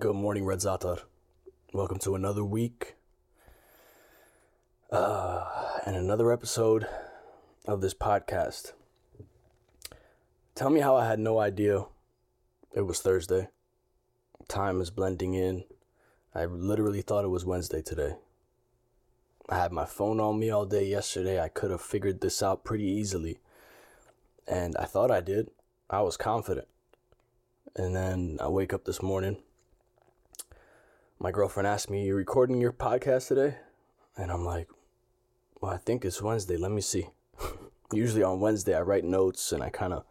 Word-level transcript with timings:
Good 0.00 0.14
morning, 0.14 0.44
Red 0.44 0.60
Zatar. 0.60 1.00
Welcome 1.72 1.98
to 2.00 2.14
another 2.14 2.44
week 2.44 2.94
uh, 4.92 5.44
and 5.84 5.96
another 5.96 6.30
episode 6.30 6.86
of 7.66 7.80
this 7.80 7.94
podcast. 7.94 8.74
Tell 10.54 10.70
me 10.70 10.78
how 10.78 10.94
I 10.94 11.08
had 11.08 11.18
no 11.18 11.40
idea 11.40 11.86
it 12.72 12.82
was 12.82 13.00
Thursday. 13.00 13.48
Time 14.46 14.80
is 14.80 14.90
blending 14.90 15.34
in. 15.34 15.64
I 16.32 16.44
literally 16.44 17.02
thought 17.02 17.24
it 17.24 17.28
was 17.34 17.44
Wednesday 17.44 17.82
today. 17.82 18.14
I 19.48 19.58
had 19.58 19.72
my 19.72 19.84
phone 19.84 20.20
on 20.20 20.38
me 20.38 20.48
all 20.48 20.64
day 20.64 20.86
yesterday. 20.86 21.42
I 21.42 21.48
could 21.48 21.72
have 21.72 21.82
figured 21.82 22.20
this 22.20 22.40
out 22.40 22.62
pretty 22.62 22.84
easily. 22.84 23.38
And 24.46 24.76
I 24.76 24.84
thought 24.84 25.10
I 25.10 25.22
did. 25.22 25.50
I 25.90 26.02
was 26.02 26.16
confident. 26.16 26.68
And 27.74 27.96
then 27.96 28.38
I 28.40 28.46
wake 28.46 28.72
up 28.72 28.84
this 28.84 29.02
morning. 29.02 29.38
My 31.20 31.32
girlfriend 31.32 31.66
asked 31.66 31.90
me, 31.90 32.06
You 32.06 32.14
recording 32.14 32.60
your 32.60 32.72
podcast 32.72 33.26
today? 33.26 33.56
And 34.16 34.30
I'm 34.30 34.44
like, 34.44 34.68
Well, 35.60 35.72
I 35.72 35.76
think 35.76 36.04
it's 36.04 36.22
Wednesday. 36.22 36.56
Let 36.56 36.70
me 36.70 36.80
see. 36.80 37.08
Usually 37.92 38.22
on 38.22 38.38
Wednesday, 38.38 38.76
I 38.76 38.82
write 38.82 39.02
notes 39.02 39.50
and 39.50 39.60
I 39.60 39.68
kind 39.68 39.92
of 39.92 40.04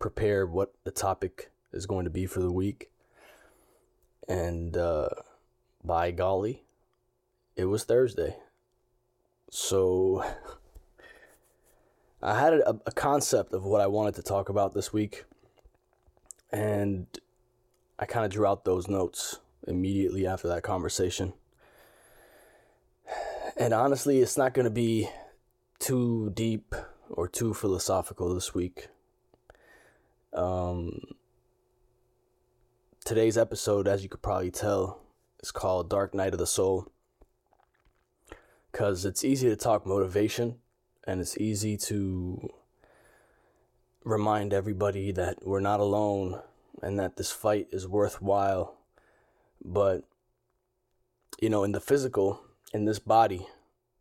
prepare 0.00 0.44
what 0.44 0.72
the 0.82 0.90
topic 0.90 1.52
is 1.72 1.86
going 1.86 2.02
to 2.02 2.10
be 2.10 2.26
for 2.26 2.40
the 2.40 2.50
week. 2.50 2.90
And 4.26 4.76
uh, 4.76 5.10
by 5.84 6.10
golly, 6.10 6.64
it 7.54 7.66
was 7.66 7.84
Thursday. 7.84 8.34
So 9.50 10.24
I 12.22 12.40
had 12.40 12.54
a, 12.54 12.70
a 12.86 12.92
concept 12.92 13.52
of 13.52 13.64
what 13.64 13.80
I 13.80 13.86
wanted 13.86 14.16
to 14.16 14.22
talk 14.22 14.48
about 14.48 14.74
this 14.74 14.92
week 14.92 15.26
and 16.50 17.06
I 18.00 18.06
kind 18.06 18.26
of 18.26 18.32
drew 18.32 18.46
out 18.46 18.64
those 18.64 18.88
notes 18.88 19.38
immediately 19.66 20.26
after 20.26 20.48
that 20.48 20.62
conversation. 20.62 21.32
And 23.56 23.74
honestly, 23.74 24.20
it's 24.20 24.38
not 24.38 24.54
going 24.54 24.64
to 24.64 24.70
be 24.70 25.08
too 25.78 26.30
deep 26.34 26.74
or 27.10 27.28
too 27.28 27.52
philosophical 27.52 28.34
this 28.34 28.54
week. 28.54 28.88
Um, 30.32 31.00
today's 33.04 33.36
episode, 33.36 33.88
as 33.88 34.02
you 34.02 34.08
could 34.08 34.22
probably 34.22 34.50
tell, 34.50 35.00
is 35.42 35.50
called 35.50 35.90
Dark 35.90 36.14
Night 36.14 36.32
of 36.32 36.38
the 36.38 36.46
Soul. 36.46 36.86
Because 38.70 39.04
it's 39.04 39.24
easy 39.24 39.48
to 39.48 39.56
talk 39.56 39.84
motivation 39.84 40.56
and 41.06 41.20
it's 41.20 41.36
easy 41.38 41.76
to 41.76 42.48
remind 44.04 44.52
everybody 44.52 45.12
that 45.12 45.44
we're 45.44 45.60
not 45.60 45.80
alone 45.80 46.40
and 46.82 46.98
that 46.98 47.16
this 47.16 47.32
fight 47.32 47.66
is 47.72 47.88
worthwhile. 47.88 48.76
But, 49.64 50.04
you 51.40 51.50
know, 51.50 51.64
in 51.64 51.72
the 51.72 51.80
physical, 51.80 52.40
in 52.72 52.84
this 52.84 52.98
body, 52.98 53.46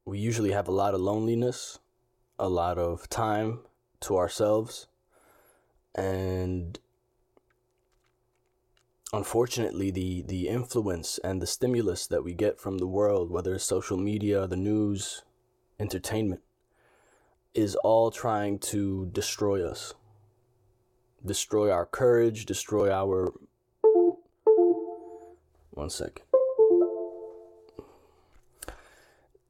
we 0.05 0.19
usually 0.19 0.51
have 0.51 0.67
a 0.67 0.71
lot 0.73 0.93
of 0.93 1.01
loneliness, 1.01 1.79
a 2.37 2.49
lot 2.49 2.77
of 2.77 3.09
time 3.09 3.59
to 4.01 4.17
ourselves, 4.17 4.87
and 5.93 6.79
unfortunately 9.11 9.89
the 9.89 10.21
the 10.21 10.47
influence 10.47 11.17
and 11.23 11.41
the 11.41 11.47
stimulus 11.47 12.05
that 12.05 12.23
we 12.23 12.31
get 12.31 12.59
from 12.59 12.77
the 12.77 12.85
world 12.85 13.31
whether 13.31 13.55
it's 13.55 13.63
social 13.63 13.97
media 13.97 14.45
the 14.45 14.55
news 14.55 15.23
entertainment 15.79 16.41
is 17.55 17.73
all 17.77 18.11
trying 18.11 18.59
to 18.59 19.07
destroy 19.07 19.67
us 19.67 19.95
destroy 21.25 21.71
our 21.71 21.85
courage, 21.85 22.45
destroy 22.45 22.91
our. 22.91 23.33
One 25.79 25.89
second. 25.89 26.25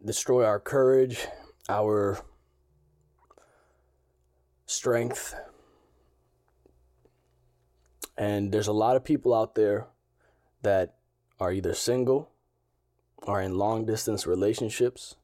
Destroy 0.06 0.46
our 0.46 0.60
courage, 0.60 1.26
our 1.68 2.20
strength. 4.68 5.34
And 8.16 8.52
there's 8.52 8.68
a 8.68 8.74
lot 8.74 8.96
of 8.96 9.04
people 9.04 9.34
out 9.34 9.56
there 9.56 9.88
that 10.62 10.98
are 11.40 11.52
either 11.52 11.74
single 11.74 12.30
or 13.24 13.42
in 13.42 13.58
long 13.58 13.88
distance 13.88 14.28
relationships. 14.28 15.16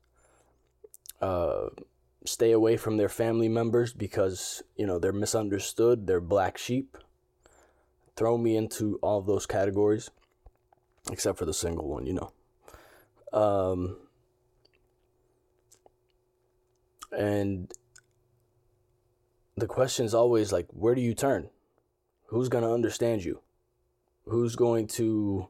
Uh, 1.22 1.68
stay 2.26 2.52
away 2.52 2.78
from 2.78 2.98
their 2.98 3.10
family 3.10 3.48
members 3.48 3.94
because, 3.94 4.64
you 4.76 4.88
know, 4.88 4.98
they're 4.98 5.14
misunderstood, 5.14 6.08
they're 6.08 6.20
black 6.20 6.58
sheep. 6.58 6.98
Throw 8.16 8.40
me 8.40 8.58
into 8.58 8.98
all 9.04 9.22
those 9.22 9.46
categories, 9.46 10.10
except 11.12 11.38
for 11.38 11.46
the 11.46 11.54
single 11.54 11.88
one, 11.88 12.06
you 12.06 12.14
know. 12.14 12.32
Um, 13.34 13.98
and 17.12 17.72
the 19.58 19.68
question 19.68 20.06
is 20.06 20.14
always 20.14 20.52
like, 20.52 20.68
where 20.72 20.96
do 20.96 21.02
you 21.02 21.14
turn? 21.14 21.50
Who's 22.28 22.50
going 22.50 22.64
to 22.64 22.72
understand 22.72 23.24
you? 23.24 23.42
Who's 24.26 24.56
going 24.56 24.88
to 24.88 25.48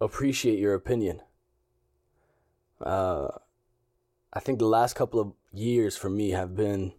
appreciate 0.00 0.58
your 0.58 0.74
opinion? 0.74 1.20
Uh, 2.80 3.28
I 4.32 4.40
think 4.40 4.58
the 4.58 4.66
last 4.66 4.94
couple 4.94 5.20
of 5.20 5.32
years 5.52 5.96
for 5.96 6.10
me 6.10 6.30
have 6.30 6.54
been 6.54 6.92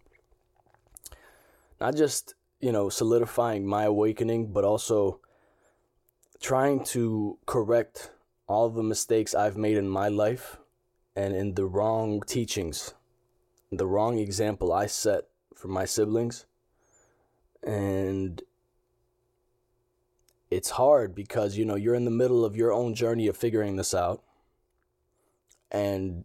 not 1.80 1.96
just, 1.96 2.34
you 2.60 2.72
know, 2.72 2.88
solidifying 2.88 3.66
my 3.66 3.84
awakening, 3.84 4.52
but 4.52 4.64
also 4.64 5.20
trying 6.40 6.84
to 6.84 7.38
correct 7.46 8.10
all 8.46 8.70
the 8.70 8.82
mistakes 8.82 9.34
I've 9.34 9.56
made 9.56 9.76
in 9.76 9.88
my 9.88 10.08
life 10.08 10.58
and 11.14 11.34
in 11.34 11.54
the 11.54 11.66
wrong 11.66 12.22
teachings, 12.26 12.94
the 13.70 13.86
wrong 13.86 14.18
example 14.18 14.72
I 14.72 14.86
set 14.86 15.24
for 15.54 15.68
my 15.68 15.84
siblings. 15.84 16.46
And 17.62 18.40
it's 20.50 20.70
hard 20.70 21.14
because, 21.14 21.56
you 21.56 21.64
know, 21.64 21.74
you're 21.74 21.94
in 21.94 22.04
the 22.04 22.10
middle 22.10 22.44
of 22.44 22.56
your 22.56 22.72
own 22.72 22.94
journey 22.94 23.26
of 23.26 23.36
figuring 23.36 23.76
this 23.76 23.92
out. 23.92 24.22
And 25.70 26.24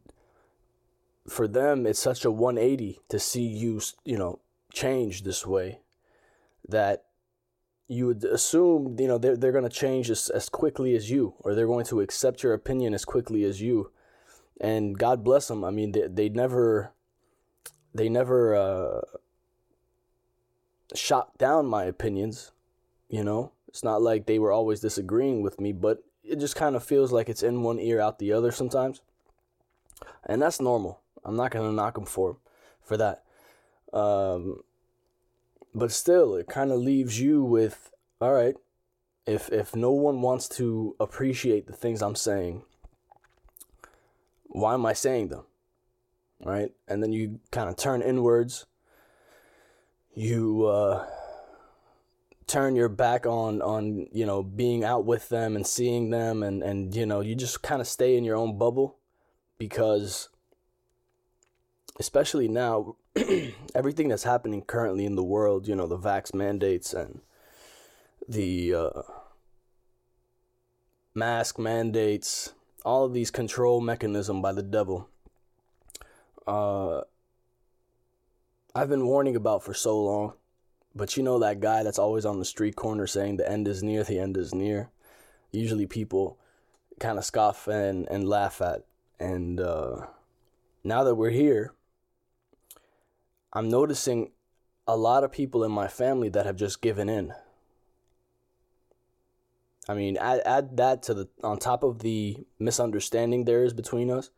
for 1.27 1.47
them 1.47 1.85
it's 1.85 1.99
such 1.99 2.25
a 2.25 2.31
180 2.31 2.99
to 3.09 3.19
see 3.19 3.43
you 3.43 3.81
you 4.03 4.17
know 4.17 4.39
change 4.71 5.23
this 5.23 5.45
way 5.45 5.79
that 6.67 7.05
you 7.87 8.07
would 8.07 8.23
assume 8.23 8.95
you 8.99 9.07
know 9.07 9.17
they're, 9.17 9.35
they're 9.35 9.51
going 9.51 9.63
to 9.63 9.69
change 9.69 10.09
as, 10.09 10.29
as 10.29 10.49
quickly 10.49 10.95
as 10.95 11.09
you 11.09 11.33
or 11.39 11.53
they're 11.53 11.67
going 11.67 11.85
to 11.85 12.01
accept 12.01 12.43
your 12.43 12.53
opinion 12.53 12.93
as 12.93 13.05
quickly 13.05 13.43
as 13.43 13.61
you. 13.61 13.91
And 14.61 14.97
god 14.97 15.23
bless 15.23 15.47
them 15.47 15.63
i 15.63 15.71
mean 15.71 15.91
they, 15.91 16.07
they 16.07 16.29
never 16.29 16.93
they 17.93 18.07
never 18.07 18.55
uh, 18.55 19.01
shot 20.95 21.37
down 21.37 21.65
my 21.65 21.83
opinions 21.83 22.51
you 23.09 23.23
know? 23.23 23.51
It's 23.67 23.83
not 23.83 24.01
like 24.01 24.25
they 24.25 24.39
were 24.39 24.51
always 24.51 24.79
disagreeing 24.79 25.41
with 25.41 25.59
me 25.59 25.71
but 25.73 26.03
it 26.23 26.39
just 26.39 26.55
kind 26.55 26.75
of 26.75 26.83
feels 26.83 27.11
like 27.11 27.29
it's 27.29 27.43
in 27.43 27.63
one 27.63 27.79
ear 27.79 27.99
out 27.99 28.19
the 28.19 28.31
other 28.31 28.51
sometimes. 28.51 29.01
And 30.25 30.41
that's 30.41 30.61
normal. 30.61 31.01
I'm 31.25 31.35
not 31.35 31.51
gonna 31.51 31.71
knock 31.71 31.95
them 31.95 32.05
for 32.05 32.37
for 32.81 32.97
that. 32.97 33.23
Um, 33.91 34.63
but 35.75 35.91
still, 35.91 36.35
it 36.35 36.47
kind 36.47 36.71
of 36.71 36.79
leaves 36.79 37.19
you 37.19 37.43
with, 37.43 37.91
all 38.21 38.33
right, 38.33 38.55
if 39.25 39.49
if 39.51 39.75
no 39.75 39.91
one 39.91 40.21
wants 40.21 40.47
to 40.49 40.95
appreciate 40.99 41.67
the 41.67 41.73
things 41.73 42.01
I'm 42.01 42.15
saying, 42.15 42.63
why 44.43 44.73
am 44.73 44.85
I 44.85 44.93
saying 44.93 45.29
them? 45.29 45.45
Right, 46.43 46.71
and 46.87 47.01
then 47.01 47.13
you 47.13 47.39
kind 47.51 47.69
of 47.69 47.77
turn 47.77 48.01
inwards. 48.01 48.65
You 50.13 50.65
uh, 50.65 51.07
turn 52.47 52.75
your 52.75 52.89
back 52.89 53.25
on 53.25 53.61
on 53.61 54.07
you 54.11 54.25
know 54.25 54.43
being 54.43 54.83
out 54.83 55.05
with 55.05 55.29
them 55.29 55.55
and 55.55 55.65
seeing 55.65 56.09
them, 56.09 56.43
and 56.43 56.61
and 56.61 56.93
you 56.93 57.05
know 57.05 57.21
you 57.21 57.33
just 57.33 57.63
kind 57.63 57.81
of 57.81 57.87
stay 57.87 58.17
in 58.17 58.23
your 58.23 58.35
own 58.35 58.57
bubble 58.57 58.97
because 59.57 60.29
especially 61.99 62.47
now, 62.47 62.95
everything 63.75 64.09
that's 64.09 64.23
happening 64.23 64.61
currently 64.61 65.05
in 65.05 65.15
the 65.15 65.23
world, 65.23 65.67
you 65.67 65.75
know, 65.75 65.87
the 65.87 65.97
vax 65.97 66.33
mandates 66.33 66.93
and 66.93 67.21
the 68.27 68.73
uh, 68.73 69.01
mask 71.13 71.59
mandates, 71.59 72.53
all 72.83 73.05
of 73.05 73.13
these 73.13 73.31
control 73.31 73.81
mechanism 73.81 74.41
by 74.41 74.51
the 74.51 74.63
devil. 74.63 75.07
Uh, 76.47 77.01
I've 78.75 78.89
been 78.89 79.05
warning 79.05 79.35
about 79.35 79.63
for 79.63 79.73
so 79.73 80.01
long, 80.01 80.33
but 80.95 81.15
you 81.15 81.23
know 81.23 81.39
that 81.39 81.59
guy 81.59 81.83
that's 81.83 81.99
always 81.99 82.25
on 82.25 82.39
the 82.39 82.45
street 82.45 82.75
corner 82.75 83.07
saying 83.07 83.37
the 83.37 83.49
end 83.49 83.67
is 83.67 83.83
near, 83.83 84.03
the 84.03 84.19
end 84.19 84.35
is 84.35 84.53
near. 84.53 84.89
Usually 85.51 85.85
people 85.85 86.37
kind 86.99 87.17
of 87.17 87.25
scoff 87.25 87.67
and 87.67 88.07
and 88.09 88.27
laugh 88.27 88.61
at, 88.61 88.85
and 89.19 89.59
uh, 89.59 90.07
now 90.83 91.03
that 91.03 91.15
we're 91.15 91.29
here, 91.29 91.73
I'm 93.53 93.69
noticing 93.69 94.31
a 94.87 94.97
lot 94.97 95.23
of 95.23 95.31
people 95.31 95.63
in 95.63 95.71
my 95.71 95.87
family 95.87 96.27
that 96.29 96.45
have 96.45 96.55
just 96.55 96.81
given 96.81 97.07
in. 97.07 97.33
I 99.87 99.93
mean, 99.93 100.17
add, 100.17 100.41
add 100.45 100.77
that 100.77 101.03
to 101.03 101.13
the 101.13 101.29
on 101.43 101.59
top 101.59 101.83
of 101.83 101.99
the 101.99 102.37
misunderstanding 102.57 103.45
there 103.45 103.63
is 103.63 103.73
between 103.73 104.09
us. 104.09 104.31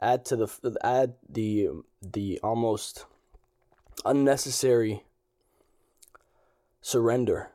Add 0.00 0.24
to 0.26 0.36
the 0.36 0.76
add 0.82 1.14
the 1.28 1.68
the 2.00 2.38
almost 2.42 3.06
unnecessary 4.04 5.02
surrender 6.80 7.48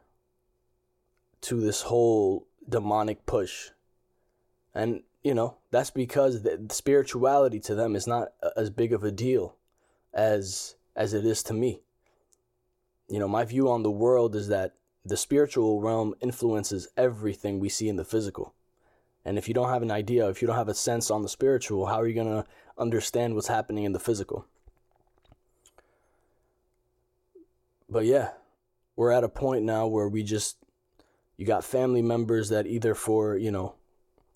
to 1.42 1.62
this 1.62 1.84
whole 1.84 2.48
demonic 2.68 3.26
push. 3.26 3.70
And 4.74 5.04
you 5.24 5.34
know, 5.34 5.58
that's 5.72 5.92
because 5.92 6.42
the 6.42 6.68
spirituality 6.72 7.60
to 7.62 7.76
them 7.76 7.96
is 7.96 8.08
not 8.08 8.34
as 8.58 8.70
big 8.70 8.92
of 8.92 9.04
a 9.04 9.12
deal 9.12 9.56
as 10.14 10.76
as 10.96 11.14
it 11.14 11.26
is 11.26 11.44
to 11.44 11.54
me. 11.54 11.82
You 13.10 13.20
know, 13.20 13.28
my 13.28 13.46
view 13.46 13.70
on 13.70 13.84
the 13.84 13.92
world 13.92 14.36
is 14.36 14.48
that 14.48 14.76
the 15.06 15.18
spiritual 15.18 15.82
realm 15.82 16.16
influences 16.22 16.88
everything 16.96 17.60
we 17.60 17.70
see 17.70 17.90
in 17.90 17.96
the 17.96 18.06
physical. 18.06 18.54
And 19.26 19.38
if 19.38 19.48
you 19.48 19.54
don't 19.54 19.70
have 19.70 19.82
an 19.82 19.92
idea, 19.92 20.30
if 20.30 20.42
you 20.42 20.48
don't 20.48 20.58
have 20.58 20.70
a 20.70 20.74
sense 20.74 21.10
on 21.10 21.22
the 21.22 21.30
spiritual, 21.30 21.88
how 21.88 22.00
are 22.00 22.08
you 22.08 22.14
going 22.14 22.28
to 22.28 22.46
understand 22.78 23.36
what's 23.36 23.48
happening 23.48 23.84
in 23.84 23.94
the 23.94 24.00
physical? 24.00 24.46
But 27.90 28.06
yeah, 28.06 28.32
we're 28.96 29.12
at 29.12 29.24
a 29.24 29.30
point 29.30 29.64
now 29.64 29.88
where 29.88 30.10
we 30.10 30.24
just, 30.24 30.58
you 31.38 31.46
got 31.46 31.64
family 31.64 32.02
members 32.02 32.50
that 32.50 32.68
either 32.68 32.96
for, 32.96 33.38
you 33.38 33.52
know, 33.52 33.76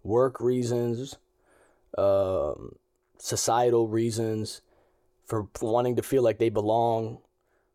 work 0.03 0.39
reasons, 0.39 1.18
uh, 1.97 2.53
societal 3.18 3.88
reasons, 3.88 4.62
for 5.27 5.47
wanting 5.62 5.97
to 5.97 6.01
feel 6.01 6.24
like 6.24 6.39
they 6.39 6.50
belong, 6.50 7.19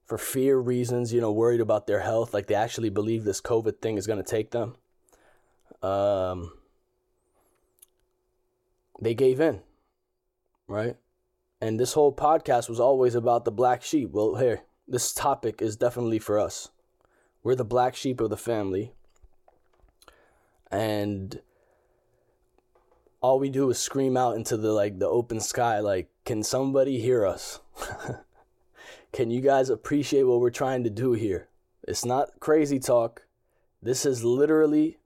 for 0.07 0.19
fear 0.19 0.59
reasons, 0.59 1.13
you 1.13 1.21
know, 1.21 1.33
worried 1.33 1.61
about 1.61 1.87
their 1.87 2.01
health, 2.01 2.35
like 2.35 2.47
they 2.47 2.55
actually 2.55 2.91
believe 2.91 3.25
this 3.25 3.41
COVID 3.41 3.79
thing 3.81 3.97
is 3.97 4.07
going 4.07 4.23
to 4.23 4.29
take 4.29 4.51
them. 4.51 4.77
Um, 5.83 6.53
they 9.01 9.15
gave 9.15 9.41
in, 9.41 9.61
right? 10.67 10.97
And 11.61 11.79
this 11.79 11.93
whole 11.93 12.15
podcast 12.15 12.69
was 12.69 12.81
always 12.81 13.15
about 13.15 13.45
the 13.45 13.53
black 13.53 13.83
sheep. 13.83 14.11
Well, 14.13 14.37
here, 14.37 14.63
this 14.89 15.13
topic 15.13 15.63
is 15.63 15.77
definitely 15.77 16.19
for 16.19 16.39
us. 16.39 16.71
We're 17.43 17.55
the 17.55 17.65
black 17.65 17.95
sheep 17.95 18.21
of 18.21 18.31
the 18.31 18.37
family. 18.37 18.93
And 20.71 21.41
all 23.23 23.39
we 23.39 23.49
do 23.49 23.71
is 23.71 23.79
scream 23.79 24.17
out 24.17 24.37
into 24.37 24.57
the 24.57 24.73
like 24.73 24.99
the 24.99 25.09
open 25.09 25.41
sky 25.41 25.79
like 25.79 26.11
can 26.25 26.43
somebody 26.43 27.01
hear 27.01 27.25
us? 27.25 27.61
Can 29.13 29.31
you 29.31 29.43
guys 29.43 29.69
appreciate 29.69 30.23
what 30.23 30.41
we're 30.41 30.49
trying 30.49 30.85
to 30.85 30.91
do 30.91 31.13
here? 31.13 31.49
It's 31.87 32.05
not 32.05 32.41
crazy 32.41 32.79
talk. 32.79 33.27
This 33.83 34.07
is 34.07 34.25
literally, 34.25 34.97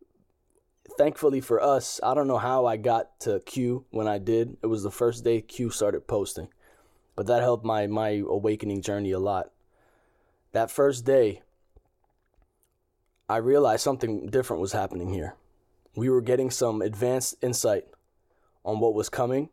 thankfully 0.97 1.41
for 1.41 1.61
us, 1.61 1.99
I 2.05 2.15
don't 2.15 2.29
know 2.29 2.39
how 2.39 2.67
I 2.67 2.77
got 2.77 3.19
to 3.21 3.41
Q 3.41 3.85
when 3.91 4.07
I 4.07 4.19
did. 4.19 4.59
It 4.63 4.69
was 4.69 4.85
the 4.85 4.93
first 4.93 5.25
day 5.25 5.41
Q 5.41 5.71
started 5.71 6.07
posting, 6.07 6.49
but 7.17 7.27
that 7.27 7.43
helped 7.43 7.65
my, 7.65 7.89
my 7.89 8.23
awakening 8.29 8.83
journey 8.83 9.11
a 9.11 9.19
lot. 9.19 9.51
That 10.53 10.71
first 10.71 11.05
day, 11.05 11.43
I 13.29 13.39
realized 13.39 13.83
something 13.83 14.29
different 14.29 14.61
was 14.61 14.73
happening 14.73 15.13
here. 15.13 15.35
We 15.97 16.11
were 16.11 16.21
getting 16.21 16.53
some 16.53 16.81
advanced 16.81 17.35
insight 17.43 17.87
on 18.67 18.79
what 18.81 18.93
was 18.93 19.09
coming 19.09 19.49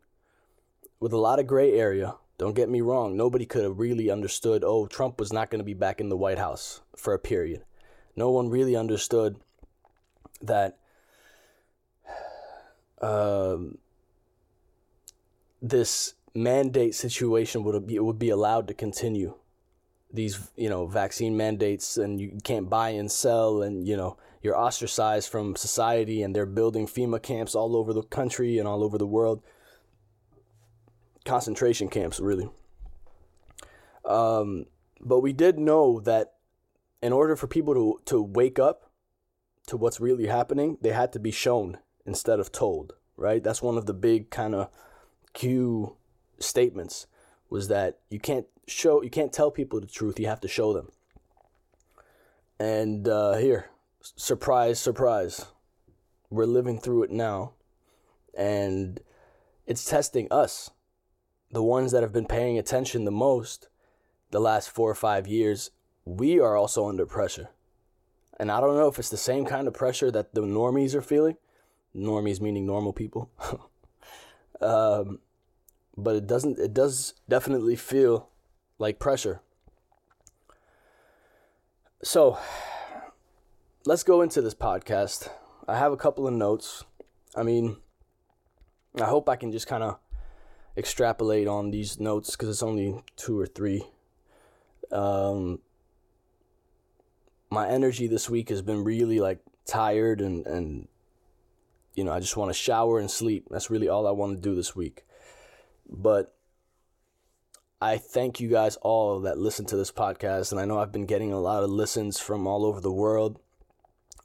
with 1.00 1.14
a 1.14 1.18
lot 1.18 1.38
of 1.38 1.46
gray 1.46 1.72
area 1.72 2.16
don't 2.36 2.54
get 2.54 2.68
me 2.68 2.80
wrong, 2.80 3.16
nobody 3.16 3.46
could 3.46 3.62
have 3.62 3.78
really 3.78 4.10
understood, 4.10 4.64
oh, 4.64 4.86
Trump 4.86 5.20
was 5.20 5.32
not 5.32 5.50
going 5.50 5.60
to 5.60 5.64
be 5.64 5.74
back 5.74 6.00
in 6.00 6.08
the 6.08 6.16
White 6.16 6.38
House 6.38 6.80
for 6.96 7.14
a 7.14 7.18
period. 7.18 7.64
No 8.16 8.30
one 8.30 8.48
really 8.48 8.74
understood 8.74 9.36
that 10.42 10.78
um, 13.00 13.78
this 15.62 16.14
mandate 16.34 16.94
situation 16.94 17.62
would 17.62 17.86
be 17.86 17.98
would 17.98 18.18
be 18.18 18.30
allowed 18.30 18.66
to 18.68 18.74
continue. 18.74 19.34
These 20.12 20.50
you 20.56 20.68
know 20.68 20.86
vaccine 20.86 21.36
mandates 21.36 21.96
and 21.96 22.20
you 22.20 22.38
can't 22.42 22.68
buy 22.68 22.90
and 22.90 23.10
sell 23.10 23.62
and 23.62 23.86
you 23.86 23.96
know 23.96 24.16
you're 24.44 24.56
ostracized 24.56 25.30
from 25.30 25.56
society 25.56 26.22
and 26.22 26.36
they're 26.36 26.44
building 26.44 26.86
FEMA 26.86 27.20
camps 27.20 27.54
all 27.54 27.74
over 27.74 27.94
the 27.94 28.02
country 28.02 28.58
and 28.58 28.68
all 28.68 28.84
over 28.84 28.98
the 28.98 29.06
world 29.06 29.42
concentration 31.24 31.88
camps, 31.88 32.20
really. 32.20 32.50
Um, 34.04 34.66
but 35.00 35.20
we 35.20 35.32
did 35.32 35.58
know 35.58 35.98
that 36.00 36.34
in 37.02 37.10
order 37.10 37.36
for 37.36 37.46
people 37.46 37.72
to, 37.72 38.00
to 38.04 38.22
wake 38.22 38.58
up 38.58 38.90
to 39.68 39.78
what's 39.78 39.98
really 39.98 40.26
happening, 40.26 40.76
they 40.82 40.92
had 40.92 41.10
to 41.14 41.18
be 41.18 41.30
shown 41.30 41.78
instead 42.04 42.38
of 42.38 42.52
told, 42.52 42.92
right? 43.16 43.42
That's 43.42 43.62
one 43.62 43.78
of 43.78 43.86
the 43.86 43.94
big 43.94 44.28
kind 44.28 44.54
of 44.54 44.68
Q 45.32 45.96
statements 46.38 47.06
was 47.48 47.68
that 47.68 47.98
you 48.10 48.20
can't 48.20 48.46
show, 48.66 49.02
you 49.02 49.08
can't 49.08 49.32
tell 49.32 49.50
people 49.50 49.80
the 49.80 49.86
truth, 49.86 50.20
you 50.20 50.26
have 50.26 50.40
to 50.40 50.48
show 50.48 50.74
them. 50.74 50.90
And 52.58 53.08
uh, 53.08 53.34
here, 53.34 53.70
surprise, 54.16 54.78
surprise, 54.78 55.46
we're 56.30 56.46
living 56.46 56.78
through 56.78 57.04
it 57.04 57.10
now. 57.10 57.52
And 58.36 59.00
it's 59.66 59.84
testing 59.84 60.28
us 60.30 60.70
the 61.50 61.62
ones 61.62 61.92
that 61.92 62.02
have 62.02 62.12
been 62.12 62.26
paying 62.26 62.58
attention 62.58 63.04
the 63.04 63.10
most 63.12 63.68
the 64.34 64.40
last 64.40 64.68
four 64.68 64.90
or 64.90 64.96
five 64.96 65.28
years, 65.28 65.70
we 66.04 66.40
are 66.40 66.56
also 66.56 66.88
under 66.88 67.06
pressure. 67.06 67.50
And 68.38 68.50
I 68.50 68.60
don't 68.60 68.76
know 68.76 68.88
if 68.88 68.98
it's 68.98 69.10
the 69.10 69.16
same 69.16 69.46
kind 69.46 69.68
of 69.68 69.74
pressure 69.74 70.10
that 70.10 70.34
the 70.34 70.40
normies 70.40 70.96
are 70.96 71.02
feeling. 71.02 71.36
Normies 71.94 72.40
meaning 72.40 72.66
normal 72.66 72.92
people. 72.92 73.30
um, 74.60 75.20
but 75.96 76.16
it 76.16 76.26
doesn't, 76.26 76.58
it 76.58 76.74
does 76.74 77.14
definitely 77.28 77.76
feel 77.76 78.28
like 78.80 78.98
pressure. 78.98 79.40
So 82.02 82.36
let's 83.86 84.02
go 84.02 84.22
into 84.22 84.40
this 84.40 84.54
podcast. 84.54 85.28
I 85.68 85.76
have 85.78 85.92
a 85.92 85.96
couple 85.96 86.26
of 86.26 86.32
notes. 86.32 86.84
I 87.36 87.42
mean, 87.42 87.76
I 89.00 89.04
hope 89.04 89.28
I 89.28 89.36
can 89.36 89.52
just 89.52 89.66
kind 89.66 89.82
of 89.82 89.98
extrapolate 90.76 91.46
on 91.46 91.70
these 91.70 92.00
notes 92.00 92.30
because 92.30 92.48
it's 92.48 92.62
only 92.62 93.02
two 93.16 93.38
or 93.38 93.46
three. 93.46 93.84
Um, 94.90 95.60
my 97.50 97.68
energy 97.68 98.06
this 98.06 98.30
week 98.30 98.48
has 98.48 98.62
been 98.62 98.84
really 98.84 99.20
like 99.20 99.40
tired 99.66 100.20
and 100.20 100.46
and 100.46 100.88
you 101.94 102.04
know 102.04 102.12
I 102.12 102.20
just 102.20 102.36
want 102.36 102.50
to 102.50 102.54
shower 102.54 102.98
and 102.98 103.10
sleep. 103.10 103.48
That's 103.50 103.70
really 103.70 103.88
all 103.88 104.06
I 104.06 104.12
want 104.12 104.36
to 104.36 104.42
do 104.42 104.54
this 104.54 104.74
week. 104.74 105.04
But 105.88 106.34
I 107.80 107.98
thank 107.98 108.40
you 108.40 108.48
guys 108.48 108.76
all 108.76 109.20
that 109.20 109.38
listen 109.38 109.66
to 109.66 109.76
this 109.76 109.92
podcast, 109.92 110.52
and 110.52 110.60
I 110.60 110.64
know 110.64 110.78
I've 110.78 110.92
been 110.92 111.06
getting 111.06 111.32
a 111.32 111.40
lot 111.40 111.62
of 111.62 111.70
listens 111.70 112.18
from 112.18 112.46
all 112.46 112.64
over 112.64 112.80
the 112.80 112.92
world. 112.92 113.40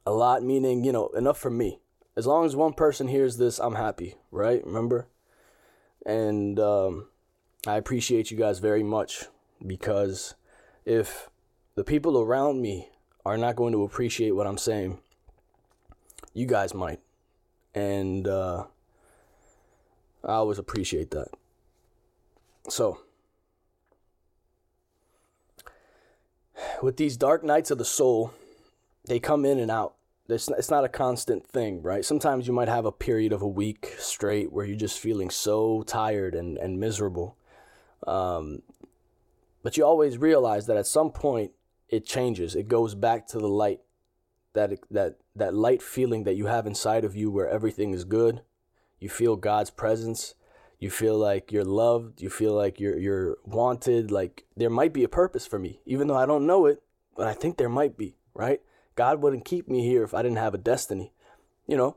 A 0.06 0.12
lot 0.12 0.44
meaning, 0.44 0.84
you 0.84 0.92
know, 0.92 1.08
enough 1.10 1.38
for 1.38 1.50
me. 1.50 1.80
As 2.16 2.26
long 2.26 2.46
as 2.46 2.56
one 2.56 2.74
person 2.74 3.08
hears 3.08 3.38
this, 3.38 3.60
I'm 3.60 3.76
happy, 3.76 4.16
right? 4.32 4.66
Remember? 4.66 5.08
And 6.06 6.60
um, 6.60 7.08
I 7.68 7.76
appreciate 7.76 8.32
you 8.32 8.38
guys 8.38 8.60
very 8.60 8.84
much 8.84 9.26
because 9.66 10.36
if 10.86 11.30
the 11.76 11.84
people 11.84 12.20
around 12.20 12.62
me 12.62 12.90
are 13.26 13.38
not 13.38 13.56
going 13.56 13.74
to 13.74 13.84
appreciate 13.84 14.32
what 14.32 14.48
I'm 14.48 14.58
saying, 14.58 15.00
you 16.34 16.46
guys 16.46 16.74
might. 16.74 17.00
And 17.76 18.28
uh, 18.28 18.66
I 20.24 20.34
always 20.34 20.58
appreciate 20.58 21.12
that. 21.12 21.28
So, 22.68 23.00
with 26.82 26.98
these 26.98 27.18
dark 27.18 27.44
nights 27.44 27.72
of 27.72 27.78
the 27.78 27.86
soul, 27.86 28.34
they 29.10 29.20
come 29.20 29.46
in 29.46 29.60
and 29.60 29.72
out. 29.72 29.96
It's, 30.28 30.48
it's 30.50 30.70
not 30.70 30.86
a 30.86 30.90
constant 30.90 31.46
thing, 31.46 31.82
right? 31.82 32.06
Sometimes 32.06 32.46
you 32.48 32.54
might 32.54 32.68
have 32.68 32.86
a 32.86 32.92
period 32.92 33.34
of 33.34 33.42
a 33.42 33.48
week 33.48 33.96
straight 33.98 34.52
where 34.54 34.64
you're 34.64 34.78
just 34.78 35.00
feeling 35.00 35.32
so 35.32 35.84
tired 35.84 36.36
and, 36.36 36.58
and 36.58 36.80
miserable. 36.80 37.36
Um, 38.06 38.62
but 39.64 39.76
you 39.76 39.84
always 39.84 40.18
realize 40.20 40.68
that 40.68 40.78
at 40.78 40.86
some 40.86 41.12
point 41.12 41.52
it 41.90 42.06
changes. 42.06 42.56
It 42.56 42.68
goes 42.68 42.94
back 42.94 43.28
to 43.30 43.40
the 43.40 43.48
light, 43.48 43.82
that 44.54 44.72
that 44.92 45.18
that 45.36 45.54
light 45.54 45.82
feeling 45.82 46.24
that 46.24 46.36
you 46.36 46.46
have 46.46 46.68
inside 46.68 47.04
of 47.04 47.16
you, 47.16 47.32
where 47.32 47.50
everything 47.50 47.92
is 47.92 48.06
good. 48.06 48.42
You 49.00 49.10
feel 49.10 49.36
God's 49.36 49.72
presence. 49.72 50.36
You 50.78 50.90
feel 50.90 51.18
like 51.18 51.52
you're 51.52 51.66
loved. 51.66 52.22
You 52.22 52.30
feel 52.30 52.54
like 52.54 52.80
you're 52.80 52.98
you're 52.98 53.38
wanted. 53.44 54.12
Like 54.12 54.46
there 54.56 54.70
might 54.70 54.94
be 54.94 55.04
a 55.04 55.10
purpose 55.10 55.46
for 55.48 55.60
me, 55.60 55.82
even 55.86 56.08
though 56.08 56.18
I 56.18 56.26
don't 56.26 56.48
know 56.48 56.68
it, 56.68 56.82
but 57.18 57.28
I 57.28 57.34
think 57.34 57.58
there 57.58 57.70
might 57.70 57.98
be. 57.98 58.16
Right? 58.34 58.62
God 59.00 59.22
wouldn't 59.22 59.46
keep 59.46 59.70
me 59.70 59.82
here 59.82 60.04
if 60.04 60.14
I 60.14 60.22
didn't 60.22 60.40
have 60.40 60.54
a 60.54 60.58
destiny. 60.58 61.14
You 61.66 61.78
know, 61.78 61.96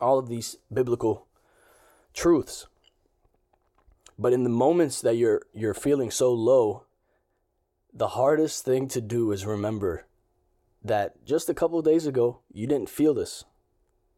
all 0.00 0.18
of 0.18 0.30
these 0.30 0.56
biblical 0.72 1.26
truths. 2.14 2.68
But 4.18 4.32
in 4.32 4.42
the 4.42 4.48
moments 4.48 5.02
that 5.02 5.16
you're 5.16 5.42
you're 5.52 5.74
feeling 5.74 6.10
so 6.10 6.32
low, 6.32 6.84
the 7.92 8.08
hardest 8.08 8.64
thing 8.64 8.88
to 8.88 9.02
do 9.02 9.30
is 9.30 9.44
remember 9.44 10.06
that 10.82 11.22
just 11.26 11.50
a 11.50 11.54
couple 11.54 11.78
of 11.78 11.84
days 11.84 12.06
ago 12.06 12.40
you 12.50 12.66
didn't 12.66 12.88
feel 12.88 13.12
this. 13.12 13.44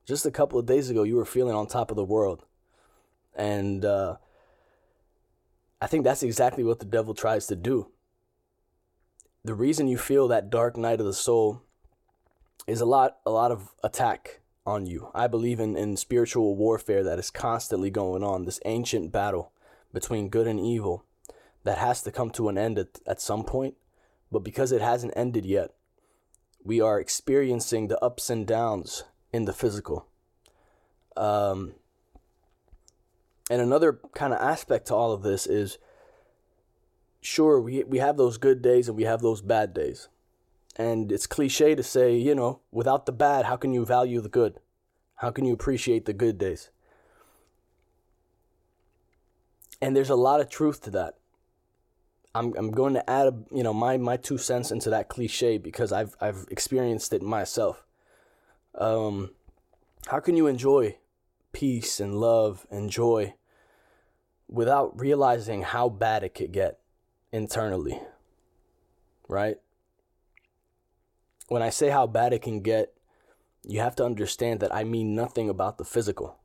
Just 0.07 0.25
a 0.25 0.31
couple 0.31 0.61
of 0.61 0.67
days 0.67 0.91
ago 0.91 1.03
you 1.03 1.17
were 1.17 1.25
feeling 1.25 1.57
on 1.57 1.67
top 1.67 1.91
of 1.91 1.97
the 1.97 2.05
world. 2.05 2.45
And 3.35 3.85
uh, 3.85 4.19
I 5.81 5.89
think 5.89 6.05
that's 6.05 6.23
exactly 6.23 6.63
what 6.63 6.79
the 6.79 6.87
devil 6.87 7.13
tries 7.13 7.49
to 7.49 7.57
do. 7.57 7.91
The 9.43 9.57
reason 9.57 9.89
you 9.89 9.99
feel 9.99 10.29
that 10.29 10.49
dark 10.49 10.77
night 10.77 11.01
of 11.01 11.07
the 11.07 11.13
soul 11.13 11.65
is 12.69 12.81
a 12.83 12.87
lot 12.87 13.17
a 13.27 13.31
lot 13.31 13.51
of 13.51 13.71
attack 13.83 14.41
on 14.67 14.87
you. 14.87 15.11
I 15.15 15.27
believe 15.27 15.59
in, 15.59 15.77
in 15.77 15.97
spiritual 15.97 16.55
warfare 16.55 17.03
that 17.03 17.19
is 17.19 17.31
constantly 17.31 17.91
going 17.91 18.23
on, 18.23 18.45
this 18.45 18.61
ancient 18.67 19.11
battle 19.11 19.51
between 19.93 20.29
good 20.29 20.47
and 20.47 20.61
evil 20.61 21.05
that 21.65 21.79
has 21.79 22.03
to 22.03 22.13
come 22.13 22.31
to 22.31 22.51
an 22.51 22.59
end 22.59 22.79
at, 22.79 23.01
at 23.07 23.23
some 23.23 23.43
point. 23.43 23.75
But 24.31 24.41
because 24.41 24.71
it 24.71 24.83
hasn't 24.83 25.15
ended 25.17 25.47
yet, 25.47 25.73
we 26.63 26.83
are 26.83 27.01
experiencing 27.01 27.89
the 27.89 27.99
ups 28.05 28.29
and 28.29 28.47
downs 28.47 29.05
in 29.33 29.47
the 29.47 29.55
physical. 29.55 30.07
Um, 31.17 31.73
and 33.51 33.63
another 33.63 33.99
kind 34.15 34.35
of 34.35 34.41
aspect 34.41 34.89
to 34.89 34.95
all 34.95 35.13
of 35.13 35.23
this 35.23 35.47
is 35.47 35.79
sure, 37.23 37.59
we, 37.59 37.83
we 37.85 37.99
have 37.99 38.19
those 38.19 38.37
good 38.37 38.61
days 38.61 38.89
and 38.89 38.97
we 38.97 39.05
have 39.05 39.23
those 39.23 39.41
bad 39.41 39.73
days. 39.73 40.09
And 40.79 41.11
it's 41.11 41.27
cliche 41.27 41.75
to 41.75 41.83
say, 41.83 42.17
you 42.17 42.37
know, 42.37 42.61
without 42.71 43.05
the 43.05 43.13
bad, 43.13 43.47
how 43.47 43.57
can 43.57 43.75
you 43.75 43.85
value 43.85 44.21
the 44.21 44.29
good? 44.29 44.61
How 45.17 45.31
can 45.31 45.45
you 45.45 45.53
appreciate 45.53 46.05
the 46.05 46.13
good 46.13 46.39
days? 46.39 46.71
And 49.83 49.97
there's 49.97 50.11
a 50.11 50.15
lot 50.15 50.41
of 50.41 50.49
truth 50.49 50.81
to 50.83 50.91
that. 50.91 51.17
I'm 52.35 52.55
I'm 52.57 52.71
going 52.71 52.95
to 52.95 53.11
add 53.11 53.47
you 53.53 53.63
know 53.65 53.73
my 53.73 53.97
my 53.97 54.17
two 54.17 54.39
cents 54.39 54.71
into 54.71 54.91
that 54.91 55.09
cliche 55.09 55.59
because 55.59 55.93
I've 55.93 56.15
I've 56.21 56.47
experienced 56.51 57.13
it 57.13 57.23
myself. 57.23 57.85
Um, 58.75 59.31
how 60.07 60.21
can 60.21 60.37
you 60.37 60.47
enjoy 60.47 60.99
peace 61.53 61.99
and 61.99 62.21
love 62.21 62.67
and 62.71 62.91
joy 62.91 63.35
without 64.47 64.99
realizing 64.99 65.63
how 65.63 65.89
bad 65.89 66.23
it 66.23 66.35
could 66.35 66.53
get 66.53 66.79
internally? 67.33 68.01
Right? 69.27 69.59
When 71.49 71.63
I 71.63 71.71
say 71.71 71.89
how 71.89 72.07
bad 72.07 72.33
it 72.33 72.43
can 72.43 72.61
get, 72.61 72.95
you 73.65 73.81
have 73.81 73.97
to 73.97 74.05
understand 74.05 74.61
that 74.61 74.75
I 74.75 74.85
mean 74.85 75.15
nothing 75.15 75.49
about 75.49 75.79
the 75.79 75.85
physical. 75.85 76.39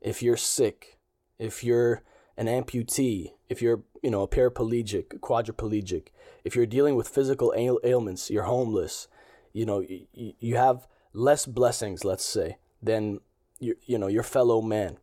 If 0.00 0.22
you're 0.22 0.36
sick, 0.36 0.98
if 1.38 1.62
you're 1.62 2.02
an 2.36 2.46
amputee, 2.46 3.32
if 3.48 3.60
you're, 3.60 3.82
you 4.02 4.10
know, 4.10 4.22
a 4.22 4.28
paraplegic, 4.28 5.20
quadriplegic, 5.20 6.08
if 6.44 6.54
you're 6.54 6.66
dealing 6.66 6.96
with 6.96 7.08
physical 7.08 7.52
ail- 7.56 7.80
ailments, 7.82 8.30
you're 8.30 8.44
homeless, 8.44 9.08
you 9.52 9.66
know, 9.66 9.80
you, 9.80 10.34
you 10.38 10.56
have 10.56 10.86
less 11.12 11.46
blessings, 11.46 12.04
let's 12.04 12.24
say, 12.24 12.58
than 12.82 13.20
your, 13.58 13.76
you 13.84 13.98
know, 13.98 14.06
your 14.06 14.22
fellow 14.22 14.60
man. 14.60 14.98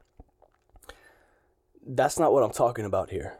That's 1.85 2.19
not 2.19 2.31
what 2.31 2.43
I'm 2.43 2.51
talking 2.51 2.85
about 2.85 3.09
here. 3.09 3.37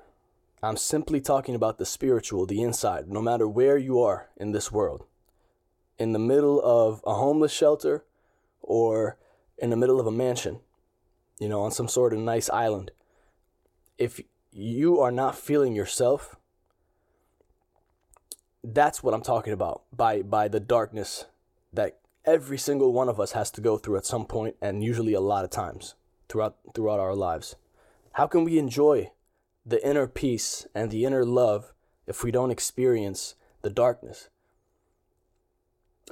I'm 0.62 0.77
simply 0.77 1.22
talking 1.22 1.55
about 1.55 1.77
the 1.77 1.86
spiritual, 1.86 2.45
the 2.45 2.62
inside, 2.62 3.10
no 3.10 3.22
matter 3.22 3.48
where 3.48 3.77
you 3.77 4.01
are 4.01 4.29
in 4.38 4.53
this 4.53 4.72
world. 4.72 5.05
In 5.98 6.12
the 6.12 6.20
middle 6.20 6.62
of 6.64 7.02
a 7.06 7.14
homeless 7.14 7.52
shelter 7.52 8.04
or 8.62 9.18
in 9.58 9.70
the 9.70 9.78
middle 9.78 10.00
of 10.00 10.08
a 10.08 10.12
mansion, 10.12 10.60
you 11.40 11.48
know, 11.48 11.62
on 11.62 11.72
some 11.72 11.88
sort 11.88 12.14
of 12.14 12.20
nice 12.20 12.50
island 12.50 12.92
if 13.98 14.20
you 14.52 15.00
are 15.00 15.12
not 15.12 15.38
feeling 15.38 15.76
yourself, 15.76 16.36
that's 18.64 19.04
what 19.04 19.14
I'm 19.14 19.22
talking 19.22 19.54
about 19.54 19.84
by 19.92 20.22
by 20.22 20.48
the 20.48 20.60
darkness 20.60 21.26
that 21.72 22.00
every 22.26 22.58
single 22.58 22.94
one 22.94 23.10
of 23.10 23.20
us 23.20 23.34
has 23.34 23.52
to 23.52 23.62
go 23.62 23.78
through 23.78 23.98
at 23.98 24.06
some 24.06 24.26
point 24.26 24.56
and 24.62 24.84
usually 24.84 25.14
a 25.14 25.20
lot 25.20 25.44
of 25.44 25.52
times 25.52 25.96
throughout 26.30 26.58
throughout 26.74 27.00
our 27.00 27.16
lives. 27.16 27.56
How 28.14 28.28
can 28.28 28.44
we 28.44 28.58
enjoy 28.58 29.12
the 29.66 29.86
inner 29.86 30.08
peace 30.08 30.68
and 30.76 30.92
the 30.92 31.06
inner 31.06 31.26
love 31.26 31.74
if 32.06 32.24
we 32.24 32.32
don't 32.32 32.52
experience 32.52 33.36
the 33.62 33.70
darkness? 33.70 34.30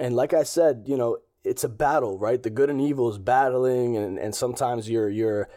And 0.01 0.15
like 0.15 0.33
I 0.33 0.41
said, 0.41 0.85
you 0.87 0.97
know, 0.97 1.19
it's 1.43 1.63
a 1.63 1.69
battle, 1.69 2.17
right? 2.17 2.41
The 2.41 2.49
good 2.49 2.71
and 2.71 2.81
evil 2.81 3.07
is 3.11 3.19
battling 3.19 3.97
and, 3.97 4.17
and 4.17 4.33
sometimes 4.33 4.89
you're 4.89 5.09
you're 5.09 5.47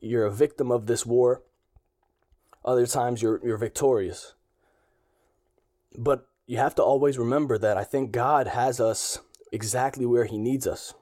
you're 0.00 0.26
a 0.26 0.32
victim 0.32 0.72
of 0.72 0.86
this 0.86 1.06
war 1.06 1.42
other 2.64 2.86
times 2.88 3.22
you're 3.22 3.40
you're 3.44 3.56
victorious. 3.56 4.34
But 5.96 6.26
you 6.44 6.56
have 6.58 6.74
to 6.74 6.82
always 6.82 7.18
remember 7.18 7.56
that 7.56 7.76
I 7.76 7.84
think 7.84 8.10
God 8.10 8.48
has 8.48 8.80
us 8.80 9.20
exactly 9.52 10.04
where 10.04 10.24
he 10.24 10.38
needs 10.38 10.66
us. 10.66 10.94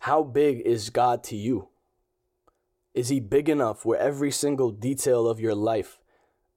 How 0.00 0.22
big 0.22 0.60
is 0.60 0.88
God 0.88 1.22
to 1.24 1.36
you? 1.36 1.68
Is 2.94 3.10
he 3.10 3.20
big 3.20 3.50
enough 3.50 3.84
where 3.84 4.00
every 4.00 4.30
single 4.30 4.70
detail 4.70 5.28
of 5.28 5.38
your 5.38 5.54
life 5.54 5.98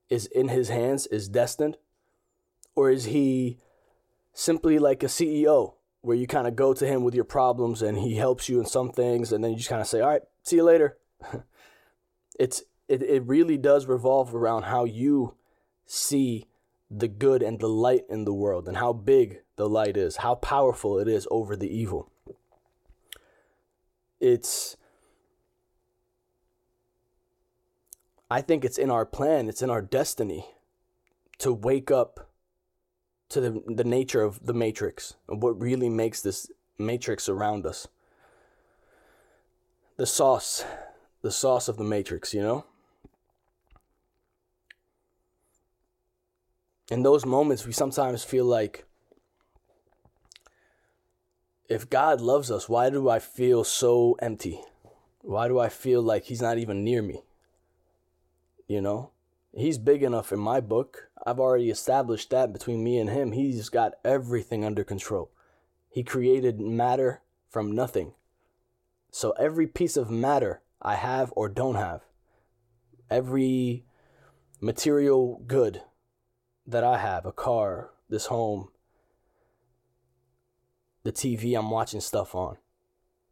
is 0.10 0.26
in 0.28 0.48
his 0.48 0.70
hands, 0.70 1.06
is 1.08 1.28
destined? 1.28 1.76
Or 2.76 2.90
is 2.90 3.06
he 3.06 3.60
simply 4.34 4.80
like 4.80 5.04
a 5.04 5.08
CEO 5.08 5.76
where 6.02 6.18
you 6.18 6.28
kind 6.28 6.48
of 6.48 6.56
go 6.56 6.74
to 6.74 6.88
him 6.88 7.04
with 7.04 7.14
your 7.14 7.24
problems 7.24 7.82
and 7.82 7.98
he 7.98 8.16
helps 8.16 8.50
you 8.50 8.60
in 8.60 8.66
some 8.66 8.92
things 8.92 9.32
and 9.32 9.44
then 9.44 9.52
you 9.52 9.58
just 9.58 9.70
kind 9.70 9.82
of 9.82 9.88
say, 9.88 10.02
"All 10.02 10.10
right, 10.10 10.24
see 10.44 10.58
you 10.58 10.64
later." 10.64 10.98
it's 12.40 12.64
it, 12.88 13.04
it 13.04 13.24
really 13.26 13.58
does 13.58 13.86
revolve 13.86 14.36
around 14.36 14.64
how 14.64 14.86
you 14.86 15.36
see 15.86 16.48
the 16.90 17.08
good 17.08 17.42
and 17.42 17.60
the 17.60 17.70
light 17.70 18.04
in 18.10 18.26
the 18.26 18.34
world 18.34 18.68
and 18.68 18.78
how 18.78 18.92
big 18.92 19.42
the 19.56 19.70
light 19.70 19.96
is, 19.96 20.18
how 20.18 20.36
powerful 20.36 21.00
it 21.00 21.08
is 21.08 21.28
over 21.32 21.56
the 21.56 21.74
evil. 21.74 22.12
It's 24.20 24.76
I 28.30 28.42
think 28.42 28.64
it's 28.64 28.78
in 28.78 28.90
our 28.90 29.06
plan, 29.06 29.50
it's 29.50 29.62
in 29.62 29.70
our 29.70 29.82
destiny 29.82 30.46
to 31.40 31.52
wake 31.52 31.92
up 31.92 32.31
to 33.32 33.42
the, 33.42 33.64
the 33.68 33.84
nature 33.84 34.22
of 34.22 34.46
the 34.46 34.54
matrix 34.54 35.16
and 35.28 35.42
what 35.42 35.60
really 35.60 35.90
makes 35.90 36.22
this 36.22 36.50
matrix 36.78 37.28
around 37.28 37.66
us. 37.66 37.88
The 39.98 40.06
sauce, 40.06 40.64
the 41.22 41.32
sauce 41.32 41.68
of 41.68 41.78
the 41.78 41.84
matrix, 41.84 42.34
you 42.34 42.42
know? 42.42 42.66
in 46.92 47.04
those 47.04 47.26
moments, 47.26 47.66
we 47.66 47.72
sometimes 47.72 48.26
feel 48.26 48.44
like 48.44 48.84
if 51.70 51.90
God 51.90 52.20
loves 52.20 52.52
us, 52.52 52.68
why 52.68 52.90
do 52.90 53.08
I 53.08 53.20
feel 53.20 53.64
so 53.64 54.18
empty? 54.20 54.60
Why 55.22 55.48
do 55.48 55.58
I 55.58 55.70
feel 55.70 56.02
like 56.02 56.26
He's 56.26 56.42
not 56.42 56.58
even 56.58 56.84
near 56.84 57.02
me? 57.02 57.24
You 58.68 58.82
know, 58.82 59.11
He's 59.54 59.78
big 59.78 60.02
enough 60.02 60.32
in 60.32 60.40
my 60.40 60.62
book. 60.62 61.10
I've 61.26 61.40
already 61.40 61.70
established 61.70 62.30
that 62.30 62.54
between 62.54 62.84
me 62.84 62.98
and 62.98 63.10
Him. 63.10 63.34
He's 63.34 63.70
got 63.70 63.94
everything 64.04 64.64
under 64.64 64.84
control. 64.84 65.32
He 65.90 66.04
created 66.04 66.60
matter 66.60 67.22
from 67.50 67.74
nothing. 67.74 68.14
So 69.12 69.32
every 69.32 69.68
piece 69.68 69.98
of 69.98 70.10
matter 70.10 70.62
I 70.82 70.96
have 70.96 71.34
or 71.36 71.50
don't 71.50 71.76
have, 71.76 72.02
every 73.10 73.84
material 74.62 75.42
good 75.46 75.82
that 76.66 76.84
I 76.86 76.98
have 76.98 77.26
a 77.26 77.34
car, 77.34 77.90
this 78.10 78.28
home, 78.28 78.70
the 81.04 81.12
TV 81.12 81.58
I'm 81.58 81.70
watching 81.70 82.00
stuff 82.00 82.34
on, 82.34 82.58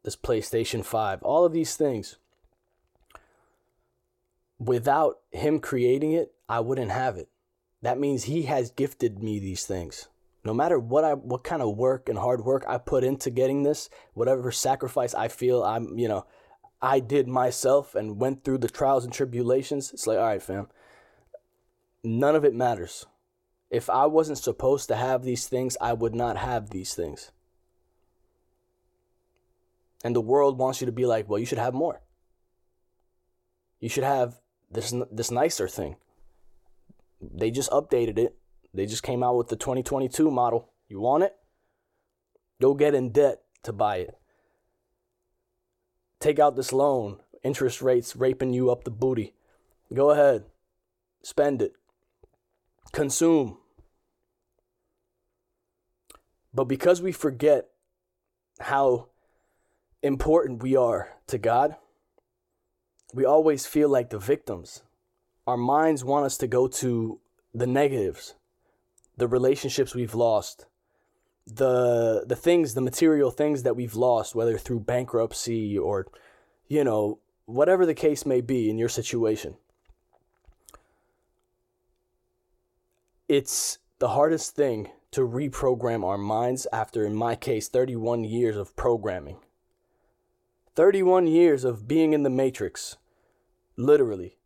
this 0.04 0.18
PlayStation 0.18 0.84
5, 0.84 1.24
all 1.24 1.46
of 1.46 1.54
these 1.54 1.78
things. 1.78 2.18
Without 4.60 5.20
him 5.32 5.60
creating 5.60 6.12
it, 6.12 6.34
I 6.48 6.60
wouldn't 6.60 6.92
have 6.92 7.16
it. 7.18 7.30
That 7.82 8.00
means 8.00 8.26
he 8.26 8.44
has 8.44 8.72
gifted 8.72 9.24
me 9.24 9.40
these 9.40 9.66
things. 9.66 10.10
No 10.44 10.54
matter 10.54 10.80
what 10.80 11.04
I 11.04 11.14
what 11.14 11.44
kind 11.44 11.62
of 11.62 11.78
work 11.78 12.10
and 12.10 12.18
hard 12.18 12.44
work 12.44 12.64
I 12.68 12.78
put 12.78 13.04
into 13.04 13.30
getting 13.30 13.64
this, 13.64 13.90
whatever 14.14 14.52
sacrifice 14.52 15.14
I 15.14 15.28
feel 15.28 15.64
I'm, 15.64 15.98
you 15.98 16.08
know, 16.08 16.26
I 16.82 17.00
did 17.00 17.28
myself 17.28 17.96
and 17.96 18.20
went 18.20 18.44
through 18.44 18.60
the 18.60 18.70
trials 18.70 19.04
and 19.04 19.14
tribulations, 19.14 19.92
it's 19.94 20.08
like, 20.08 20.18
all 20.18 20.26
right, 20.26 20.42
fam. 20.42 20.68
None 22.04 22.36
of 22.36 22.46
it 22.46 22.56
matters. 22.56 23.06
If 23.70 23.90
I 23.90 24.06
wasn't 24.06 24.38
supposed 24.38 24.88
to 24.88 24.96
have 24.96 25.24
these 25.24 25.48
things, 25.48 25.78
I 25.80 25.94
would 25.94 26.16
not 26.16 26.38
have 26.38 26.70
these 26.70 26.94
things. 26.96 27.32
And 30.04 30.16
the 30.16 30.22
world 30.22 30.58
wants 30.58 30.80
you 30.80 30.86
to 30.86 30.94
be 30.94 31.06
like, 31.06 31.30
well, 31.30 31.40
you 31.40 31.46
should 31.46 31.58
have 31.58 31.74
more. 31.74 32.02
You 33.80 33.90
should 33.90 34.06
have 34.06 34.40
this 34.72 34.94
this 35.12 35.32
nicer 35.32 35.68
thing. 35.68 35.96
They 37.22 37.52
just 37.52 37.72
updated 37.72 38.18
it. 38.18 38.36
They 38.74 38.86
just 38.86 39.04
came 39.04 39.24
out 39.24 39.36
with 39.36 39.48
the 39.48 39.56
2022 39.56 40.30
model. 40.32 40.70
You 40.88 41.00
want 41.00 41.24
it? 41.24 41.36
Go 42.62 42.74
get 42.74 42.94
in 42.94 43.12
debt 43.12 43.42
to 43.64 43.74
buy 43.74 43.98
it. 43.98 44.16
Take 46.20 46.40
out 46.40 46.56
this 46.56 46.74
loan. 46.74 47.20
Interest 47.44 47.82
rates 47.82 48.16
raping 48.16 48.54
you 48.54 48.70
up 48.70 48.84
the 48.84 48.92
booty. 48.92 49.34
Go 49.94 50.12
ahead. 50.12 50.46
Spend 51.24 51.62
it. 51.62 51.74
Consume. 52.92 53.58
But 56.54 56.66
because 56.66 57.02
we 57.02 57.12
forget 57.12 57.70
how 58.60 59.10
important 60.02 60.64
we 60.64 60.76
are 60.76 61.10
to 61.28 61.38
God, 61.38 61.76
we 63.14 63.26
always 63.26 63.66
feel 63.66 63.90
like 63.90 64.10
the 64.10 64.20
victims. 64.20 64.84
Our 65.48 65.58
minds 65.58 66.04
want 66.04 66.26
us 66.26 66.38
to 66.38 66.48
go 66.48 66.68
to 66.68 67.20
the 67.54 67.68
negatives, 67.68 68.36
the 69.18 69.28
relationships 69.28 69.96
we've 69.96 70.14
lost, 70.14 70.68
the 71.48 72.24
the 72.28 72.36
things, 72.36 72.74
the 72.74 72.82
material 72.82 73.32
things 73.32 73.64
that 73.64 73.76
we've 73.76 73.96
lost, 73.96 74.36
whether 74.36 74.58
through 74.58 74.82
bankruptcy 74.82 75.78
or, 75.78 76.08
you 76.68 76.84
know, 76.84 77.20
whatever 77.46 77.86
the 77.86 77.96
case 77.96 78.26
may 78.26 78.42
be 78.42 78.70
in 78.70 78.78
your 78.78 78.90
situation. 78.90 79.56
It's 83.28 83.80
the 84.00 84.10
hardest 84.10 84.56
thing 84.56 84.90
to 85.12 85.22
reprogram 85.22 86.04
our 86.04 86.18
minds 86.18 86.68
after, 86.72 87.06
in 87.06 87.16
my 87.16 87.36
case, 87.36 87.68
31 87.68 88.24
years 88.24 88.56
of 88.56 88.76
programming. 88.76 89.38
31 90.80 91.28
years 91.28 91.66
of 91.66 91.90
being 91.90 92.14
in 92.14 92.24
the 92.24 92.30
matrix, 92.30 92.96
literally. 93.76 94.38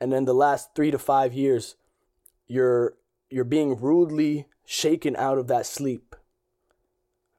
And 0.00 0.12
then 0.12 0.26
the 0.26 0.32
last 0.32 0.76
three 0.76 0.92
to 0.92 0.98
five 0.98 1.34
years, 1.34 1.74
you're, 2.46 2.94
you're 3.30 3.42
being 3.42 3.74
rudely 3.74 4.46
shaken 4.64 5.16
out 5.16 5.38
of 5.38 5.48
that 5.48 5.66
sleep. 5.66 6.14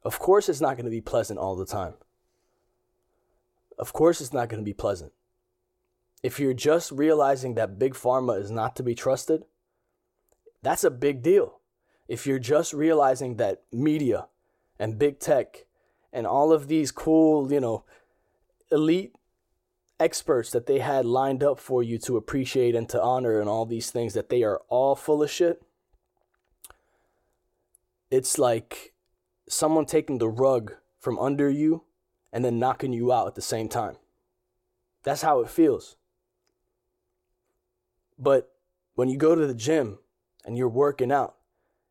Of 0.04 0.20
course, 0.20 0.50
it's 0.50 0.60
not 0.60 0.76
going 0.76 0.84
to 0.84 0.92
be 0.92 1.00
pleasant 1.00 1.40
all 1.40 1.56
the 1.56 1.66
time. 1.66 1.94
Of 3.80 3.94
course, 3.94 4.20
it's 4.20 4.34
not 4.34 4.50
going 4.50 4.62
to 4.62 4.70
be 4.70 4.74
pleasant. 4.74 5.14
If 6.22 6.38
you're 6.38 6.54
just 6.54 6.92
realizing 6.92 7.56
that 7.56 7.80
big 7.80 7.94
pharma 7.94 8.42
is 8.42 8.52
not 8.52 8.76
to 8.76 8.84
be 8.84 8.94
trusted, 8.94 9.46
that's 10.62 10.84
a 10.84 10.92
big 10.92 11.24
deal. 11.24 11.62
If 12.10 12.28
you're 12.28 12.40
just 12.40 12.74
realizing 12.74 13.38
that 13.38 13.62
media 13.72 14.28
and 14.78 15.00
big 15.00 15.22
tech 15.22 15.66
and 16.12 16.28
all 16.28 16.52
of 16.52 16.68
these 16.68 16.92
cool, 16.92 17.50
you 17.50 17.62
know, 17.62 17.86
elite 18.74 19.16
experts 20.00 20.52
that 20.52 20.66
they 20.66 20.80
had 20.80 21.06
lined 21.06 21.44
up 21.44 21.60
for 21.60 21.82
you 21.82 21.98
to 21.98 22.18
appreciate 22.18 22.76
and 22.76 22.90
to 22.90 23.02
honor 23.02 23.40
and 23.40 23.50
all 23.50 23.66
these 23.66 23.92
things 23.92 24.14
that 24.14 24.30
they 24.30 24.44
are 24.44 24.62
all 24.68 24.96
full 24.96 25.24
of 25.24 25.32
shit, 25.32 25.62
it's 28.12 28.38
like 28.38 28.94
someone 29.48 29.86
taking 29.86 30.18
the 30.18 30.30
rug 30.30 30.74
from 31.00 31.18
under 31.20 31.50
you 31.50 31.84
and 32.32 32.44
then 32.44 32.60
knocking 32.60 32.94
you 32.94 33.14
out 33.14 33.28
at 33.28 33.36
the 33.36 33.42
same 33.42 33.70
time. 33.70 33.96
That's 35.04 35.22
how 35.22 35.42
it 35.42 35.50
feels. 35.50 35.96
But 38.18 38.52
when 38.96 39.10
you 39.10 39.18
go 39.18 39.36
to 39.36 39.48
the 39.48 39.54
gym 39.54 40.00
and 40.46 40.58
you're 40.58 40.70
working 40.70 41.12
out, 41.12 41.36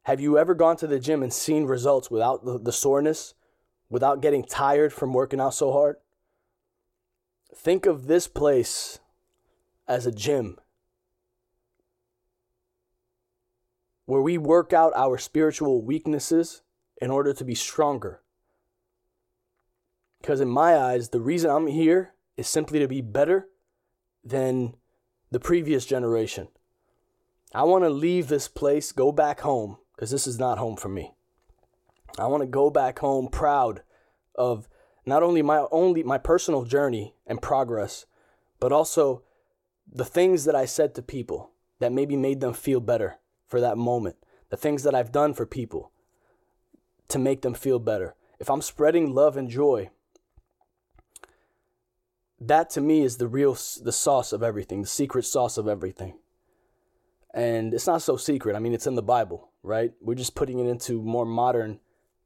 have 0.02 0.20
you 0.20 0.38
ever 0.38 0.54
gone 0.54 0.76
to 0.78 0.86
the 0.86 0.98
gym 0.98 1.22
and 1.22 1.32
seen 1.32 1.64
results 1.64 2.10
without 2.10 2.44
the, 2.44 2.58
the 2.58 2.72
soreness, 2.72 3.34
without 3.88 4.22
getting 4.22 4.44
tired 4.44 4.92
from 4.92 5.12
working 5.12 5.40
out 5.40 5.54
so 5.54 5.72
hard? 5.72 5.96
Think 7.54 7.86
of 7.86 8.06
this 8.06 8.28
place 8.28 8.98
as 9.86 10.06
a 10.06 10.12
gym 10.12 10.58
where 14.06 14.22
we 14.22 14.38
work 14.38 14.72
out 14.72 14.92
our 14.96 15.18
spiritual 15.18 15.82
weaknesses 15.82 16.62
in 17.00 17.10
order 17.10 17.32
to 17.32 17.44
be 17.44 17.54
stronger. 17.54 18.20
Because 20.20 20.40
in 20.40 20.48
my 20.48 20.76
eyes, 20.76 21.08
the 21.08 21.20
reason 21.20 21.50
I'm 21.50 21.66
here 21.66 22.14
is 22.36 22.46
simply 22.46 22.78
to 22.78 22.88
be 22.88 23.00
better 23.00 23.48
than 24.24 24.74
the 25.30 25.40
previous 25.40 25.84
generation. 25.84 26.48
I 27.54 27.64
want 27.64 27.84
to 27.84 27.90
leave 27.90 28.28
this 28.28 28.48
place, 28.48 28.92
go 28.92 29.12
back 29.12 29.40
home, 29.40 29.78
because 29.94 30.10
this 30.10 30.26
is 30.26 30.38
not 30.38 30.58
home 30.58 30.76
for 30.76 30.88
me. 30.88 31.14
I 32.18 32.26
want 32.26 32.42
to 32.42 32.46
go 32.46 32.70
back 32.70 32.98
home 33.00 33.28
proud 33.28 33.82
of 34.34 34.68
not 35.04 35.22
only 35.22 35.42
my 35.42 35.66
only 35.70 36.02
my 36.02 36.18
personal 36.18 36.64
journey 36.64 37.14
and 37.26 37.42
progress, 37.42 38.06
but 38.60 38.72
also 38.72 39.22
the 39.90 40.04
things 40.04 40.44
that 40.44 40.54
I 40.54 40.64
said 40.64 40.94
to 40.94 41.02
people 41.02 41.50
that 41.80 41.92
maybe 41.92 42.16
made 42.16 42.40
them 42.40 42.54
feel 42.54 42.80
better 42.80 43.18
for 43.46 43.60
that 43.60 43.76
moment. 43.76 44.16
The 44.50 44.56
things 44.56 44.82
that 44.84 44.94
I've 44.94 45.12
done 45.12 45.34
for 45.34 45.46
people 45.46 45.92
to 47.08 47.18
make 47.18 47.42
them 47.42 47.54
feel 47.54 47.78
better. 47.78 48.14
If 48.38 48.50
I'm 48.50 48.62
spreading 48.62 49.14
love 49.14 49.36
and 49.36 49.48
joy, 49.48 49.90
that 52.40 52.70
to 52.70 52.80
me 52.80 53.02
is 53.02 53.16
the 53.16 53.28
real 53.28 53.52
the 53.52 53.92
sauce 53.92 54.32
of 54.32 54.42
everything, 54.42 54.82
the 54.82 54.88
secret 54.88 55.24
sauce 55.24 55.58
of 55.58 55.68
everything. 55.68 56.18
And 57.34 57.72
it's 57.72 57.86
not 57.86 58.02
so 58.02 58.16
secret. 58.16 58.56
I 58.56 58.58
mean, 58.58 58.74
it's 58.74 58.86
in 58.86 58.94
the 58.94 59.02
Bible, 59.02 59.50
right? 59.62 59.92
We're 60.00 60.14
just 60.14 60.34
putting 60.34 60.58
it 60.58 60.68
into 60.68 61.02
more 61.02 61.24
modern 61.24 61.80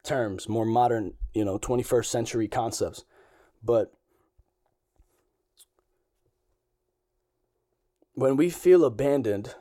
terms, 0.06 0.48
more 0.48 0.64
modern, 0.64 1.14
you 1.34 1.44
know, 1.44 1.58
21st 1.58 2.06
century 2.06 2.48
concepts. 2.48 3.04
But 3.62 3.92
when 8.14 8.36
we 8.36 8.48
feel 8.48 8.84
abandoned, 8.84 9.54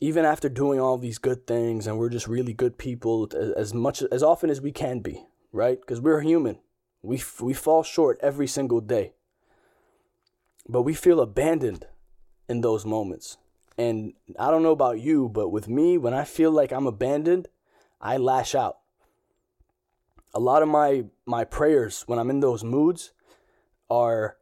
even 0.00 0.24
after 0.24 0.48
doing 0.48 0.80
all 0.80 0.98
these 0.98 1.18
good 1.18 1.46
things 1.46 1.86
and 1.86 1.98
we're 1.98 2.10
just 2.10 2.26
really 2.26 2.52
good 2.52 2.76
people 2.76 3.30
as 3.56 3.72
much 3.72 4.02
as 4.02 4.22
often 4.22 4.50
as 4.50 4.60
we 4.60 4.72
can 4.72 5.00
be, 5.00 5.24
right? 5.52 5.80
Because 5.80 6.00
we're 6.00 6.20
human. 6.20 6.58
We, 7.02 7.22
we 7.40 7.54
fall 7.54 7.82
short 7.82 8.18
every 8.22 8.46
single 8.46 8.80
day. 8.80 9.12
But 10.68 10.82
we 10.82 10.94
feel 10.94 11.20
abandoned 11.20 11.86
in 12.48 12.60
those 12.60 12.84
moments. 12.84 13.38
And 13.76 14.14
I 14.38 14.50
don't 14.50 14.62
know 14.62 14.72
about 14.72 15.00
you, 15.00 15.28
but 15.28 15.48
with 15.48 15.68
me, 15.68 15.98
when 15.98 16.14
I 16.14 16.24
feel 16.24 16.50
like 16.50 16.72
I'm 16.72 16.86
abandoned, 16.86 17.48
I 18.00 18.16
lash 18.16 18.54
out 18.54 18.78
a 20.34 20.40
lot 20.40 20.62
of 20.62 20.68
my 20.68 21.04
my 21.24 21.44
prayers 21.44 22.02
when 22.06 22.18
I'm 22.18 22.28
in 22.28 22.40
those 22.40 22.64
moods 22.64 23.12
are 23.88 24.36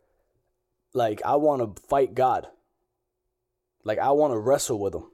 like 0.95 1.21
I 1.25 1.37
want 1.37 1.77
to 1.77 1.83
fight 1.83 2.15
God. 2.15 2.49
Like 3.85 3.99
I 3.99 4.11
want 4.13 4.33
to 4.33 4.39
wrestle 4.39 4.79
with 4.79 4.95
him. 4.95 5.11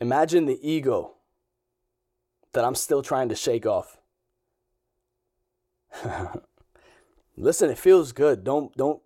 Imagine 0.00 0.46
the 0.46 0.58
ego 0.62 1.14
that 2.52 2.64
I'm 2.64 2.74
still 2.74 3.02
trying 3.02 3.28
to 3.28 3.34
shake 3.34 3.66
off. 3.66 3.98
Listen, 7.36 7.70
it 7.70 7.78
feels 7.78 8.12
good. 8.12 8.42
Don't 8.42 8.74
don't 8.76 9.02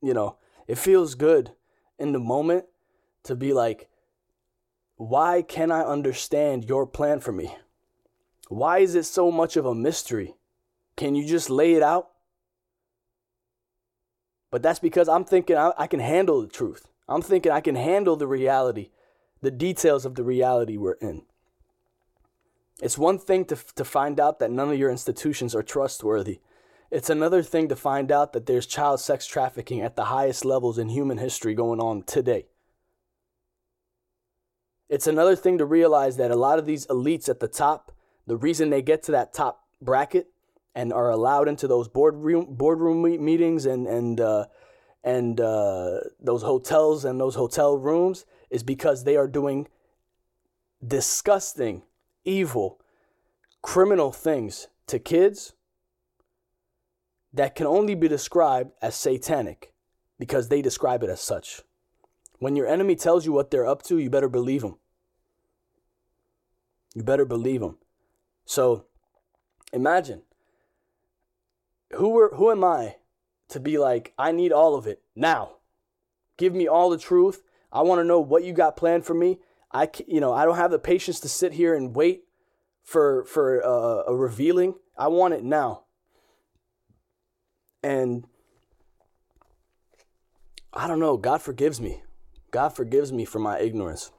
you 0.00 0.14
know, 0.14 0.36
it 0.66 0.78
feels 0.78 1.14
good 1.14 1.52
in 1.98 2.12
the 2.12 2.18
moment 2.18 2.64
to 3.24 3.36
be 3.36 3.52
like 3.52 3.88
why 4.96 5.42
can 5.42 5.72
I 5.72 5.82
understand 5.82 6.64
your 6.68 6.86
plan 6.86 7.20
for 7.20 7.32
me? 7.32 7.56
Why 8.48 8.78
is 8.78 8.94
it 8.94 9.04
so 9.04 9.30
much 9.30 9.56
of 9.56 9.66
a 9.66 9.74
mystery? 9.74 10.34
Can 10.96 11.14
you 11.14 11.26
just 11.26 11.48
lay 11.48 11.74
it 11.74 11.82
out? 11.82 12.10
But 14.50 14.62
that's 14.62 14.78
because 14.78 15.08
I'm 15.08 15.24
thinking 15.24 15.56
I, 15.56 15.72
I, 15.78 15.86
can 15.86 16.00
handle 16.00 16.42
the 16.42 16.48
truth. 16.48 16.86
I'm 17.08 17.22
thinking 17.22 17.50
I 17.50 17.62
can 17.62 17.74
handle 17.74 18.16
the 18.16 18.26
reality, 18.26 18.90
the 19.40 19.50
details 19.50 20.04
of 20.04 20.14
the 20.14 20.22
reality 20.22 20.76
we're 20.76 20.92
in. 21.00 21.22
It's 22.82 22.98
one 22.98 23.18
thing 23.18 23.46
to, 23.46 23.56
to 23.76 23.84
find 23.84 24.20
out 24.20 24.38
that 24.40 24.50
none 24.50 24.70
of 24.70 24.78
your 24.78 24.90
institutions 24.90 25.54
are 25.54 25.62
trustworthy. 25.62 26.40
It's 26.90 27.08
another 27.08 27.42
thing 27.42 27.68
to 27.68 27.76
find 27.76 28.12
out 28.12 28.34
that 28.34 28.44
there's 28.44 28.66
child 28.66 29.00
sex 29.00 29.26
trafficking 29.26 29.80
at 29.80 29.96
the 29.96 30.06
highest 30.06 30.44
levels 30.44 30.76
in 30.76 30.90
human 30.90 31.16
history 31.16 31.54
going 31.54 31.80
on 31.80 32.02
today. 32.02 32.46
It's 34.90 35.06
another 35.06 35.36
thing 35.36 35.56
to 35.56 35.64
realize 35.64 36.18
that 36.18 36.30
a 36.30 36.36
lot 36.36 36.58
of 36.58 36.66
these 36.66 36.86
elites 36.88 37.30
at 37.30 37.40
the 37.40 37.48
top 37.48 37.91
the 38.26 38.36
reason 38.36 38.70
they 38.70 38.82
get 38.82 39.02
to 39.04 39.12
that 39.12 39.32
top 39.32 39.64
bracket 39.80 40.28
and 40.74 40.92
are 40.92 41.10
allowed 41.10 41.48
into 41.48 41.66
those 41.66 41.88
boardroom 41.88 42.46
boardroom 42.48 43.02
meetings 43.02 43.66
and 43.66 43.86
and 43.86 44.20
uh, 44.20 44.46
and 45.04 45.40
uh, 45.40 46.00
those 46.20 46.42
hotels 46.42 47.04
and 47.04 47.20
those 47.20 47.34
hotel 47.34 47.76
rooms 47.76 48.24
is 48.50 48.62
because 48.62 49.04
they 49.04 49.16
are 49.16 49.26
doing 49.26 49.66
disgusting, 50.86 51.82
evil, 52.24 52.80
criminal 53.62 54.12
things 54.12 54.68
to 54.86 54.98
kids 54.98 55.54
that 57.32 57.54
can 57.54 57.66
only 57.66 57.94
be 57.94 58.08
described 58.08 58.72
as 58.80 58.94
satanic 58.94 59.72
because 60.18 60.48
they 60.48 60.62
describe 60.62 61.02
it 61.02 61.10
as 61.10 61.20
such. 61.20 61.62
When 62.38 62.56
your 62.56 62.66
enemy 62.66 62.96
tells 62.96 63.24
you 63.24 63.32
what 63.32 63.50
they're 63.50 63.66
up 63.66 63.82
to, 63.84 63.98
you 63.98 64.10
better 64.10 64.28
believe 64.28 64.62
them. 64.62 64.76
You 66.94 67.02
better 67.02 67.24
believe 67.24 67.60
them. 67.60 67.78
So 68.44 68.86
imagine 69.72 70.22
who 71.94 72.18
are, 72.18 72.34
who 72.34 72.50
am 72.50 72.64
I 72.64 72.96
to 73.48 73.60
be 73.60 73.78
like 73.78 74.12
I 74.18 74.32
need 74.32 74.52
all 74.52 74.74
of 74.74 74.86
it 74.86 75.02
now. 75.14 75.56
Give 76.36 76.54
me 76.54 76.66
all 76.66 76.90
the 76.90 76.98
truth. 76.98 77.42
I 77.72 77.82
want 77.82 78.00
to 78.00 78.04
know 78.04 78.20
what 78.20 78.44
you 78.44 78.52
got 78.52 78.76
planned 78.76 79.04
for 79.04 79.14
me. 79.14 79.38
I 79.72 79.88
you 80.06 80.20
know, 80.20 80.32
I 80.32 80.44
don't 80.44 80.56
have 80.56 80.70
the 80.70 80.78
patience 80.78 81.20
to 81.20 81.28
sit 81.28 81.52
here 81.52 81.74
and 81.74 81.94
wait 81.94 82.24
for 82.82 83.24
for 83.24 83.64
uh, 83.64 84.10
a 84.10 84.14
revealing. 84.14 84.74
I 84.96 85.08
want 85.08 85.34
it 85.34 85.44
now. 85.44 85.84
And 87.82 88.26
I 90.72 90.86
don't 90.86 91.00
know, 91.00 91.16
God 91.16 91.42
forgives 91.42 91.80
me. 91.80 92.02
God 92.50 92.70
forgives 92.70 93.12
me 93.12 93.24
for 93.24 93.38
my 93.38 93.58
ignorance. 93.58 94.10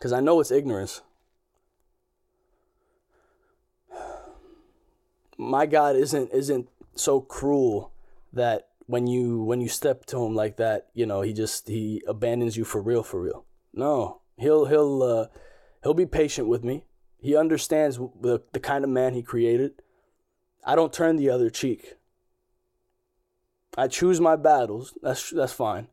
Cuz 0.00 0.12
I 0.12 0.20
know 0.20 0.40
it's 0.40 0.50
ignorance. 0.50 1.02
My 5.38 5.66
God 5.66 5.96
isn't 5.96 6.30
isn't 6.32 6.68
so 6.94 7.20
cruel 7.20 7.92
that 8.32 8.68
when 8.86 9.06
you 9.06 9.42
when 9.42 9.60
you 9.60 9.68
step 9.68 10.04
to 10.06 10.22
him 10.24 10.34
like 10.34 10.56
that, 10.56 10.88
you 10.94 11.06
know, 11.06 11.22
he 11.22 11.32
just 11.32 11.68
he 11.68 12.02
abandons 12.06 12.56
you 12.56 12.64
for 12.64 12.82
real 12.82 13.02
for 13.02 13.20
real. 13.20 13.44
No. 13.72 14.20
He'll 14.36 14.66
he'll 14.66 15.02
uh 15.02 15.26
he'll 15.82 15.94
be 15.94 16.06
patient 16.06 16.48
with 16.48 16.64
me. 16.64 16.84
He 17.18 17.36
understands 17.36 17.98
the 17.98 18.42
the 18.52 18.60
kind 18.60 18.84
of 18.84 18.90
man 18.90 19.14
he 19.14 19.22
created. 19.22 19.82
I 20.64 20.74
don't 20.74 20.92
turn 20.92 21.16
the 21.16 21.30
other 21.30 21.50
cheek. 21.50 21.94
I 23.76 23.88
choose 23.88 24.20
my 24.20 24.36
battles. 24.36 24.96
That's 25.02 25.30
that's 25.30 25.52
fine. 25.52 25.88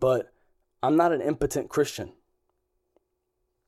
But 0.00 0.32
I'm 0.82 0.96
not 0.96 1.12
an 1.12 1.20
impotent 1.20 1.68
Christian. 1.68 2.12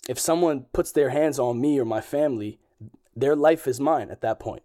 If 0.08 0.18
someone 0.18 0.66
puts 0.72 0.92
their 0.92 1.10
hands 1.10 1.38
on 1.38 1.60
me 1.60 1.78
or 1.78 1.84
my 1.84 2.00
family, 2.00 2.58
their 3.14 3.36
life 3.36 3.66
is 3.66 3.80
mine 3.80 4.10
at 4.10 4.22
that 4.22 4.40
point. 4.40 4.62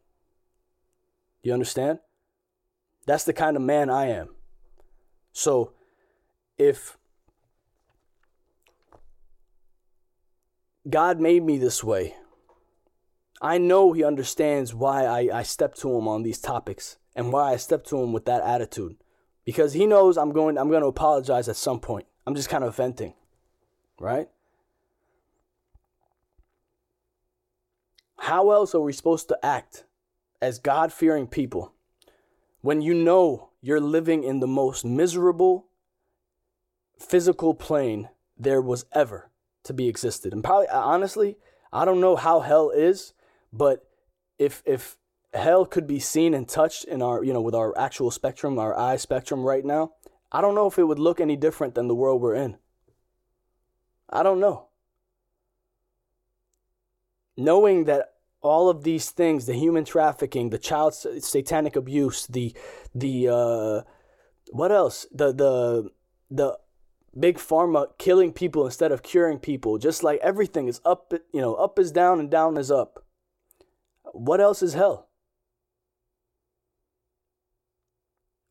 You 1.46 1.54
understand? 1.54 2.00
That's 3.06 3.24
the 3.24 3.32
kind 3.32 3.56
of 3.56 3.62
man 3.62 3.88
I 3.88 4.08
am. 4.08 4.30
So 5.32 5.74
if 6.58 6.98
God 10.90 11.20
made 11.20 11.44
me 11.44 11.60
this 11.60 11.84
way, 11.84 12.16
I 13.44 13.60
know 13.60 13.94
He 13.94 14.04
understands 14.04 14.74
why 14.74 15.06
I, 15.06 15.38
I 15.38 15.44
step 15.44 15.76
to 15.76 15.96
Him 15.96 16.08
on 16.08 16.24
these 16.24 16.40
topics 16.40 16.98
and 17.16 17.32
why 17.32 17.54
I 17.54 17.58
step 17.58 17.84
to 17.86 18.02
Him 18.02 18.12
with 18.12 18.26
that 18.26 18.42
attitude. 18.42 18.96
Because 19.46 19.74
He 19.74 19.86
knows 19.86 20.18
I'm 20.18 20.32
going 20.32 20.58
I'm 20.58 20.70
going 20.70 20.82
to 20.82 20.88
apologize 20.88 21.48
at 21.48 21.58
some 21.58 21.80
point. 21.80 22.08
I'm 22.26 22.34
just 22.34 22.50
kind 22.50 22.64
of 22.64 22.76
venting. 22.76 23.14
Right? 24.00 24.30
How 28.18 28.50
else 28.50 28.74
are 28.74 28.82
we 28.82 28.94
supposed 28.94 29.28
to 29.28 29.38
act 29.46 29.84
as 30.46 30.60
God 30.60 30.94
fearing 30.94 31.26
people 31.26 31.74
when 32.62 32.80
you 32.80 32.94
know 32.94 33.50
you're 33.62 33.82
living 33.82 34.24
in 34.24 34.42
the 34.42 34.48
most 34.48 34.86
miserable 34.86 35.66
physical 37.00 37.56
plane 37.56 38.10
there 38.38 38.62
was 38.62 38.86
ever 38.92 39.32
to 39.64 39.74
be 39.74 39.88
existed? 39.88 40.34
And 40.34 40.44
probably, 40.44 40.68
uh, 40.68 40.80
honestly, 40.80 41.38
I 41.74 41.84
don't 41.84 42.00
know 42.00 42.16
how 42.16 42.42
hell 42.42 42.70
is, 42.70 43.14
but 43.52 43.90
if, 44.38 44.62
if, 44.68 44.98
hell 45.34 45.66
could 45.66 45.88
be 45.88 46.00
seen 46.00 46.36
and 46.36 46.48
touched 46.48 46.86
in 46.86 47.02
our 47.02 47.22
you 47.22 47.34
know 47.34 47.42
with 47.42 47.54
our 47.54 47.78
actual 47.78 48.10
spectrum 48.10 48.58
our 48.58 48.74
eye 48.80 48.96
spectrum 48.96 49.44
right 49.44 49.66
now 49.66 49.92
i 50.32 50.40
don't 50.40 50.56
know 50.56 50.66
if 50.66 50.80
it 50.80 50.86
would 50.86 50.98
look 50.98 51.20
any 51.20 51.36
different 51.36 51.76
than 51.76 51.90
the 51.90 51.94
world 51.94 52.22
we're 52.22 52.34
in 52.34 52.56
i 54.10 54.24
don't 54.24 54.40
know 54.40 54.68
knowing 57.36 57.84
that 57.84 58.15
all 58.46 58.70
of 58.70 58.84
these 58.84 59.10
things 59.10 59.46
the 59.46 59.54
human 59.54 59.84
trafficking 59.84 60.50
the 60.50 60.58
child 60.58 60.94
satanic 60.94 61.76
abuse 61.76 62.28
the 62.28 62.56
the 62.94 63.28
uh 63.28 63.82
what 64.52 64.72
else? 64.72 65.08
The 65.12 65.34
the 65.34 65.90
the 66.30 66.58
big 67.18 67.38
pharma 67.38 67.88
killing 67.98 68.34
people 68.34 68.66
instead 68.66 68.92
of 68.92 69.04
curing 69.04 69.40
people. 69.40 69.78
Just 69.78 70.04
like 70.04 70.20
everything 70.22 70.68
is 70.68 70.82
up 70.86 71.14
you 71.34 71.42
know 71.42 71.56
up 71.56 71.80
is 71.80 71.92
down 71.92 72.20
and 72.20 72.30
down 72.30 72.58
is 72.58 72.72
up. 72.72 73.04
What 74.14 74.42
else 74.42 74.62
is 74.62 74.74
hell? 74.74 75.10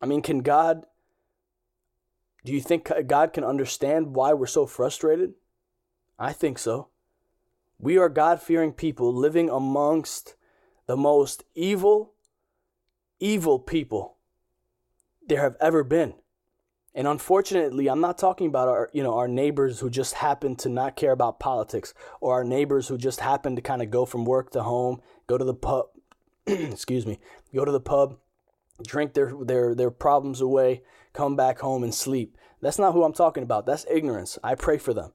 I 0.01 0.07
mean 0.07 0.23
can 0.23 0.41
god 0.41 0.85
do 2.45 2.53
you 2.53 2.61
think 2.61 2.91
god 3.07 3.33
can 3.33 3.45
understand 3.45 4.15
why 4.15 4.33
we're 4.33 4.47
so 4.47 4.67
frustrated? 4.67 5.35
I 6.19 6.33
think 6.33 6.59
so 6.59 6.89
we 7.85 7.99
are 7.99 8.09
God 8.09 8.41
fearing 8.41 8.73
people 8.73 9.15
living 9.15 9.51
amongst 9.51 10.37
the 10.87 10.97
most 10.97 11.45
evil, 11.55 12.15
evil 13.21 13.59
people 13.59 14.17
there 15.29 15.43
have 15.43 15.57
ever 15.61 15.85
been. 15.85 16.15
And 16.95 17.07
unfortunately, 17.07 17.89
I'm 17.89 18.01
not 18.01 18.17
talking 18.17 18.47
about 18.47 18.69
our, 18.69 18.89
you 18.95 19.03
know, 19.03 19.19
our 19.19 19.29
neighbors 19.29 19.81
who 19.81 19.91
just 19.91 20.15
happen 20.15 20.57
to 20.57 20.71
not 20.71 20.97
care 20.97 21.13
about 21.13 21.39
politics 21.39 21.93
or 22.23 22.33
our 22.33 22.45
neighbors 22.45 22.89
who 22.89 22.97
just 22.97 23.21
happen 23.21 23.55
to 23.55 23.61
kind 23.61 23.83
of 23.83 23.91
go 23.91 24.07
from 24.07 24.25
work 24.25 24.51
to 24.53 24.63
home, 24.63 25.03
go 25.27 25.37
to 25.37 25.45
the 25.45 25.53
pub, 25.53 25.87
excuse 26.47 27.05
me, 27.05 27.19
go 27.55 27.67
to 27.67 27.73
the 27.73 27.81
pub, 27.81 28.17
drink 28.87 29.13
their, 29.13 29.35
their, 29.43 29.75
their 29.75 29.91
problems 29.91 30.41
away, 30.41 30.83
come 31.13 31.37
back 31.37 31.59
home 31.59 31.83
and 31.83 31.95
sleep. 31.95 32.39
That's 32.63 32.79
not 32.79 32.95
who 32.95 33.05
I'm 33.05 33.13
talking 33.13 33.43
about. 33.43 33.67
That's 33.67 33.85
ignorance. 33.91 34.39
I 34.43 34.55
pray 34.55 34.79
for 34.79 34.95
them, 34.95 35.13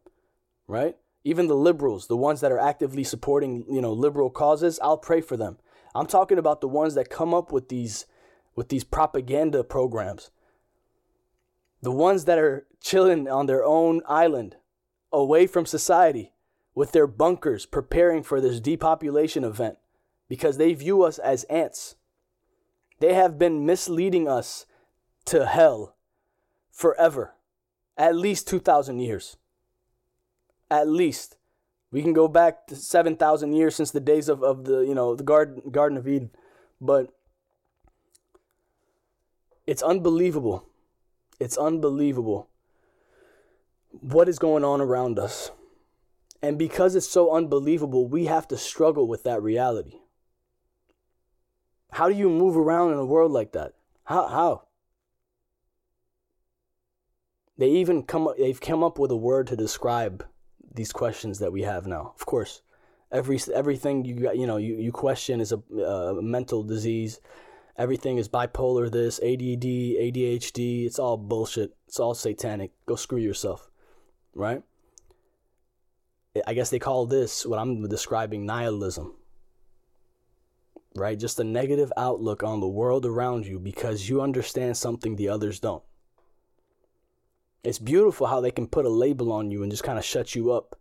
right? 0.68 0.96
Even 1.24 1.48
the 1.48 1.56
liberals, 1.56 2.08
the 2.08 2.18
ones 2.18 2.42
that 2.42 2.52
are 2.52 2.60
actively 2.60 3.04
supporting, 3.04 3.66
you 3.70 3.82
know, 3.82 3.92
liberal 3.92 4.30
causes, 4.30 4.80
I'll 4.82 4.98
pray 4.98 5.22
for 5.22 5.36
them. 5.36 5.58
I'm 5.94 6.06
talking 6.06 6.38
about 6.38 6.62
the 6.62 6.68
ones 6.68 6.96
that 6.96 7.10
come 7.10 7.34
up 7.34 7.52
with 7.52 7.70
these 7.70 8.06
with 8.56 8.70
these 8.70 8.84
propaganda 8.84 9.64
programs. 9.64 10.32
The 11.82 11.92
ones 11.92 12.26
that 12.26 12.38
are 12.38 12.68
chilling 12.82 13.30
on 13.30 13.46
their 13.46 13.64
own 13.64 14.02
island, 14.06 14.58
away 15.14 15.48
from 15.48 15.66
society, 15.66 16.34
with 16.76 16.92
their 16.92 17.08
bunkers 17.08 17.66
preparing 17.66 18.22
for 18.22 18.42
this 18.42 18.60
depopulation 18.60 19.44
event 19.44 19.78
because 20.28 20.58
they 20.58 20.74
view 20.74 21.04
us 21.04 21.20
as 21.20 21.44
ants. 21.46 21.96
They 23.00 23.14
have 23.14 23.40
been 23.40 23.66
misleading 23.66 24.28
us 24.28 24.66
to 25.26 25.46
hell 25.46 25.96
forever, 26.72 27.36
at 27.98 28.16
least 28.16 28.48
2,000 28.48 29.00
years 29.00 29.38
at 30.70 30.88
least. 30.88 31.38
We 31.92 32.02
can 32.02 32.14
go 32.14 32.28
back 32.28 32.68
to 32.68 32.76
7,000 32.76 33.54
years 33.54 33.76
since 33.76 33.92
the 33.92 34.00
days 34.00 34.30
of, 34.30 34.44
of 34.44 34.66
the, 34.66 34.82
you 34.82 34.94
know, 34.94 35.16
the 35.16 35.24
garden, 35.24 35.64
garden 35.72 35.98
of 35.98 36.08
Eden. 36.08 36.30
But 36.80 37.12
it's 39.66 39.82
unbelievable. 39.82 40.66
It's 41.40 41.58
unbelievable 41.58 42.50
what 43.92 44.30
is 44.30 44.40
going 44.40 44.64
on 44.64 44.82
around 44.82 45.18
us. 45.18 45.52
And 46.42 46.58
because 46.58 46.96
it's 46.96 47.10
so 47.10 47.36
unbelievable, 47.36 48.08
we 48.08 48.26
have 48.26 48.48
to 48.50 48.58
struggle 48.58 49.08
with 49.08 49.24
that 49.24 49.42
reality. 49.42 50.00
How 51.92 52.08
do 52.08 52.16
you 52.16 52.30
move 52.30 52.56
around 52.56 52.94
in 52.94 53.00
a 53.00 53.06
world 53.06 53.32
like 53.32 53.52
that? 53.54 53.74
How 54.06 54.28
how? 54.28 54.64
They 57.58 57.70
even 57.70 58.04
come 58.04 58.30
they've 58.38 58.62
come 58.62 58.84
up 58.84 58.98
with 58.98 59.12
a 59.12 59.18
word 59.18 59.48
to 59.48 59.58
describe 59.58 60.26
these 60.80 60.94
questions 60.94 61.40
that 61.40 61.52
we 61.52 61.64
have 61.64 61.86
now. 61.88 62.14
Of 62.18 62.26
course, 62.26 62.62
every 63.12 63.38
everything 63.54 64.06
you 64.06 64.32
you 64.32 64.48
know, 64.48 64.56
you, 64.56 64.78
you 64.78 64.94
question 64.94 65.42
is 65.42 65.52
a, 65.52 65.60
a 65.84 66.22
mental 66.22 66.64
disease. 66.64 67.20
Everything 67.78 68.18
is 68.18 68.30
bipolar. 68.30 68.90
This 68.90 69.20
ADD, 69.20 69.68
ADHD. 70.06 70.86
It's 70.86 70.98
all 70.98 71.18
bullshit. 71.18 71.76
It's 71.90 72.00
all 72.00 72.16
satanic. 72.16 72.72
Go 72.86 72.96
screw 72.96 73.20
yourself, 73.20 73.70
right? 74.34 74.64
I 76.48 76.54
guess 76.54 76.70
they 76.70 76.80
call 76.80 77.06
this 77.06 77.46
what 77.46 77.60
I'm 77.60 77.86
describing 77.90 78.46
nihilism. 78.46 79.16
Right? 80.96 81.20
Just 81.20 81.40
a 81.40 81.44
negative 81.44 81.92
outlook 81.98 82.42
on 82.42 82.62
the 82.62 82.68
world 82.68 83.06
around 83.06 83.46
you 83.46 83.60
because 83.60 84.08
you 84.08 84.22
understand 84.22 84.78
something 84.78 85.16
the 85.16 85.30
others 85.30 85.60
don't. 85.60 85.84
It's 87.64 87.80
beautiful 87.80 88.28
how 88.28 88.40
they 88.42 88.52
can 88.52 88.68
put 88.68 88.86
a 88.86 88.90
label 88.90 89.32
on 89.32 89.52
you 89.52 89.64
and 89.64 89.72
just 89.72 89.84
kind 89.84 90.00
of 90.00 90.06
shut 90.06 90.36
you 90.36 90.52
up 90.52 90.78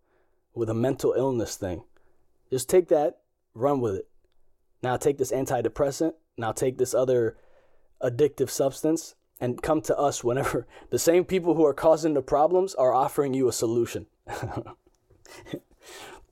with 0.55 0.71
a 0.71 0.75
mental 0.75 1.13
illness 1.13 1.57
thing. 1.57 1.83
Just 2.51 2.69
take 2.69 2.89
that, 2.89 3.19
run 3.55 3.81
with 3.81 3.97
it. 3.97 4.09
Now 4.83 4.97
take 4.97 5.19
this 5.19 5.33
antidepressant, 5.33 6.13
now 6.37 6.53
take 6.53 6.79
this 6.79 6.95
other 6.95 7.37
addictive 8.03 8.49
substance 8.49 9.17
and 9.41 9.63
come 9.63 9.81
to 9.83 9.97
us 9.97 10.23
whenever 10.23 10.67
the 10.91 10.99
same 10.99 11.25
people 11.25 11.55
who 11.55 11.65
are 11.67 11.75
causing 11.75 12.15
the 12.15 12.23
problems 12.23 12.75
are 12.75 12.93
offering 12.93 13.35
you 13.35 13.49
a 13.49 13.53
solution. 13.53 14.07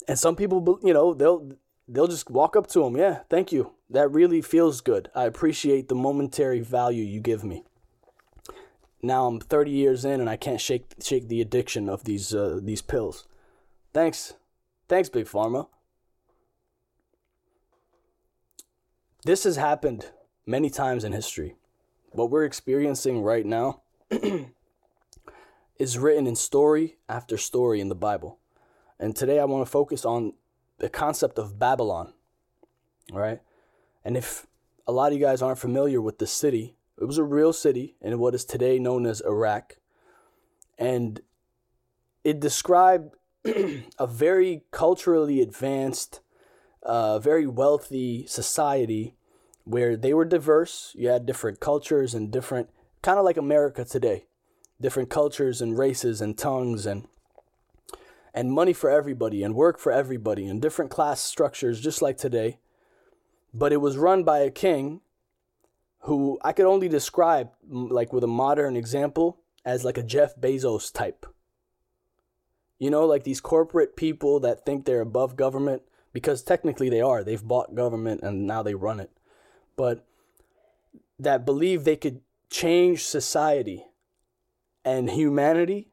and 0.09 0.19
some 0.19 0.37
people, 0.37 0.79
you 0.83 0.95
know, 0.95 1.15
they'll 1.15 1.53
they'll 1.89 2.07
just 2.07 2.31
walk 2.31 2.57
up 2.57 2.67
to 2.69 2.81
them, 2.81 2.97
"Yeah, 2.97 3.21
thank 3.29 3.53
you. 3.53 3.73
That 3.91 4.11
really 4.11 4.43
feels 4.43 4.81
good. 4.81 5.11
I 5.15 5.25
appreciate 5.25 5.89
the 5.89 5.95
momentary 5.95 6.61
value 6.61 7.05
you 7.05 7.21
give 7.21 7.45
me." 7.45 7.65
Now 9.07 9.27
I'm 9.27 9.40
30 9.40 9.71
years 9.71 10.05
in 10.05 10.21
and 10.21 10.29
I 10.29 10.37
can't 10.37 10.61
shake 10.61 10.95
shake 11.03 11.29
the 11.29 11.40
addiction 11.40 11.88
of 11.88 12.05
these 12.05 12.35
uh, 12.35 12.61
these 12.62 12.83
pills. 12.83 13.27
Thanks, 13.92 14.35
thanks, 14.88 15.09
big 15.09 15.27
pharma. 15.27 15.69
This 19.25 19.45
has 19.45 19.57
happened 19.57 20.11
many 20.47 20.71
times 20.71 21.03
in 21.03 21.12
history. 21.12 21.57
What 22.12 22.31
we're 22.31 22.45
experiencing 22.45 23.23
right 23.23 23.45
now 23.45 23.83
is 25.79 25.99
written 25.99 26.27
in 26.27 26.37
story 26.37 26.97
after 27.09 27.37
story 27.37 27.81
in 27.81 27.88
the 27.88 27.95
Bible. 27.95 28.38
And 28.99 29.14
today 29.14 29.40
I 29.40 29.45
want 29.45 29.66
to 29.66 29.71
focus 29.71 30.05
on 30.05 30.35
the 30.79 30.88
concept 30.88 31.38
of 31.38 31.59
Babylon. 31.59 32.12
All 33.12 33.19
right? 33.19 33.40
And 34.05 34.16
if 34.16 34.47
a 34.87 34.92
lot 34.92 35.12
of 35.12 35.19
you 35.19 35.25
guys 35.25 35.42
aren't 35.42 35.59
familiar 35.59 36.01
with 36.01 36.19
the 36.19 36.27
city 36.27 36.77
it 37.01 37.05
was 37.05 37.19
a 37.19 37.25
real 37.25 37.53
city 37.53 37.97
in 38.01 38.19
what 38.19 38.35
is 38.35 38.45
today 38.45 38.79
known 38.79 39.07
as 39.07 39.21
Iraq. 39.21 39.77
And 40.79 41.21
it 42.25 42.41
described 42.41 43.15
a 43.99 44.07
very 44.07 44.63
culturally 44.71 45.41
advanced, 45.41 46.21
uh, 46.83 47.19
very 47.19 47.47
wealthy 47.47 48.27
society 48.27 49.15
where 49.65 49.97
they 49.97 50.15
were 50.15 50.25
diverse. 50.25 50.93
You 50.97 51.09
had 51.09 51.27
different 51.27 51.61
cultures 51.61 52.15
and 52.15 52.31
different, 52.31 52.71
kind 53.03 53.19
of 53.19 53.25
like 53.25 53.37
America 53.37 53.85
today, 53.85 54.27
different 54.81 55.11
cultures 55.11 55.61
and 55.61 55.79
races 55.79 56.21
and 56.21 56.37
tongues 56.37 56.87
and 56.87 57.07
and 58.33 58.53
money 58.53 58.75
for 58.75 58.91
everybody 58.91 59.43
and 59.43 59.55
work 59.55 59.79
for 59.79 59.91
everybody 59.91 60.47
and 60.47 60.61
different 60.61 60.91
class 60.91 61.23
structures 61.23 61.81
just 61.81 62.03
like 62.03 62.19
today. 62.19 62.59
But 63.55 63.73
it 63.73 63.79
was 63.79 63.97
run 63.97 64.25
by 64.25 64.41
a 64.41 64.51
king 64.51 65.01
who 66.07 66.38
I 66.42 66.53
could 66.53 66.66
only 66.66 66.88
describe 66.88 67.51
like 67.69 68.12
with 68.12 68.23
a 68.23 68.29
modern 68.29 68.77
example 68.77 69.40
as 69.64 69.85
like 69.85 69.99
a 69.99 70.05
Jeff 70.05 70.37
Bezos 70.37 70.92
type. 70.92 71.27
You 72.79 72.90
know, 72.90 73.07
like 73.07 73.25
these 73.25 73.40
corporate 73.40 73.97
people 73.97 74.38
that 74.40 74.64
think 74.64 74.85
they're 74.85 75.01
above 75.01 75.35
government 75.35 75.83
because 76.12 76.42
technically 76.42 76.88
they 76.88 77.01
are. 77.01 77.25
They've 77.25 77.42
bought 77.42 77.75
government 77.75 78.23
and 78.23 78.47
now 78.47 78.62
they 78.62 78.75
run 78.75 79.01
it. 79.01 79.11
But 79.75 80.07
that 81.19 81.45
believe 81.45 81.83
they 81.83 81.97
could 81.97 82.21
change 82.51 83.05
society 83.05 83.87
and 84.85 85.11
humanity 85.11 85.88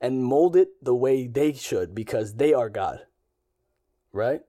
and 0.00 0.24
mold 0.24 0.56
it 0.56 0.70
the 0.82 0.94
way 0.94 1.28
they 1.28 1.52
should 1.52 1.94
because 1.94 2.34
they 2.34 2.52
are 2.52 2.68
God. 2.68 3.06
Right? 4.12 4.40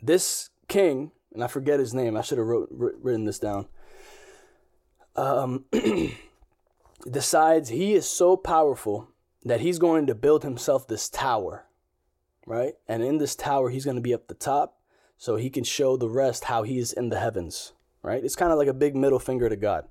This 0.00 0.50
king, 0.68 1.10
and 1.34 1.42
I 1.42 1.46
forget 1.46 1.80
his 1.80 1.94
name, 1.94 2.16
I 2.16 2.22
should 2.22 2.38
have 2.38 2.46
wrote, 2.46 2.68
written 2.70 3.24
this 3.24 3.38
down, 3.38 3.66
um, 5.16 5.64
decides 7.10 7.68
he 7.68 7.94
is 7.94 8.08
so 8.08 8.36
powerful 8.36 9.08
that 9.44 9.60
he's 9.60 9.78
going 9.78 10.06
to 10.06 10.14
build 10.14 10.42
himself 10.42 10.86
this 10.86 11.08
tower. 11.08 11.66
Right? 12.46 12.74
And 12.88 13.02
in 13.02 13.18
this 13.18 13.36
tower, 13.36 13.70
he's 13.70 13.84
going 13.84 13.96
to 13.96 14.02
be 14.02 14.14
up 14.14 14.26
the 14.26 14.34
top 14.34 14.78
so 15.16 15.36
he 15.36 15.50
can 15.50 15.64
show 15.64 15.96
the 15.96 16.08
rest 16.08 16.44
how 16.44 16.64
he 16.64 16.78
is 16.78 16.92
in 16.92 17.08
the 17.08 17.20
heavens. 17.20 17.72
Right? 18.02 18.24
It's 18.24 18.36
kind 18.36 18.52
of 18.52 18.58
like 18.58 18.68
a 18.68 18.74
big 18.74 18.96
middle 18.96 19.20
finger 19.20 19.48
to 19.48 19.56
God. 19.56 19.84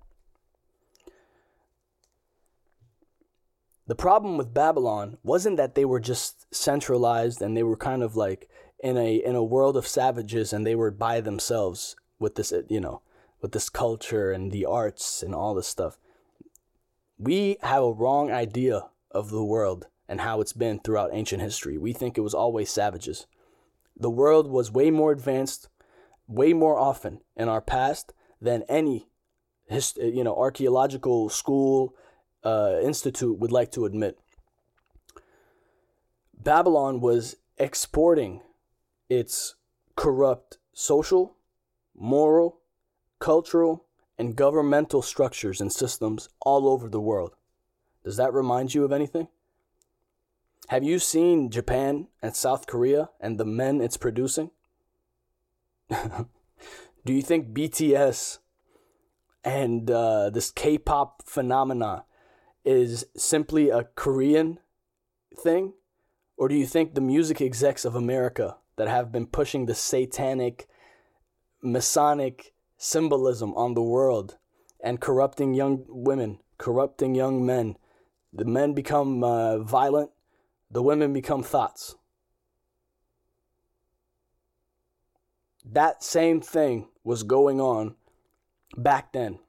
The 3.88 3.96
problem 3.96 4.38
with 4.38 4.54
Babylon 4.54 5.18
wasn't 5.24 5.58
that 5.58 5.76
they 5.76 5.86
were 5.86 6.00
just 6.00 6.54
centralized 6.54 7.42
and 7.42 7.58
they 7.58 7.64
were 7.64 7.78
kind 7.78 8.04
of 8.04 8.16
like 8.16 8.50
in 8.82 8.98
a 8.98 9.16
in 9.16 9.36
a 9.36 9.44
world 9.44 9.78
of 9.78 9.88
savages 9.88 10.52
and 10.52 10.66
they 10.66 10.76
were 10.76 10.92
by 10.92 11.22
themselves 11.22 11.96
with 12.20 12.36
this 12.36 12.54
you 12.70 12.80
know 12.80 13.02
with 13.42 13.52
this 13.52 13.70
culture 13.70 14.32
and 14.32 14.52
the 14.52 14.66
arts 14.66 15.24
and 15.24 15.34
all 15.34 15.54
this 15.54 15.68
stuff. 15.68 15.98
We 17.18 17.58
have 17.62 17.84
a 17.84 17.92
wrong 17.92 18.32
idea 18.32 18.90
of 19.12 19.30
the 19.30 19.44
world 19.44 19.88
and 20.08 20.22
how 20.22 20.42
it's 20.42 20.54
been 20.54 20.80
throughout 20.80 21.12
ancient 21.14 21.42
history. 21.42 21.78
We 21.78 21.94
think 21.94 22.18
it 22.18 22.22
was 22.22 22.34
always 22.34 22.70
savages. 22.70 23.28
The 23.98 24.10
world 24.10 24.48
was 24.48 24.72
way 24.72 24.92
more 24.92 25.12
advanced, 25.12 25.70
way 26.28 26.54
more 26.54 26.78
often 26.78 27.22
in 27.36 27.48
our 27.48 27.62
past 27.62 28.14
than 28.42 28.64
any 28.68 29.08
hist- 29.68 29.98
you 29.98 30.24
know 30.24 30.36
archaeological 30.36 31.30
school 31.30 31.96
uh, 32.44 32.80
Institute 32.82 33.38
would 33.38 33.52
like 33.52 33.72
to 33.72 33.86
admit. 33.86 34.18
Babylon 36.44 37.02
was 37.02 37.36
exporting 37.58 38.42
its 39.12 39.56
corrupt 39.98 40.58
social, 40.72 41.36
moral, 41.94 42.62
cultural, 43.20 43.84
and 44.18 44.38
governmental 44.38 45.02
structures 45.02 45.60
and 45.60 45.74
systems 45.74 46.30
all 46.40 46.66
over 46.66 46.88
the 46.88 47.02
world. 47.02 47.36
Does 48.06 48.16
that 48.16 48.34
remind 48.34 48.74
you 48.74 48.86
of 48.86 48.94
anything? 48.94 49.28
Have 50.70 50.86
you 50.86 50.98
seen 50.98 51.50
Japan 51.50 52.08
and 52.22 52.34
South 52.34 52.68
Korea 52.68 53.10
and 53.20 53.38
the 53.38 53.44
men 53.44 53.82
it's 53.82 53.98
producing? 53.98 54.52
Do 55.90 57.14
you 57.14 57.22
think 57.22 57.50
BTS 57.50 58.38
and 59.44 59.92
uh, 59.92 60.30
this 60.30 60.52
K 60.52 60.78
pop 60.78 61.24
phenomena 61.26 62.06
is 62.64 63.06
simply 63.18 63.70
a 63.72 63.90
Korean 63.96 64.60
thing? 65.38 65.74
Or 66.38 66.48
do 66.48 66.56
you 66.56 66.66
think 66.66 66.96
the 66.96 67.02
music 67.02 67.42
execs 67.42 67.86
of 67.86 67.94
America 67.94 68.58
that 68.76 68.88
have 68.88 69.12
been 69.12 69.28
pushing 69.28 69.66
the 69.66 69.76
satanic, 69.76 70.68
Masonic 71.62 72.54
symbolism 72.78 73.54
on 73.56 73.74
the 73.74 73.82
world 73.82 74.38
and 74.84 75.00
corrupting 75.00 75.54
young 75.54 75.86
women, 75.88 76.40
corrupting 76.58 77.14
young 77.16 77.46
men, 77.46 77.78
the 78.34 78.46
men 78.46 78.74
become 78.74 79.24
uh, 79.24 79.60
violent, 79.60 80.12
the 80.70 80.82
women 80.82 81.14
become 81.14 81.44
thoughts? 81.44 81.96
That 85.64 86.04
same 86.04 86.42
thing 86.42 86.88
was 87.04 87.24
going 87.24 87.62
on 87.62 87.96
back 88.76 89.14
then. 89.14 89.40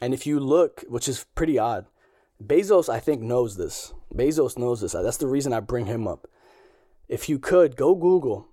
And 0.00 0.14
if 0.14 0.26
you 0.26 0.40
look, 0.40 0.84
which 0.88 1.08
is 1.08 1.26
pretty 1.34 1.58
odd, 1.58 1.86
Bezos, 2.42 2.88
I 2.88 3.00
think, 3.00 3.20
knows 3.20 3.56
this. 3.56 3.92
Bezos 4.14 4.56
knows 4.56 4.80
this. 4.80 4.92
That's 4.92 5.16
the 5.16 5.26
reason 5.26 5.52
I 5.52 5.60
bring 5.60 5.86
him 5.86 6.06
up. 6.06 6.28
If 7.08 7.28
you 7.28 7.38
could, 7.38 7.76
go 7.76 7.94
Google 7.94 8.48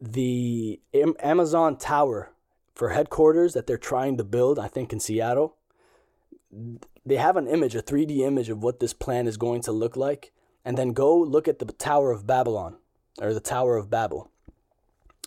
the 0.00 0.80
Amazon 1.22 1.76
Tower 1.78 2.32
for 2.74 2.90
headquarters 2.90 3.54
that 3.54 3.66
they're 3.66 3.78
trying 3.78 4.16
to 4.18 4.24
build, 4.24 4.58
I 4.58 4.68
think 4.68 4.92
in 4.92 5.00
Seattle. 5.00 5.56
They 7.04 7.16
have 7.16 7.36
an 7.36 7.46
image, 7.46 7.74
a 7.74 7.82
3D 7.82 8.18
image 8.18 8.50
of 8.50 8.62
what 8.62 8.80
this 8.80 8.92
plan 8.92 9.26
is 9.26 9.36
going 9.36 9.62
to 9.62 9.72
look 9.72 9.96
like. 9.96 10.32
And 10.64 10.76
then 10.76 10.92
go 10.92 11.16
look 11.16 11.48
at 11.48 11.58
the 11.58 11.66
Tower 11.66 12.10
of 12.10 12.26
Babylon 12.26 12.76
or 13.20 13.32
the 13.32 13.40
Tower 13.40 13.76
of 13.76 13.88
Babel. 13.88 14.30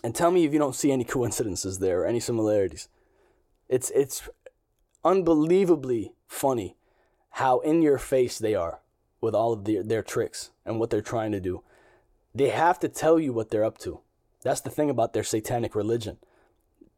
And 0.04 0.14
tell 0.14 0.30
me 0.30 0.44
if 0.44 0.52
you 0.52 0.58
don't 0.58 0.74
see 0.74 0.92
any 0.92 1.04
coincidences 1.16 1.78
there 1.78 2.02
or 2.02 2.06
any 2.06 2.20
similarities. 2.20 2.88
It's 3.68 3.90
it's 3.90 4.28
unbelievably 5.04 6.12
funny 6.26 6.76
how 7.30 7.60
in 7.60 7.82
your 7.82 7.98
face 7.98 8.38
they 8.38 8.54
are 8.54 8.80
with 9.20 9.34
all 9.34 9.52
of 9.52 9.64
their, 9.64 9.82
their 9.82 10.02
tricks 10.02 10.50
and 10.64 10.78
what 10.78 10.90
they're 10.90 11.00
trying 11.00 11.32
to 11.32 11.40
do. 11.40 11.62
They 12.34 12.48
have 12.50 12.78
to 12.80 12.88
tell 12.88 13.18
you 13.18 13.32
what 13.32 13.50
they're 13.50 13.64
up 13.64 13.78
to. 13.78 14.00
That's 14.42 14.60
the 14.60 14.70
thing 14.70 14.90
about 14.90 15.12
their 15.12 15.24
satanic 15.24 15.74
religion. 15.74 16.18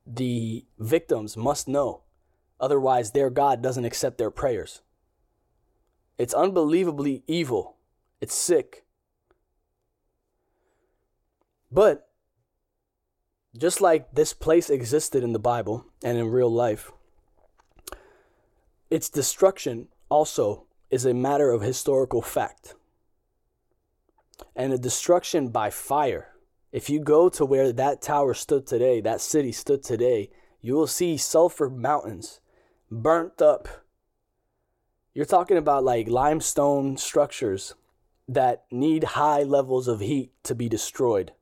The 0.06 0.64
victims 0.78 1.36
must 1.36 1.68
know, 1.68 2.02
otherwise, 2.60 3.10
their 3.10 3.30
God 3.30 3.62
doesn't 3.62 3.84
accept 3.84 4.18
their 4.18 4.30
prayers. 4.30 4.82
It's 6.18 6.34
unbelievably 6.34 7.24
evil. 7.26 7.76
It's 8.20 8.34
sick. 8.34 8.84
But 11.70 12.08
just 13.56 13.80
like 13.80 14.12
this 14.12 14.32
place 14.32 14.70
existed 14.70 15.24
in 15.24 15.32
the 15.32 15.38
Bible 15.38 15.86
and 16.02 16.18
in 16.18 16.28
real 16.28 16.52
life, 16.52 16.92
its 18.90 19.08
destruction 19.08 19.88
also 20.12 20.66
is 20.90 21.07
a 21.07 21.14
matter 21.14 21.51
of 21.51 21.62
historical 21.62 22.20
fact. 22.20 22.75
And 24.55 24.72
a 24.72 24.79
destruction 24.79 25.48
by 25.48 25.70
fire. 25.70 26.29
If 26.70 26.90
you 26.90 27.01
go 27.01 27.31
to 27.31 27.46
where 27.46 27.72
that 27.72 28.03
tower 28.03 28.35
stood 28.35 28.66
today, 28.66 29.01
that 29.01 29.22
city 29.22 29.53
stood 29.53 29.83
today, 29.83 30.31
you 30.61 30.75
will 30.75 30.87
see 30.87 31.16
sulfur 31.16 31.70
mountains 31.70 32.40
burnt 32.90 33.40
up. 33.40 33.68
You're 35.14 35.25
talking 35.25 35.57
about 35.57 35.85
like 35.85 36.09
limestone 36.09 36.98
structures 36.98 37.75
that 38.29 38.64
need 38.70 39.05
high 39.05 39.42
levels 39.42 39.88
of 39.88 40.01
heat 40.01 40.33
to 40.44 40.55
be 40.55 40.68
destroyed. 40.68 41.33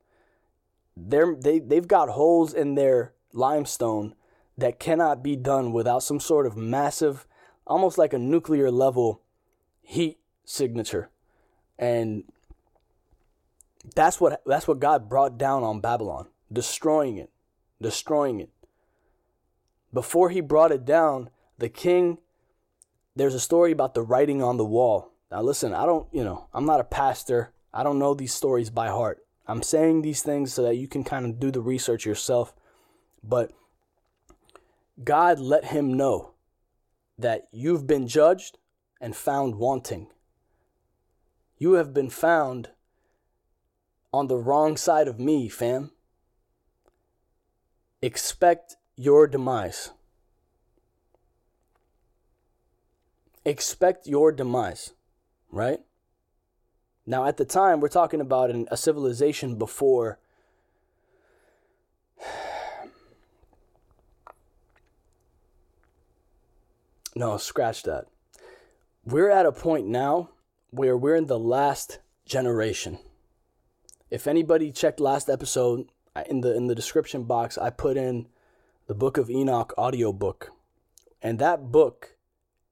They're, 0.96 1.34
they, 1.34 1.58
they've 1.58 1.88
got 1.88 2.10
holes 2.10 2.54
in 2.54 2.76
their 2.76 3.14
limestone 3.32 4.14
that 4.56 4.78
cannot 4.78 5.24
be 5.24 5.34
done 5.34 5.72
without 5.72 6.02
some 6.04 6.20
sort 6.20 6.46
of 6.46 6.56
massive 6.56 7.26
almost 7.66 7.98
like 7.98 8.12
a 8.12 8.18
nuclear 8.18 8.70
level 8.70 9.22
heat 9.82 10.18
signature. 10.44 11.10
And 11.78 12.24
that's 13.94 14.20
what 14.20 14.42
that's 14.44 14.68
what 14.68 14.80
God 14.80 15.08
brought 15.08 15.38
down 15.38 15.62
on 15.62 15.80
Babylon, 15.80 16.28
destroying 16.52 17.16
it, 17.16 17.30
destroying 17.80 18.40
it. 18.40 18.50
Before 19.92 20.30
he 20.30 20.40
brought 20.40 20.72
it 20.72 20.84
down, 20.84 21.30
the 21.58 21.68
king 21.68 22.18
there's 23.16 23.34
a 23.34 23.40
story 23.40 23.72
about 23.72 23.94
the 23.94 24.02
writing 24.02 24.42
on 24.42 24.56
the 24.56 24.64
wall. 24.64 25.12
Now 25.30 25.42
listen, 25.42 25.74
I 25.74 25.86
don't, 25.86 26.06
you 26.12 26.24
know, 26.24 26.46
I'm 26.54 26.64
not 26.64 26.80
a 26.80 26.84
pastor. 26.84 27.52
I 27.72 27.82
don't 27.82 27.98
know 27.98 28.14
these 28.14 28.34
stories 28.34 28.70
by 28.70 28.88
heart. 28.88 29.24
I'm 29.46 29.62
saying 29.62 30.02
these 30.02 30.22
things 30.22 30.54
so 30.54 30.62
that 30.62 30.76
you 30.76 30.86
can 30.86 31.02
kind 31.04 31.26
of 31.26 31.40
do 31.40 31.50
the 31.50 31.60
research 31.60 32.06
yourself. 32.06 32.54
But 33.22 33.52
God 35.02 35.38
let 35.38 35.66
him 35.66 35.94
know 35.94 36.29
that 37.20 37.48
you've 37.52 37.86
been 37.86 38.06
judged 38.06 38.58
and 39.00 39.16
found 39.16 39.56
wanting. 39.56 40.08
You 41.58 41.74
have 41.74 41.92
been 41.92 42.10
found 42.10 42.70
on 44.12 44.26
the 44.26 44.36
wrong 44.36 44.76
side 44.76 45.08
of 45.08 45.20
me, 45.20 45.48
fam. 45.48 45.90
Expect 48.02 48.76
your 48.96 49.26
demise. 49.26 49.90
Expect 53.44 54.06
your 54.06 54.32
demise, 54.32 54.92
right? 55.50 55.80
Now, 57.06 57.26
at 57.26 57.38
the 57.38 57.44
time, 57.44 57.80
we're 57.80 57.88
talking 57.88 58.20
about 58.20 58.50
an, 58.50 58.68
a 58.70 58.76
civilization 58.76 59.56
before 59.56 60.19
no, 67.14 67.36
scratch 67.36 67.82
that. 67.84 68.06
We're 69.04 69.30
at 69.30 69.46
a 69.46 69.52
point 69.52 69.86
now 69.86 70.30
where 70.70 70.96
we're 70.96 71.16
in 71.16 71.26
the 71.26 71.38
last 71.38 71.98
generation. 72.24 72.98
If 74.10 74.26
anybody 74.26 74.72
checked 74.72 75.00
last 75.00 75.28
episode, 75.28 75.88
in 76.28 76.40
the 76.40 76.54
in 76.54 76.66
the 76.66 76.74
description 76.74 77.24
box, 77.24 77.56
I 77.56 77.70
put 77.70 77.96
in 77.96 78.26
the 78.86 78.94
Book 78.94 79.16
of 79.18 79.30
Enoch 79.30 79.72
audiobook. 79.78 80.50
And 81.22 81.38
that 81.38 81.70
book 81.70 82.16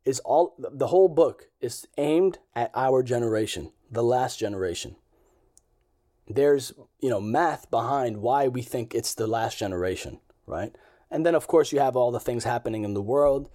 is 0.04 0.20
all 0.20 0.54
the 0.58 0.88
whole 0.88 1.08
book 1.08 1.48
is 1.60 1.86
aimed 1.96 2.38
at 2.54 2.70
our 2.74 3.02
generation, 3.02 3.72
the 3.90 4.02
last 4.02 4.38
generation. 4.38 4.96
There's, 6.26 6.72
you 7.00 7.08
know, 7.08 7.20
math 7.20 7.70
behind 7.70 8.18
why 8.18 8.48
we 8.48 8.62
think 8.62 8.94
it's 8.94 9.14
the 9.14 9.26
last 9.26 9.58
generation, 9.58 10.20
right? 10.46 10.74
And 11.10 11.24
then 11.24 11.34
of 11.34 11.46
course 11.46 11.72
you 11.72 11.80
have 11.80 11.96
all 11.96 12.10
the 12.10 12.20
things 12.20 12.44
happening 12.44 12.84
in 12.84 12.94
the 12.94 13.02
world. 13.02 13.48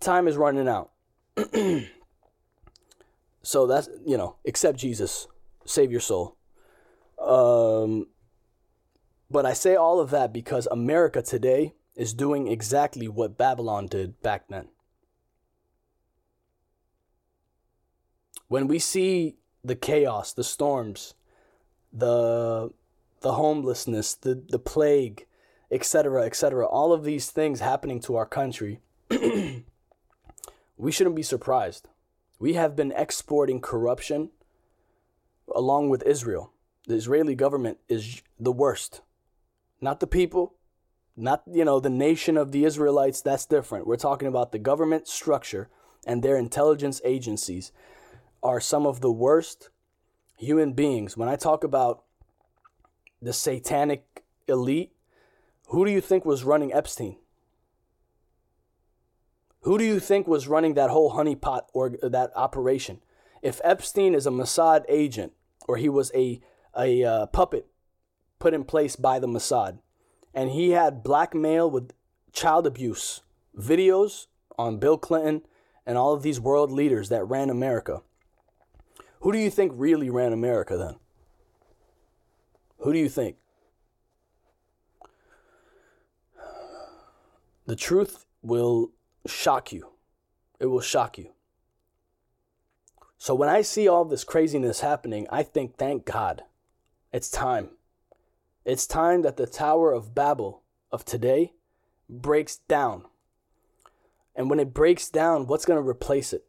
Time 0.00 0.28
is 0.28 0.36
running 0.36 0.68
out. 0.68 0.90
so 3.42 3.66
that's, 3.66 3.88
you 4.06 4.16
know, 4.16 4.36
accept 4.46 4.78
Jesus, 4.78 5.26
save 5.64 5.90
your 5.90 6.00
soul. 6.00 6.36
Um 7.18 8.08
but 9.30 9.46
I 9.46 9.52
say 9.52 9.74
all 9.74 10.00
of 10.00 10.10
that 10.10 10.32
because 10.32 10.68
America 10.70 11.22
today 11.22 11.74
is 11.96 12.12
doing 12.12 12.48
exactly 12.48 13.08
what 13.08 13.38
Babylon 13.38 13.86
did 13.86 14.20
back 14.22 14.48
then. 14.48 14.68
When 18.48 18.68
we 18.68 18.78
see 18.78 19.36
the 19.64 19.74
chaos, 19.74 20.32
the 20.32 20.44
storms, 20.44 21.14
the 21.92 22.70
the 23.22 23.32
homelessness, 23.32 24.14
the, 24.14 24.44
the 24.50 24.58
plague, 24.58 25.26
etc., 25.70 26.26
etc., 26.26 26.66
all 26.66 26.92
of 26.92 27.04
these 27.04 27.30
things 27.30 27.60
happening 27.60 27.98
to 27.98 28.16
our 28.16 28.26
country, 28.26 28.80
we 30.76 30.92
shouldn't 30.92 31.16
be 31.16 31.22
surprised. 31.22 31.88
We 32.38 32.54
have 32.54 32.76
been 32.76 32.92
exporting 32.92 33.60
corruption 33.60 34.30
along 35.54 35.88
with 35.90 36.02
Israel. 36.04 36.52
The 36.86 36.94
Israeli 36.94 37.34
government 37.34 37.78
is 37.88 38.22
the 38.38 38.52
worst 38.52 39.00
not 39.84 40.00
the 40.00 40.06
people, 40.06 40.54
not 41.16 41.42
you 41.46 41.64
know 41.64 41.78
the 41.78 41.90
nation 41.90 42.36
of 42.36 42.50
the 42.50 42.64
Israelites. 42.64 43.20
That's 43.20 43.46
different. 43.46 43.86
We're 43.86 43.96
talking 43.96 44.26
about 44.26 44.50
the 44.50 44.58
government 44.58 45.06
structure 45.06 45.68
and 46.06 46.22
their 46.22 46.36
intelligence 46.36 47.00
agencies 47.04 47.70
are 48.42 48.60
some 48.60 48.86
of 48.86 49.00
the 49.00 49.12
worst 49.12 49.70
human 50.36 50.72
beings. 50.72 51.16
When 51.16 51.28
I 51.28 51.36
talk 51.36 51.62
about 51.62 52.02
the 53.22 53.32
satanic 53.32 54.24
elite, 54.48 54.92
who 55.68 55.84
do 55.84 55.92
you 55.92 56.00
think 56.00 56.24
was 56.24 56.44
running 56.44 56.72
Epstein? 56.72 57.16
Who 59.64 59.76
do 59.76 59.84
you 59.84 60.00
think 60.00 60.26
was 60.26 60.48
running 60.48 60.74
that 60.74 60.90
whole 60.90 61.12
honeypot 61.12 61.62
or 61.72 61.90
that 62.02 62.30
operation? 62.34 63.00
If 63.42 63.60
Epstein 63.64 64.14
is 64.14 64.26
a 64.26 64.30
Mossad 64.30 64.84
agent 64.88 65.32
or 65.66 65.76
he 65.76 65.88
was 65.88 66.10
a 66.14 66.40
a 66.76 67.04
uh, 67.04 67.26
puppet 67.26 67.66
put 68.38 68.54
in 68.54 68.64
place 68.64 68.96
by 68.96 69.18
the 69.18 69.26
Mossad. 69.26 69.78
And 70.34 70.50
he 70.50 70.70
had 70.70 71.02
blackmail 71.02 71.70
with 71.70 71.92
child 72.32 72.66
abuse 72.66 73.22
videos 73.56 74.26
on 74.58 74.78
Bill 74.78 74.98
Clinton 74.98 75.42
and 75.86 75.96
all 75.96 76.12
of 76.12 76.22
these 76.22 76.40
world 76.40 76.70
leaders 76.70 77.08
that 77.08 77.24
ran 77.24 77.50
America. 77.50 78.02
Who 79.20 79.32
do 79.32 79.38
you 79.38 79.50
think 79.50 79.72
really 79.74 80.10
ran 80.10 80.32
America 80.32 80.76
then? 80.76 80.96
Who 82.78 82.92
do 82.92 82.98
you 82.98 83.08
think? 83.08 83.36
The 87.66 87.76
truth 87.76 88.26
will 88.42 88.90
shock 89.26 89.72
you. 89.72 89.90
It 90.60 90.66
will 90.66 90.80
shock 90.80 91.18
you. 91.18 91.30
So 93.18 93.34
when 93.34 93.48
I 93.48 93.62
see 93.62 93.88
all 93.88 94.04
this 94.04 94.24
craziness 94.24 94.80
happening, 94.80 95.26
I 95.30 95.42
think, 95.42 95.76
thank 95.76 96.04
God, 96.04 96.42
it's 97.12 97.30
time. 97.30 97.70
It's 98.64 98.86
time 98.86 99.22
that 99.22 99.36
the 99.36 99.46
Tower 99.46 99.92
of 99.92 100.14
Babel 100.14 100.62
of 100.92 101.04
today 101.04 101.52
breaks 102.08 102.56
down. 102.56 103.04
And 104.34 104.50
when 104.50 104.60
it 104.60 104.74
breaks 104.74 105.08
down, 105.08 105.46
what's 105.46 105.64
going 105.64 105.82
to 105.82 105.88
replace 105.88 106.32
it? 106.32 106.44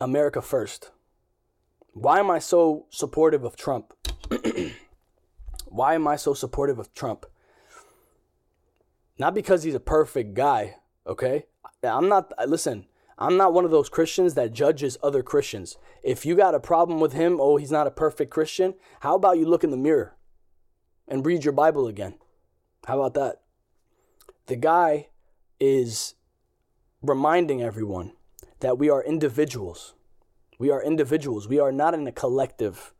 America 0.00 0.40
first. 0.40 0.90
Why 1.92 2.20
am 2.20 2.30
I 2.30 2.38
so 2.38 2.86
supportive 2.90 3.44
of 3.44 3.56
Trump? 3.56 3.92
Why 5.66 5.94
am 5.94 6.06
I 6.08 6.16
so 6.16 6.34
supportive 6.34 6.78
of 6.78 6.94
Trump? 6.94 7.26
Not 9.18 9.34
because 9.34 9.64
he's 9.64 9.74
a 9.74 9.80
perfect 9.80 10.34
guy, 10.34 10.76
okay? 11.06 11.46
I'm 11.82 12.08
not, 12.08 12.32
listen, 12.46 12.86
I'm 13.18 13.36
not 13.36 13.52
one 13.52 13.64
of 13.64 13.70
those 13.70 13.88
Christians 13.88 14.34
that 14.34 14.52
judges 14.52 14.98
other 15.02 15.22
Christians. 15.22 15.76
If 16.02 16.26
you 16.26 16.36
got 16.36 16.54
a 16.54 16.60
problem 16.60 17.00
with 17.00 17.12
him, 17.12 17.38
oh, 17.40 17.56
he's 17.56 17.72
not 17.72 17.86
a 17.86 17.90
perfect 17.92 18.30
Christian, 18.30 18.74
how 19.00 19.14
about 19.14 19.38
you 19.38 19.46
look 19.46 19.64
in 19.64 19.70
the 19.70 19.76
mirror? 19.76 20.18
and 21.08 21.24
read 21.24 21.44
your 21.44 21.52
Bible 21.52 21.86
again. 21.86 22.14
How 22.86 23.00
about 23.00 23.14
that? 23.14 23.40
The 24.46 24.56
guy 24.56 25.08
is 25.58 26.14
reminding 27.02 27.62
everyone 27.62 28.12
that 28.60 28.78
we 28.78 28.90
are 28.90 29.02
individuals. 29.02 29.94
We 30.58 30.70
are 30.70 30.82
individuals. 30.82 31.48
We 31.48 31.58
are 31.58 31.72
not 31.72 31.94
in 31.94 32.06
a 32.06 32.12
collective. 32.12 32.92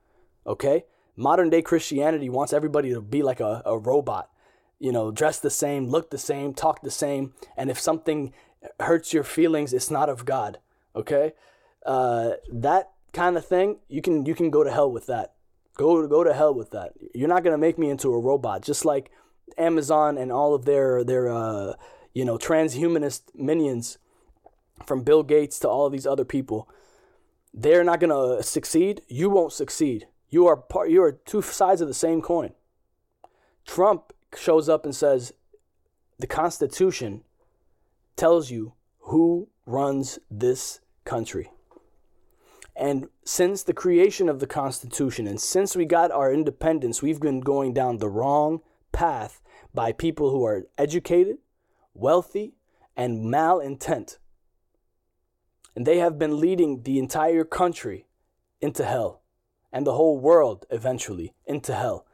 Okay? 0.47 0.85
Modern 1.17 1.51
day 1.51 1.63
Christianity 1.63 2.29
wants 2.29 2.53
everybody 2.53 2.93
to 2.93 3.01
be 3.01 3.23
like 3.23 3.41
a, 3.41 3.63
a 3.67 3.77
robot, 3.77 4.31
you 4.79 4.93
know, 4.93 5.11
dress 5.11 5.41
the 5.41 5.51
same, 5.51 5.89
look 5.89 6.11
the 6.11 6.19
same, 6.19 6.55
talk 6.55 6.83
the 6.83 6.91
same. 6.91 7.35
And 7.57 7.71
if 7.71 7.81
something 7.81 8.33
hurts 8.81 9.13
your 9.13 9.25
feelings, 9.25 9.73
it's 9.73 9.91
not 9.91 10.09
of 10.09 10.25
God. 10.25 10.59
Okay? 10.95 11.33
Uh, 11.87 12.33
that 12.53 12.91
kind 13.13 13.37
of 13.37 13.47
thing, 13.47 13.79
you 13.89 14.03
can 14.03 14.27
you 14.27 14.35
can 14.35 14.51
go 14.51 14.65
to 14.65 14.71
hell 14.71 14.91
with 14.91 15.07
that. 15.07 15.35
Go 15.77 16.07
go 16.07 16.25
to 16.25 16.35
hell 16.35 16.55
with 16.55 16.71
that. 16.71 16.93
You're 17.15 17.29
not 17.29 17.45
gonna 17.45 17.59
make 17.59 17.79
me 17.79 17.91
into 17.91 18.13
a 18.13 18.21
robot. 18.21 18.63
Just 18.63 18.85
like 18.85 19.11
Amazon 19.57 20.19
and 20.19 20.33
all 20.33 20.55
of 20.55 20.65
their 20.65 21.05
their 21.05 21.33
uh, 21.33 21.75
you 22.13 22.25
know 22.25 22.37
transhumanist 22.37 23.23
minions, 23.35 23.99
from 24.85 25.03
Bill 25.03 25.23
Gates 25.23 25.59
to 25.61 25.69
all 25.69 25.87
of 25.87 25.93
these 25.93 26.07
other 26.07 26.25
people, 26.25 26.69
they're 27.55 27.85
not 27.85 28.01
gonna 28.01 28.43
succeed. 28.43 29.03
You 29.09 29.31
won't 29.31 29.53
succeed. 29.53 30.09
You 30.29 30.47
are 30.47 30.57
part. 30.57 30.91
You 30.91 31.03
are 31.03 31.13
two 31.13 31.43
sides 31.43 31.81
of 31.81 31.89
the 31.89 31.95
same 31.95 32.21
coin. 32.21 32.53
Trump 33.67 34.13
shows 34.37 34.69
up 34.69 34.85
and 34.85 34.95
says, 34.95 35.33
the 36.19 36.27
Constitution 36.27 37.23
tells 38.19 38.51
you 38.51 38.75
who 38.99 39.49
runs 39.65 40.19
this 40.31 40.81
country. 41.05 41.51
And 42.77 43.09
since 43.25 43.63
the 43.63 43.73
creation 43.73 44.29
of 44.29 44.41
the 44.41 44.47
Constitution 44.47 45.27
and 45.27 45.41
since 45.41 45.75
we 45.75 45.85
got 45.85 46.11
our 46.11 46.33
independence, 46.33 47.01
we've 47.01 47.21
been 47.21 47.41
going 47.41 47.73
down 47.73 47.99
the 47.99 48.09
wrong 48.09 48.61
path 48.93 49.41
by 49.73 49.93
people 49.93 50.31
who 50.31 50.45
are 50.45 50.67
educated, 50.77 51.39
wealthy, 51.95 52.55
and 52.97 53.25
malintent. 53.33 54.19
And 55.75 55.87
they 55.87 55.99
have 55.99 56.19
been 56.19 56.41
leading 56.41 56.83
the 56.83 56.99
entire 56.99 57.45
country 57.45 58.07
into 58.61 58.85
hell 58.85 59.23
and 59.73 59.87
the 59.87 59.95
whole 59.95 60.19
world 60.19 60.67
eventually 60.71 61.35
into 61.47 61.75
hell. 61.75 62.05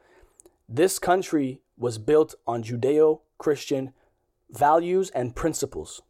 This 0.69 0.99
country 0.99 1.61
was 1.77 1.99
built 1.99 2.35
on 2.47 2.63
Judeo 2.63 3.21
Christian 3.39 3.93
values 4.57 5.11
and 5.11 5.35
principles. 5.35 6.03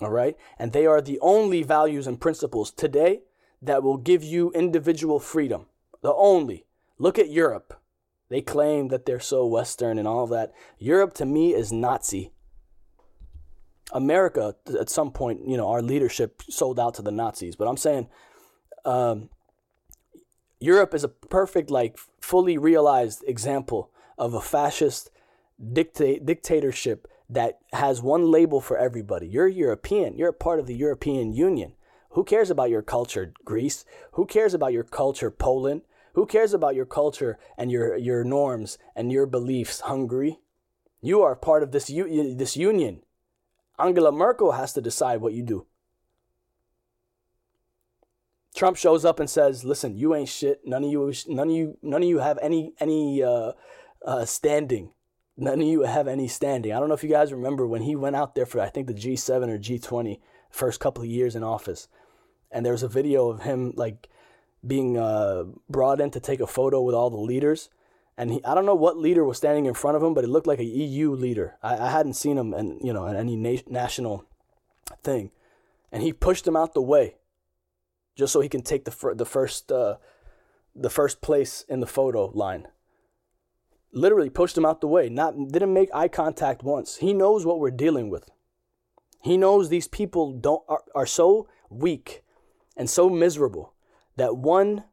All 0.00 0.10
right? 0.10 0.36
And 0.58 0.72
they 0.72 0.86
are 0.86 1.00
the 1.00 1.18
only 1.20 1.62
values 1.62 2.06
and 2.06 2.20
principles 2.20 2.70
today 2.70 3.22
that 3.62 3.82
will 3.82 3.96
give 3.96 4.22
you 4.22 4.50
individual 4.52 5.20
freedom. 5.20 5.66
The 6.02 6.12
only. 6.14 6.66
Look 6.98 7.18
at 7.18 7.30
Europe. 7.30 7.80
They 8.28 8.40
claim 8.40 8.88
that 8.88 9.06
they're 9.06 9.20
so 9.20 9.46
Western 9.46 9.98
and 9.98 10.08
all 10.08 10.26
that. 10.28 10.52
Europe 10.78 11.14
to 11.14 11.26
me 11.26 11.54
is 11.54 11.72
Nazi. 11.72 12.32
America, 13.92 14.56
at 14.78 14.90
some 14.90 15.10
point, 15.12 15.46
you 15.46 15.56
know, 15.56 15.68
our 15.68 15.82
leadership 15.82 16.42
sold 16.48 16.80
out 16.80 16.94
to 16.94 17.02
the 17.02 17.12
Nazis. 17.12 17.54
But 17.54 17.68
I'm 17.68 17.76
saying 17.76 18.08
um, 18.84 19.30
Europe 20.58 20.94
is 20.94 21.04
a 21.04 21.08
perfect, 21.08 21.70
like, 21.70 21.98
fully 22.20 22.58
realized 22.58 23.22
example 23.26 23.90
of 24.18 24.34
a 24.34 24.40
fascist 24.40 25.10
dicta- 25.72 26.20
dictatorship 26.20 27.06
that 27.28 27.58
has 27.72 28.02
one 28.02 28.30
label 28.30 28.60
for 28.60 28.76
everybody. 28.76 29.26
You're 29.26 29.48
European. 29.48 30.16
You're 30.16 30.30
a 30.30 30.34
part 30.34 30.60
of 30.60 30.66
the 30.66 30.74
European 30.74 31.32
Union. 31.32 31.74
Who 32.10 32.24
cares 32.24 32.50
about 32.50 32.70
your 32.70 32.82
culture, 32.82 33.32
Greece? 33.44 33.84
Who 34.12 34.26
cares 34.26 34.54
about 34.54 34.72
your 34.72 34.84
culture, 34.84 35.30
Poland? 35.30 35.82
Who 36.14 36.26
cares 36.26 36.54
about 36.54 36.76
your 36.76 36.86
culture 36.86 37.38
and 37.58 37.72
your, 37.72 37.96
your 37.96 38.22
norms 38.22 38.78
and 38.94 39.10
your 39.10 39.26
beliefs, 39.26 39.80
Hungary? 39.80 40.38
You 41.00 41.22
are 41.22 41.34
part 41.34 41.62
of 41.62 41.72
this, 41.72 41.86
this 41.86 42.56
union. 42.56 43.02
Angela 43.78 44.12
Merkel 44.12 44.52
has 44.52 44.72
to 44.74 44.80
decide 44.80 45.20
what 45.20 45.32
you 45.32 45.42
do. 45.42 45.66
Trump 48.54 48.76
shows 48.76 49.04
up 49.04 49.18
and 49.18 49.28
says, 49.28 49.64
"Listen, 49.64 49.96
you 49.96 50.14
ain't 50.14 50.28
shit. 50.28 50.60
None 50.64 50.84
of 50.84 50.90
you, 50.90 51.12
none 51.26 51.48
of 51.48 51.54
you, 51.54 51.76
none 51.82 52.02
of 52.02 52.08
you 52.08 52.18
have 52.20 52.38
any 52.40 52.72
any 52.78 53.20
uh, 53.20 53.52
uh, 54.06 54.24
standing. 54.24 54.92
None 55.36 55.60
of 55.60 55.66
you 55.66 55.82
have 55.82 56.08
any 56.08 56.28
standing. 56.28 56.72
I 56.72 56.78
don't 56.78 56.88
know 56.88 56.94
if 56.94 57.02
you 57.02 57.10
guys 57.10 57.32
remember 57.32 57.66
when 57.66 57.82
he 57.82 57.96
went 57.96 58.16
out 58.16 58.34
there 58.34 58.46
for 58.46 58.60
I 58.60 58.68
think 58.68 58.86
the 58.86 58.94
G7 58.94 59.48
or 59.48 59.58
G20 59.58 60.20
first 60.50 60.80
couple 60.80 61.02
of 61.02 61.08
years 61.08 61.34
in 61.34 61.42
office, 61.42 61.88
and 62.50 62.64
there 62.64 62.72
was 62.72 62.82
a 62.82 62.88
video 62.88 63.28
of 63.28 63.42
him 63.42 63.72
like 63.76 64.08
being 64.66 64.96
uh, 64.96 65.44
brought 65.68 66.00
in 66.00 66.10
to 66.10 66.20
take 66.20 66.40
a 66.40 66.46
photo 66.46 66.80
with 66.80 66.94
all 66.94 67.10
the 67.10 67.16
leaders. 67.16 67.68
And 68.16 68.30
he, 68.30 68.44
I 68.44 68.54
don't 68.54 68.66
know 68.66 68.76
what 68.76 68.96
leader 68.96 69.24
was 69.24 69.38
standing 69.38 69.66
in 69.66 69.74
front 69.74 69.96
of 69.96 70.02
him, 70.02 70.14
but 70.14 70.22
it 70.22 70.30
looked 70.30 70.46
like 70.46 70.60
a 70.60 70.64
EU 70.64 71.12
leader. 71.12 71.56
I, 71.62 71.78
I 71.78 71.90
hadn't 71.90 72.14
seen 72.14 72.38
him, 72.38 72.54
and 72.54 72.80
you 72.82 72.92
know, 72.92 73.06
in 73.06 73.16
any 73.16 73.36
na- 73.36 73.58
national 73.66 74.24
thing, 75.02 75.32
and 75.90 76.02
he 76.02 76.12
pushed 76.12 76.46
him 76.46 76.56
out 76.56 76.74
the 76.74 76.82
way, 76.82 77.16
just 78.14 78.32
so 78.32 78.40
he 78.40 78.48
can 78.48 78.62
take 78.62 78.84
the 78.84 78.92
fir- 78.92 79.14
the 79.14 79.26
first 79.26 79.72
uh, 79.72 79.96
the 80.76 80.90
first 80.90 81.20
place 81.22 81.64
in 81.68 81.80
the 81.80 81.86
photo 81.86 82.26
line. 82.34 82.68
Literally 83.94 84.28
pushed 84.28 84.58
him 84.58 84.66
out 84.66 84.80
the 84.80 84.88
way. 84.88 85.08
Not 85.08 85.34
didn't 85.48 85.72
make 85.72 85.88
eye 85.94 86.08
contact 86.08 86.62
once. 86.62 86.96
He 86.96 87.14
knows 87.14 87.46
what 87.46 87.60
we're 87.60 87.70
dealing 87.70 88.10
with. 88.10 88.28
He 89.22 89.36
knows 89.38 89.68
these 89.68 89.88
people 89.88 90.32
don't 90.32 90.62
are, 90.68 90.82
are 90.94 91.06
so 91.06 91.48
weak 91.70 92.22
and 92.76 92.90
so 92.90 93.08
miserable 93.08 93.72
that 94.16 94.36
one 94.36 94.84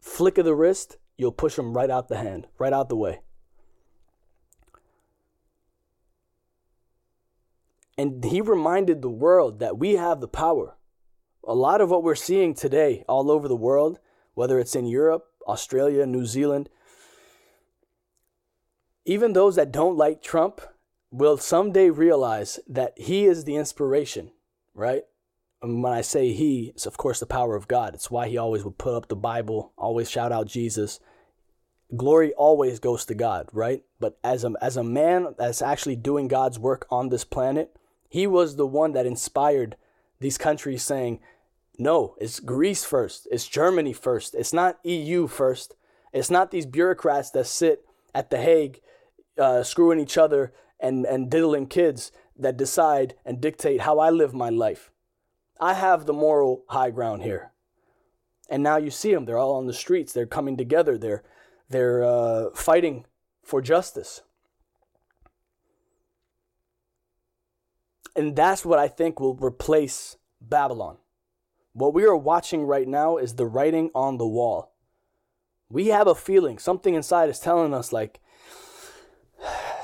flick 0.00 0.38
of 0.38 0.44
the 0.44 0.54
wrist, 0.54 0.96
you'll 1.16 1.32
push 1.32 1.56
them 1.56 1.74
right 1.74 1.90
out 1.90 2.08
the 2.08 2.16
hand, 2.16 2.46
right 2.58 2.72
out 2.72 2.88
the 2.88 2.96
way. 2.96 3.20
And 7.98 8.24
he 8.24 8.40
reminded 8.40 9.02
the 9.02 9.10
world 9.10 9.58
that 9.60 9.78
we 9.78 9.96
have 9.96 10.20
the 10.20 10.28
power. 10.28 10.76
A 11.46 11.54
lot 11.54 11.80
of 11.80 11.90
what 11.90 12.02
we're 12.02 12.14
seeing 12.14 12.54
today 12.54 13.04
all 13.08 13.30
over 13.30 13.48
the 13.48 13.56
world, 13.56 13.98
whether 14.34 14.58
it's 14.58 14.74
in 14.74 14.86
Europe, 14.86 15.26
Australia, 15.46 16.04
New 16.06 16.26
Zealand, 16.26 16.68
even 19.06 19.32
those 19.32 19.56
that 19.56 19.72
don't 19.72 19.96
like 19.96 20.20
Trump 20.20 20.60
will 21.10 21.38
someday 21.38 21.88
realize 21.88 22.58
that 22.68 22.92
he 22.96 23.24
is 23.24 23.44
the 23.44 23.56
inspiration, 23.56 24.32
right? 24.74 25.04
And 25.62 25.82
when 25.82 25.92
I 25.92 26.00
say 26.00 26.32
he, 26.32 26.72
it's 26.74 26.86
of 26.86 26.96
course 26.96 27.20
the 27.20 27.26
power 27.26 27.56
of 27.56 27.68
God. 27.68 27.94
It's 27.94 28.10
why 28.10 28.28
he 28.28 28.36
always 28.36 28.64
would 28.64 28.78
put 28.78 28.94
up 28.94 29.08
the 29.08 29.16
Bible, 29.16 29.72
always 29.78 30.10
shout 30.10 30.32
out 30.32 30.48
Jesus. 30.48 31.00
Glory 31.96 32.32
always 32.34 32.80
goes 32.80 33.04
to 33.06 33.14
God, 33.14 33.48
right? 33.52 33.82
But 34.00 34.18
as 34.24 34.44
a, 34.44 34.52
as 34.60 34.76
a 34.76 34.84
man 34.84 35.34
that's 35.38 35.62
actually 35.62 35.96
doing 35.96 36.26
God's 36.26 36.58
work 36.58 36.86
on 36.90 37.08
this 37.08 37.24
planet, 37.24 37.76
he 38.08 38.26
was 38.26 38.56
the 38.56 38.66
one 38.66 38.92
that 38.92 39.06
inspired 39.06 39.76
these 40.18 40.36
countries 40.36 40.82
saying, 40.82 41.20
no, 41.78 42.16
it's 42.20 42.40
Greece 42.40 42.84
first, 42.84 43.28
it's 43.30 43.46
Germany 43.46 43.92
first, 43.92 44.34
it's 44.34 44.52
not 44.52 44.78
EU 44.82 45.26
first, 45.28 45.74
it's 46.12 46.30
not 46.30 46.50
these 46.50 46.66
bureaucrats 46.66 47.30
that 47.30 47.46
sit 47.46 47.84
at 48.14 48.30
The 48.30 48.38
Hague 48.38 48.80
uh, 49.38 49.62
screwing 49.62 50.00
each 50.00 50.18
other 50.18 50.52
and, 50.80 51.04
and 51.06 51.30
diddling 51.30 51.66
kids 51.66 52.12
that 52.36 52.56
decide 52.56 53.14
and 53.24 53.40
dictate 53.40 53.82
how 53.82 53.98
I 53.98 54.10
live 54.10 54.34
my 54.34 54.50
life. 54.50 54.90
I 55.60 55.74
have 55.74 56.06
the 56.06 56.12
moral 56.12 56.64
high 56.68 56.90
ground 56.90 57.22
here. 57.22 57.52
And 58.48 58.62
now 58.62 58.76
you 58.76 58.90
see 58.90 59.12
them, 59.12 59.24
they're 59.24 59.38
all 59.38 59.56
on 59.56 59.66
the 59.66 59.72
streets, 59.72 60.12
they're 60.12 60.26
coming 60.26 60.56
together, 60.56 60.96
they're, 60.98 61.24
they're 61.68 62.04
uh, 62.04 62.50
fighting 62.54 63.06
for 63.42 63.60
justice. 63.60 64.22
And 68.14 68.36
that's 68.36 68.64
what 68.64 68.78
I 68.78 68.88
think 68.88 69.18
will 69.18 69.34
replace 69.34 70.16
Babylon. 70.40 70.98
What 71.72 71.92
we 71.92 72.04
are 72.04 72.16
watching 72.16 72.62
right 72.62 72.88
now 72.88 73.18
is 73.18 73.34
the 73.34 73.46
writing 73.46 73.90
on 73.94 74.16
the 74.16 74.26
wall. 74.26 74.72
We 75.68 75.88
have 75.88 76.06
a 76.06 76.14
feeling, 76.14 76.58
something 76.58 76.94
inside 76.94 77.28
is 77.28 77.40
telling 77.40 77.74
us, 77.74 77.92
like, 77.92 78.20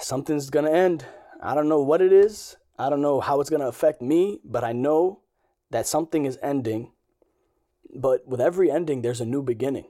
something's 0.02 0.50
gonna 0.50 0.70
end. 0.70 1.06
I 1.40 1.54
don't 1.54 1.68
know 1.68 1.82
what 1.82 2.02
it 2.02 2.12
is. 2.12 2.56
I 2.78 2.90
don't 2.90 3.02
know 3.02 3.20
how 3.20 3.40
it's 3.40 3.50
gonna 3.50 3.68
affect 3.68 4.02
me, 4.02 4.40
but 4.44 4.64
I 4.64 4.72
know 4.72 5.20
that 5.70 5.86
something 5.86 6.24
is 6.24 6.38
ending, 6.42 6.92
but 7.94 8.26
with 8.26 8.40
every 8.40 8.70
ending, 8.70 9.02
there's 9.02 9.20
a 9.20 9.26
new 9.26 9.42
beginning. 9.42 9.86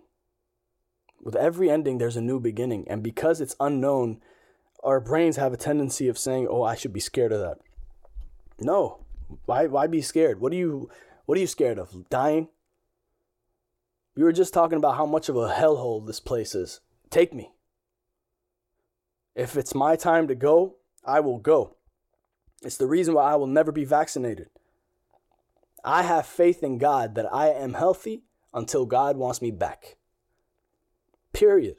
With 1.21 1.37
every 1.37 1.71
ending, 1.71 1.99
there's 1.99 2.17
a 2.17 2.21
new 2.21 2.41
beginning. 2.41 2.87
And 2.89 3.03
because 3.03 3.41
it's 3.41 3.55
unknown, 3.61 4.21
our 4.83 5.01
brains 5.01 5.37
have 5.37 5.53
a 5.53 5.57
tendency 5.57 6.09
of 6.09 6.19
saying, 6.19 6.49
oh, 6.51 6.63
I 6.63 6.75
should 6.75 6.93
be 6.93 7.01
scared 7.01 7.33
of 7.33 7.41
that. 7.41 7.59
No. 8.59 8.99
Why, 9.47 9.67
why 9.67 9.87
be 9.87 10.03
scared? 10.03 10.41
What 10.41 10.53
are 10.53 10.57
you 10.57 10.91
what 11.25 11.39
are 11.39 11.41
you 11.41 11.47
scared 11.47 11.79
of? 11.79 12.09
Dying? 12.11 12.49
We 14.17 14.25
were 14.25 14.33
just 14.33 14.53
talking 14.53 14.77
about 14.77 14.97
how 14.97 15.07
much 15.07 15.29
of 15.29 15.37
a 15.37 15.49
hellhole 15.49 16.07
this 16.07 16.21
place 16.21 16.55
is. 16.55 16.81
Take 17.09 17.33
me. 17.33 17.53
If 19.35 19.57
it's 19.57 19.74
my 19.74 19.97
time 19.97 20.28
to 20.28 20.35
go, 20.35 20.76
I 21.05 21.20
will 21.20 21.39
go. 21.39 21.76
It's 22.62 22.76
the 22.76 22.87
reason 22.87 23.14
why 23.14 23.33
I 23.33 23.37
will 23.37 23.47
never 23.47 23.72
be 23.72 23.85
vaccinated. 23.85 24.51
I 25.85 26.03
have 26.03 26.26
faith 26.26 26.62
in 26.62 26.78
God 26.78 27.14
that 27.16 27.33
I 27.33 27.49
am 27.49 27.74
healthy 27.74 28.22
until 28.55 28.87
God 28.87 29.16
wants 29.16 29.43
me 29.43 29.51
back. 29.51 29.97
Period. 31.33 31.76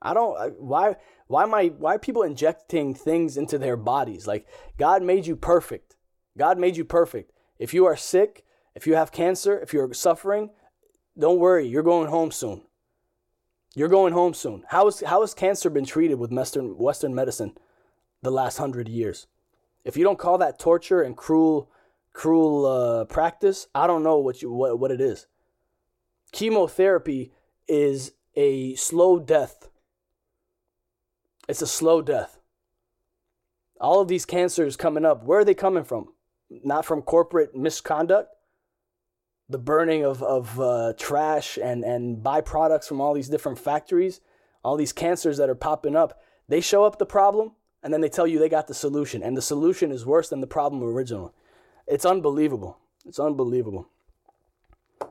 I 0.00 0.14
don't 0.14 0.60
why 0.60 0.96
why 1.26 1.44
I 1.44 1.68
why 1.68 1.96
are 1.96 1.98
people 1.98 2.22
injecting 2.22 2.94
things 2.94 3.36
into 3.36 3.58
their 3.58 3.76
bodies? 3.76 4.26
Like 4.26 4.46
God 4.76 5.02
made 5.02 5.26
you 5.26 5.34
perfect. 5.34 5.96
God 6.36 6.58
made 6.58 6.76
you 6.76 6.84
perfect. 6.84 7.32
If 7.58 7.74
you 7.74 7.86
are 7.86 7.96
sick, 7.96 8.44
if 8.76 8.86
you 8.86 8.94
have 8.94 9.10
cancer, 9.10 9.58
if 9.58 9.72
you're 9.72 9.92
suffering, 9.92 10.50
don't 11.18 11.40
worry, 11.40 11.66
you're 11.66 11.82
going 11.82 12.08
home 12.08 12.30
soon. 12.30 12.62
You're 13.74 13.88
going 13.88 14.12
home 14.12 14.34
soon. 14.34 14.64
How 14.68 14.86
is 14.88 15.00
how 15.00 15.20
has 15.20 15.34
cancer 15.34 15.70
been 15.70 15.84
treated 15.84 16.18
with 16.18 16.32
Western 16.32 16.78
Western 16.78 17.14
medicine 17.14 17.56
the 18.22 18.30
last 18.30 18.58
hundred 18.58 18.88
years? 18.88 19.26
If 19.84 19.96
you 19.96 20.04
don't 20.04 20.18
call 20.18 20.38
that 20.38 20.58
torture 20.58 21.02
and 21.02 21.16
cruel 21.16 21.70
cruel 22.12 22.66
uh, 22.66 23.04
practice, 23.04 23.68
I 23.74 23.86
don't 23.86 24.02
know 24.02 24.18
what 24.18 24.42
you 24.42 24.50
what, 24.50 24.78
what 24.78 24.90
it 24.90 25.00
is. 25.00 25.26
Chemotherapy 26.32 27.32
is 27.66 28.12
a 28.34 28.74
slow 28.74 29.18
death. 29.18 29.68
It's 31.48 31.62
a 31.62 31.66
slow 31.66 32.02
death. 32.02 32.38
All 33.80 34.00
of 34.00 34.08
these 34.08 34.26
cancers 34.26 34.76
coming 34.76 35.04
up, 35.04 35.24
where 35.24 35.40
are 35.40 35.44
they 35.44 35.54
coming 35.54 35.84
from? 35.84 36.12
Not 36.50 36.84
from 36.84 37.02
corporate 37.02 37.54
misconduct, 37.54 38.30
the 39.48 39.58
burning 39.58 40.04
of, 40.04 40.22
of 40.22 40.60
uh, 40.60 40.92
trash 40.98 41.58
and, 41.62 41.82
and 41.84 42.22
byproducts 42.22 42.86
from 42.86 43.00
all 43.00 43.14
these 43.14 43.28
different 43.28 43.58
factories, 43.58 44.20
all 44.62 44.76
these 44.76 44.92
cancers 44.92 45.38
that 45.38 45.48
are 45.48 45.54
popping 45.54 45.96
up. 45.96 46.20
They 46.48 46.60
show 46.60 46.84
up 46.84 46.98
the 46.98 47.06
problem 47.06 47.52
and 47.82 47.92
then 47.92 48.00
they 48.00 48.08
tell 48.08 48.26
you 48.26 48.38
they 48.38 48.48
got 48.48 48.66
the 48.66 48.74
solution. 48.74 49.22
And 49.22 49.36
the 49.36 49.42
solution 49.42 49.92
is 49.92 50.04
worse 50.04 50.28
than 50.28 50.40
the 50.40 50.46
problem 50.46 50.82
original. 50.82 51.34
It's 51.86 52.04
unbelievable. 52.04 52.78
It's 53.06 53.18
unbelievable. 53.18 53.88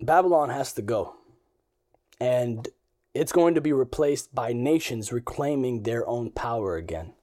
Babylon 0.00 0.50
has 0.50 0.72
to 0.74 0.82
go. 0.82 1.16
And 2.20 2.68
it's 3.12 3.32
going 3.32 3.54
to 3.54 3.60
be 3.60 3.72
replaced 3.72 4.34
by 4.34 4.52
nations 4.52 5.12
reclaiming 5.12 5.82
their 5.82 6.06
own 6.08 6.30
power 6.30 6.76
again. 6.76 7.14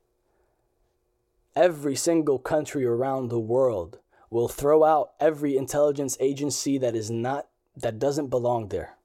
Every 1.56 1.95
single 1.95 2.39
country 2.39 2.86
around 2.86 3.28
the 3.28 3.39
world 3.39 3.99
will 4.30 4.47
throw 4.47 4.84
out 4.84 5.12
every 5.20 5.58
intelligence 5.58 6.16
agency 6.20 6.78
that 6.78 6.95
is 6.95 7.12
not 7.12 7.47
that 7.76 7.99
doesn't 7.99 8.30
belong 8.30 8.70
there. 8.70 8.97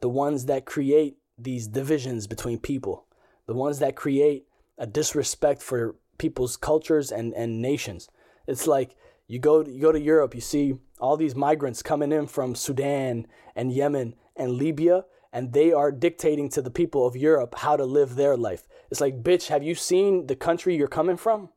The 0.00 0.08
ones 0.08 0.46
that 0.46 0.64
create 0.64 1.18
these 1.36 1.66
divisions 1.66 2.26
between 2.26 2.58
people, 2.58 3.06
the 3.46 3.54
ones 3.54 3.78
that 3.80 3.96
create 3.96 4.46
a 4.78 4.86
disrespect 4.86 5.62
for 5.62 5.96
people's 6.18 6.56
cultures 6.56 7.10
and, 7.10 7.32
and 7.34 7.60
nations. 7.60 8.08
It's 8.46 8.66
like 8.66 8.96
you 9.26 9.38
go 9.38 9.64
you 9.64 9.80
go 9.80 9.92
to 9.92 10.00
Europe, 10.00 10.34
you 10.34 10.40
see 10.40 10.74
all 11.00 11.16
these 11.16 11.34
migrants 11.34 11.82
coming 11.82 12.12
in 12.12 12.26
from 12.26 12.54
Sudan 12.54 13.26
and 13.56 13.72
Yemen 13.72 14.14
and 14.36 14.52
Libya, 14.52 15.04
and 15.34 15.52
they 15.52 15.72
are 15.72 15.90
dictating 15.90 16.48
to 16.48 16.62
the 16.62 16.70
people 16.70 17.04
of 17.04 17.16
Europe 17.16 17.56
how 17.58 17.76
to 17.76 17.84
live 17.84 18.14
their 18.14 18.36
life. 18.36 18.68
It's 18.88 19.00
like, 19.00 19.24
bitch, 19.24 19.48
have 19.48 19.64
you 19.64 19.74
seen 19.74 20.28
the 20.28 20.36
country 20.36 20.76
you're 20.76 20.86
coming 20.86 21.16
from? 21.16 21.48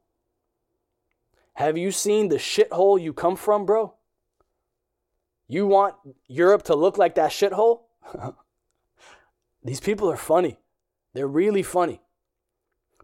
Have 1.54 1.78
you 1.78 1.92
seen 1.92 2.30
the 2.30 2.38
shithole 2.38 3.00
you 3.00 3.14
come 3.14 3.36
from, 3.36 3.68
bro? 3.68 3.94
You 5.48 5.68
want 5.68 5.94
Europe 6.28 6.64
to 6.64 6.76
look 6.76 6.98
like 6.98 7.14
that 7.16 7.30
shithole? 7.30 7.82
These 9.64 9.80
people 9.80 10.10
are 10.10 10.18
funny. 10.18 10.58
They're 11.14 11.28
really 11.28 11.64
funny. 11.64 12.02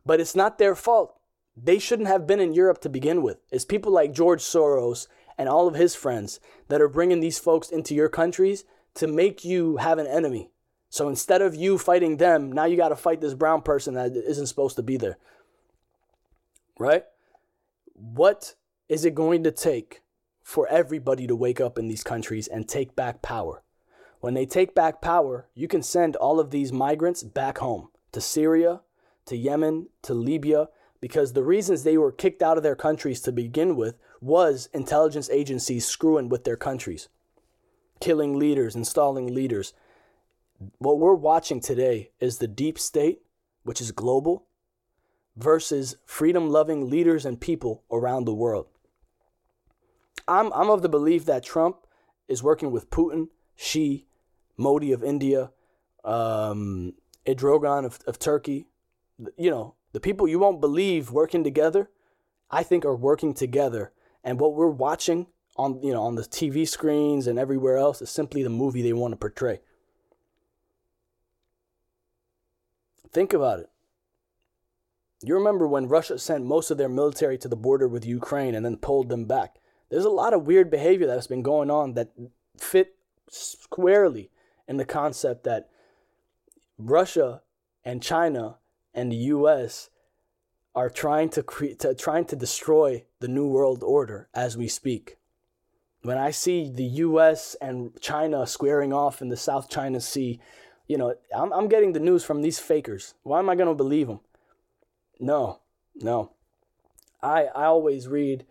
But 0.03 0.19
it's 0.19 0.35
not 0.35 0.57
their 0.57 0.73
fault. 0.73 1.19
They 1.55 1.77
shouldn't 1.77 2.07
have 2.07 2.25
been 2.25 2.39
in 2.39 2.55
Europe 2.55 2.81
to 2.81 2.89
begin 2.89 3.21
with. 3.21 3.37
It's 3.51 3.63
people 3.63 3.91
like 3.91 4.11
George 4.11 4.41
Soros 4.41 5.07
and 5.37 5.47
all 5.47 5.67
of 5.67 5.75
his 5.75 5.93
friends 5.93 6.39
that 6.69 6.81
are 6.81 6.89
bringing 6.89 7.19
these 7.19 7.37
folks 7.37 7.69
into 7.69 7.93
your 7.93 8.09
countries 8.09 8.63
to 8.95 9.05
make 9.05 9.45
you 9.45 9.77
have 9.77 9.99
an 9.99 10.07
enemy. 10.07 10.49
So 10.93 11.09
instead 11.09 11.41
of 11.41 11.55
you 11.55 11.79
fighting 11.79 12.17
them, 12.17 12.51
now 12.51 12.65
you 12.65 12.77
got 12.77 12.89
to 12.89 12.95
fight 12.95 13.19
this 13.19 13.33
brown 13.33 13.63
person 13.63 13.95
that 13.95 14.15
isn't 14.15 14.45
supposed 14.45 14.75
to 14.75 14.83
be 14.83 14.95
there. 14.95 15.17
Right? 16.77 17.03
What 17.93 18.53
is 18.87 19.03
it 19.03 19.15
going 19.15 19.43
to 19.45 19.51
take 19.51 20.03
for 20.43 20.67
everybody 20.67 21.25
to 21.25 21.35
wake 21.35 21.59
up 21.59 21.79
in 21.79 21.87
these 21.87 22.03
countries 22.03 22.47
and 22.47 22.69
take 22.69 22.95
back 22.95 23.23
power? 23.23 23.63
When 24.19 24.35
they 24.35 24.45
take 24.45 24.75
back 24.75 25.01
power, 25.01 25.47
you 25.55 25.67
can 25.67 25.81
send 25.81 26.15
all 26.15 26.39
of 26.39 26.51
these 26.51 26.71
migrants 26.71 27.23
back 27.23 27.57
home 27.57 27.89
to 28.11 28.21
Syria, 28.21 28.81
to 29.25 29.35
Yemen, 29.35 29.87
to 30.03 30.13
Libya, 30.13 30.69
because 31.01 31.33
the 31.33 31.41
reasons 31.41 31.81
they 31.81 31.97
were 31.97 32.11
kicked 32.11 32.43
out 32.43 32.57
of 32.57 32.61
their 32.61 32.75
countries 32.75 33.19
to 33.21 33.31
begin 33.31 33.75
with 33.75 33.97
was 34.21 34.69
intelligence 34.73 35.27
agencies 35.31 35.87
screwing 35.87 36.29
with 36.29 36.43
their 36.43 36.55
countries, 36.55 37.09
killing 37.99 38.37
leaders, 38.37 38.75
installing 38.75 39.33
leaders. 39.33 39.73
What 40.77 40.99
we're 40.99 41.13
watching 41.13 41.59
today 41.59 42.11
is 42.19 42.37
the 42.37 42.47
deep 42.47 42.77
state, 42.79 43.21
which 43.63 43.81
is 43.81 43.91
global, 43.91 44.45
versus 45.35 45.95
freedom 46.05 46.49
loving 46.49 46.89
leaders 46.89 47.25
and 47.25 47.39
people 47.39 47.83
around 47.91 48.25
the 48.25 48.33
world. 48.33 48.67
I'm, 50.27 50.53
I'm 50.53 50.69
of 50.69 50.81
the 50.81 50.89
belief 50.89 51.25
that 51.25 51.43
Trump 51.43 51.77
is 52.27 52.43
working 52.43 52.71
with 52.71 52.89
Putin, 52.89 53.27
Xi, 53.55 54.05
Modi 54.57 54.91
of 54.91 55.03
India, 55.03 55.51
um, 56.03 56.93
Erdogan 57.25 57.85
of, 57.85 57.99
of 58.07 58.19
Turkey, 58.19 58.67
you 59.37 59.49
know, 59.49 59.75
the 59.91 59.99
people 59.99 60.27
you 60.27 60.39
won't 60.39 60.61
believe 60.61 61.11
working 61.11 61.43
together, 61.43 61.89
I 62.49 62.63
think 62.63 62.85
are 62.85 62.95
working 62.95 63.33
together. 63.33 63.91
And 64.23 64.39
what 64.39 64.55
we're 64.55 64.67
watching 64.67 65.27
on 65.55 65.79
you 65.83 65.93
know 65.93 66.03
on 66.03 66.15
the 66.15 66.23
TV 66.23 66.67
screens 66.67 67.27
and 67.27 67.37
everywhere 67.37 67.77
else 67.77 68.01
is 68.01 68.09
simply 68.09 68.41
the 68.41 68.49
movie 68.49 68.81
they 68.81 68.93
want 68.93 69.11
to 69.11 69.17
portray. 69.17 69.61
Think 73.13 73.31
about 73.31 73.59
it. 73.59 73.69
You 75.23 75.35
remember 75.35 75.67
when 75.67 75.87
Russia 75.87 76.19
sent 76.19 76.45
most 76.45 76.71
of 76.71 76.77
their 76.77 76.89
military 76.89 77.37
to 77.37 77.47
the 77.47 77.55
border 77.55 77.87
with 77.87 78.05
Ukraine 78.05 78.55
and 78.55 78.65
then 78.65 78.75
pulled 78.75 79.07
them 79.07 79.25
back. 79.25 79.55
There's 79.89 80.03
a 80.03 80.09
lot 80.09 80.33
of 80.33 80.45
weird 80.45 80.69
behavior 80.71 81.07
that's 81.07 81.27
been 81.27 81.43
going 81.43 81.69
on 81.69 81.93
that 81.93 82.09
fit 82.57 82.95
squarely 83.29 84.31
in 84.67 84.77
the 84.77 84.85
concept 84.85 85.43
that 85.43 85.69
Russia 86.77 87.41
and 87.85 88.01
China 88.01 88.57
and 88.93 89.11
the 89.11 89.17
U.S. 89.17 89.89
are 90.75 90.89
trying 90.89 91.29
to 91.29 91.43
create, 91.43 91.79
to, 91.79 91.93
trying 91.93 92.25
to 92.25 92.35
destroy 92.35 93.05
the 93.19 93.27
new 93.27 93.47
world 93.47 93.83
order 93.83 94.27
as 94.33 94.57
we 94.57 94.67
speak. 94.67 95.17
When 96.01 96.17
I 96.17 96.31
see 96.31 96.69
the 96.69 96.83
U.S. 96.83 97.55
and 97.61 97.91
China 98.01 98.45
squaring 98.45 98.91
off 98.91 99.21
in 99.21 99.29
the 99.29 99.37
South 99.37 99.69
China 99.69 100.01
Sea, 100.01 100.41
you 100.87 100.97
know, 100.97 101.15
I'm, 101.35 101.51
I'm 101.53 101.67
getting 101.67 101.93
the 101.93 101.99
news 101.99 102.23
from 102.23 102.41
these 102.41 102.59
fakers. 102.59 103.13
Why 103.23 103.39
am 103.39 103.49
I 103.49 103.55
going 103.55 103.69
to 103.69 103.73
believe 103.73 104.07
them? 104.07 104.19
No, 105.19 105.59
no. 105.95 106.31
I 107.21 107.45
I 107.45 107.65
always 107.65 108.07
read 108.07 108.45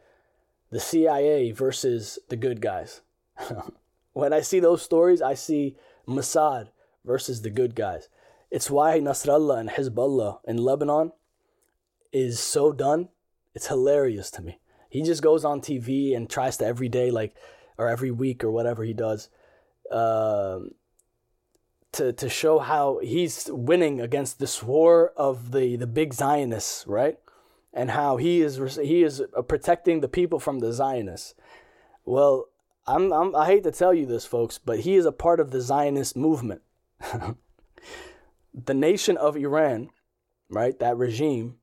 the 0.71 0.81
CIA 0.81 1.53
versus 1.53 2.19
the 2.29 2.37
good 2.37 2.61
guys. 2.61 3.03
when 4.13 4.33
I 4.33 4.41
see 4.41 4.61
those 4.61 4.83
stories, 4.83 5.21
I 5.21 5.35
see 5.35 5.77
Mossad 6.09 6.69
versus 7.05 7.43
the 7.43 7.51
good 7.51 7.75
guys. 7.75 8.09
It's 8.51 8.71
why 8.71 8.99
Nasrallah 8.99 9.61
and 9.61 9.71
Hezbollah 9.71 10.41
in 10.47 10.57
Lebanon 10.57 11.13
is 12.13 12.41
so 12.41 12.73
done. 12.73 13.09
It's 13.55 13.69
hilarious 13.69 14.31
to 14.33 14.43
me. 14.43 14.61
He 14.89 15.03
just 15.03 15.23
goes 15.23 15.45
on 15.45 15.61
TV 15.61 16.17
and 16.17 16.29
tries 16.29 16.59
to 16.59 16.67
every 16.67 16.89
day, 16.89 17.11
like, 17.11 17.35
or 17.79 17.89
every 17.89 18.11
week 18.11 18.45
or 18.45 18.51
whatever 18.51 18.85
he 18.85 18.93
does, 18.93 19.31
uh, 19.91 20.61
to 21.93 22.13
to 22.13 22.29
show 22.29 22.59
how 22.59 22.99
he's 23.03 23.49
winning 23.53 24.01
against 24.01 24.39
this 24.39 24.63
war 24.63 25.13
of 25.17 25.53
the 25.53 25.77
the 25.77 25.87
big 25.87 26.15
Zionists, 26.15 26.87
right? 26.87 27.19
And 27.73 27.91
how 27.91 28.17
he 28.17 28.43
is 28.43 28.77
he 28.77 29.03
is 29.03 29.23
uh, 29.37 29.43
protecting 29.43 30.01
the 30.01 30.09
people 30.09 30.39
from 30.39 30.59
the 30.59 30.73
Zionists. 30.73 31.35
Well, 32.05 32.49
I'm, 32.87 33.13
I'm 33.13 33.37
I 33.37 33.47
hate 33.47 33.63
to 33.65 33.71
tell 33.71 33.95
you 33.95 34.07
this, 34.07 34.27
folks, 34.27 34.59
but 34.59 34.81
he 34.81 34.97
is 34.97 35.07
a 35.07 35.13
part 35.13 35.41
of 35.41 35.51
the 35.51 35.61
Zionist 35.61 36.17
movement. 36.17 36.63
the 38.55 38.75
nation 38.75 39.17
of 39.17 39.37
Iran, 39.37 39.91
right, 40.49 40.79
that 40.79 40.97
regime, 40.97 41.57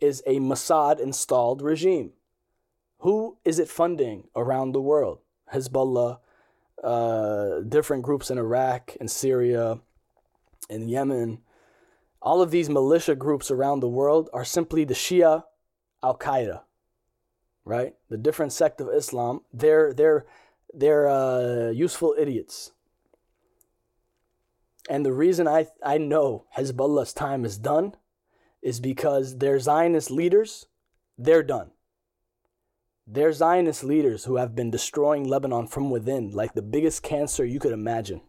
is 0.00 0.22
a 0.26 0.38
Mossad 0.40 1.00
installed 1.00 1.62
regime. 1.62 2.12
Who 2.98 3.38
is 3.44 3.58
it 3.58 3.68
funding 3.68 4.28
around 4.34 4.72
the 4.72 4.80
world? 4.80 5.18
Hezbollah, 5.52 6.18
uh, 6.82 7.60
different 7.60 8.02
groups 8.02 8.30
in 8.30 8.38
Iraq 8.38 8.96
and 9.00 9.10
Syria, 9.10 9.80
in 10.68 10.88
Yemen. 10.88 11.40
All 12.20 12.40
of 12.40 12.50
these 12.50 12.70
militia 12.70 13.14
groups 13.14 13.50
around 13.50 13.80
the 13.80 13.88
world 13.88 14.30
are 14.32 14.44
simply 14.44 14.84
the 14.84 14.94
Shia 14.94 15.44
Al 16.02 16.16
Qaeda, 16.16 16.62
right? 17.64 17.94
The 18.08 18.16
different 18.16 18.52
sect 18.52 18.80
of 18.80 18.88
Islam. 18.88 19.40
They're 19.52 19.92
they're 19.92 20.26
they're 20.72 21.08
uh, 21.08 21.70
useful 21.70 22.14
idiots. 22.18 22.72
And 24.88 25.04
the 25.04 25.12
reason 25.12 25.48
I, 25.48 25.68
I 25.82 25.98
know 25.98 26.44
Hezbollah's 26.56 27.14
time 27.14 27.44
is 27.44 27.56
done 27.56 27.94
is 28.60 28.80
because 28.80 29.38
their 29.38 29.58
Zionist 29.58 30.10
leaders, 30.10 30.66
they're 31.16 31.42
done. 31.42 31.70
They're 33.06 33.32
Zionist 33.32 33.84
leaders 33.84 34.24
who 34.24 34.36
have 34.36 34.54
been 34.54 34.70
destroying 34.70 35.28
Lebanon 35.28 35.66
from 35.66 35.90
within, 35.90 36.30
like 36.30 36.54
the 36.54 36.62
biggest 36.62 37.02
cancer 37.02 37.44
you 37.44 37.60
could 37.60 37.72
imagine. 37.72 38.22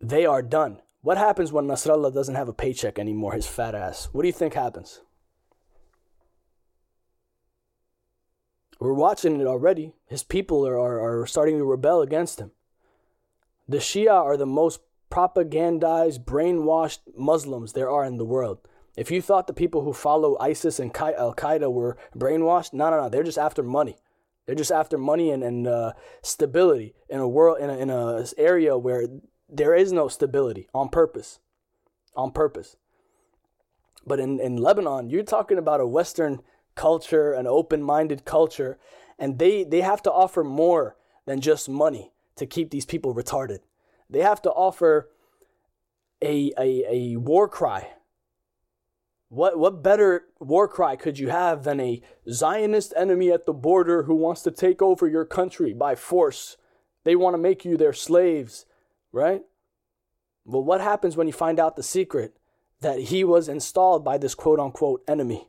They 0.00 0.24
are 0.24 0.42
done. 0.42 0.80
What 1.02 1.18
happens 1.18 1.50
when 1.50 1.66
Nasrallah 1.66 2.14
doesn't 2.14 2.34
have 2.34 2.48
a 2.48 2.52
paycheck 2.52 2.98
anymore, 2.98 3.32
his 3.32 3.46
fat 3.46 3.74
ass? 3.74 4.08
What 4.12 4.22
do 4.22 4.28
you 4.28 4.32
think 4.32 4.54
happens? 4.54 5.00
We're 8.78 8.94
watching 8.94 9.40
it 9.40 9.46
already. 9.46 9.92
His 10.06 10.22
people 10.22 10.66
are, 10.66 10.78
are, 10.78 11.22
are 11.22 11.26
starting 11.26 11.58
to 11.58 11.64
rebel 11.64 12.00
against 12.00 12.40
him. 12.40 12.52
The 13.68 13.78
Shia 13.78 14.12
are 14.12 14.36
the 14.36 14.46
most 14.46 14.80
propagandized, 15.10 16.24
brainwashed 16.24 17.00
Muslims 17.16 17.72
there 17.72 17.90
are 17.90 18.04
in 18.04 18.16
the 18.16 18.24
world. 18.24 18.58
If 18.96 19.10
you 19.10 19.22
thought 19.22 19.46
the 19.46 19.52
people 19.52 19.82
who 19.82 19.92
follow 19.92 20.36
ISIS 20.40 20.80
and 20.80 20.94
Al 20.96 21.34
Qaeda 21.34 21.72
were 21.72 21.96
brainwashed, 22.16 22.72
no, 22.72 22.90
no, 22.90 23.02
no. 23.02 23.08
They're 23.08 23.22
just 23.22 23.38
after 23.38 23.62
money. 23.62 23.96
They're 24.46 24.54
just 24.54 24.72
after 24.72 24.98
money 24.98 25.30
and, 25.30 25.42
and 25.44 25.66
uh, 25.66 25.92
stability 26.22 26.94
in 27.08 27.20
a 27.20 27.28
world 27.28 27.58
in 27.60 27.70
a, 27.70 27.76
in 27.76 27.90
a 27.90 28.24
area 28.36 28.76
where 28.76 29.06
there 29.48 29.74
is 29.74 29.92
no 29.92 30.08
stability 30.08 30.68
on 30.74 30.88
purpose, 30.88 31.38
on 32.16 32.32
purpose. 32.32 32.76
But 34.06 34.18
in, 34.18 34.40
in 34.40 34.56
Lebanon, 34.56 35.10
you're 35.10 35.22
talking 35.22 35.58
about 35.58 35.80
a 35.80 35.86
Western 35.86 36.40
culture, 36.74 37.32
an 37.32 37.46
open-minded 37.46 38.24
culture, 38.24 38.78
and 39.18 39.38
they 39.38 39.64
they 39.64 39.82
have 39.82 40.02
to 40.02 40.12
offer 40.12 40.42
more 40.42 40.96
than 41.26 41.40
just 41.40 41.68
money 41.68 42.12
to 42.36 42.46
keep 42.46 42.70
these 42.70 42.86
people 42.86 43.14
retarded. 43.14 43.58
They 44.08 44.20
have 44.20 44.42
to 44.42 44.50
offer 44.50 45.10
a, 46.22 46.52
a, 46.58 46.84
a 46.88 47.16
war 47.16 47.46
cry. 47.48 47.90
What, 49.30 49.58
what 49.58 49.82
better 49.82 50.26
war 50.38 50.68
cry 50.68 50.96
could 50.96 51.18
you 51.18 51.30
have 51.30 51.64
than 51.64 51.80
a 51.80 52.02
Zionist 52.30 52.92
enemy 52.94 53.30
at 53.30 53.46
the 53.46 53.54
border 53.54 54.02
who 54.02 54.14
wants 54.14 54.42
to 54.42 54.50
take 54.50 54.82
over 54.82 55.08
your 55.08 55.24
country 55.24 55.72
by 55.72 55.94
force? 55.94 56.58
They 57.04 57.16
want 57.16 57.32
to 57.32 57.38
make 57.38 57.64
you 57.64 57.78
their 57.78 57.94
slaves, 57.94 58.66
right? 59.12 59.42
Well, 60.44 60.62
what 60.62 60.82
happens 60.82 61.16
when 61.16 61.26
you 61.26 61.32
find 61.32 61.58
out 61.58 61.76
the 61.76 61.82
secret 61.82 62.36
that 62.80 62.98
he 62.98 63.24
was 63.24 63.48
installed 63.48 64.04
by 64.04 64.18
this 64.18 64.34
quote 64.34 64.60
unquote 64.60 65.02
enemy 65.08 65.48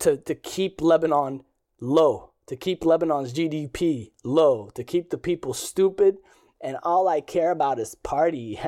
to, 0.00 0.18
to 0.18 0.34
keep 0.34 0.82
Lebanon 0.82 1.44
low? 1.80 2.34
to 2.46 2.56
keep 2.56 2.84
Lebanon's 2.84 3.32
GDP 3.32 4.12
low, 4.22 4.70
to 4.74 4.84
keep 4.84 5.10
the 5.10 5.18
people 5.18 5.54
stupid, 5.54 6.18
and 6.60 6.76
all 6.82 7.08
I 7.08 7.20
care 7.20 7.50
about 7.50 7.78
is 7.78 7.94
party. 7.94 8.60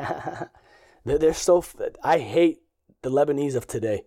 they're 1.04 1.34
so. 1.34 1.64
I 2.02 2.18
hate 2.18 2.60
the 3.06 3.12
Lebanese 3.12 3.54
of 3.54 3.68
today. 3.68 4.02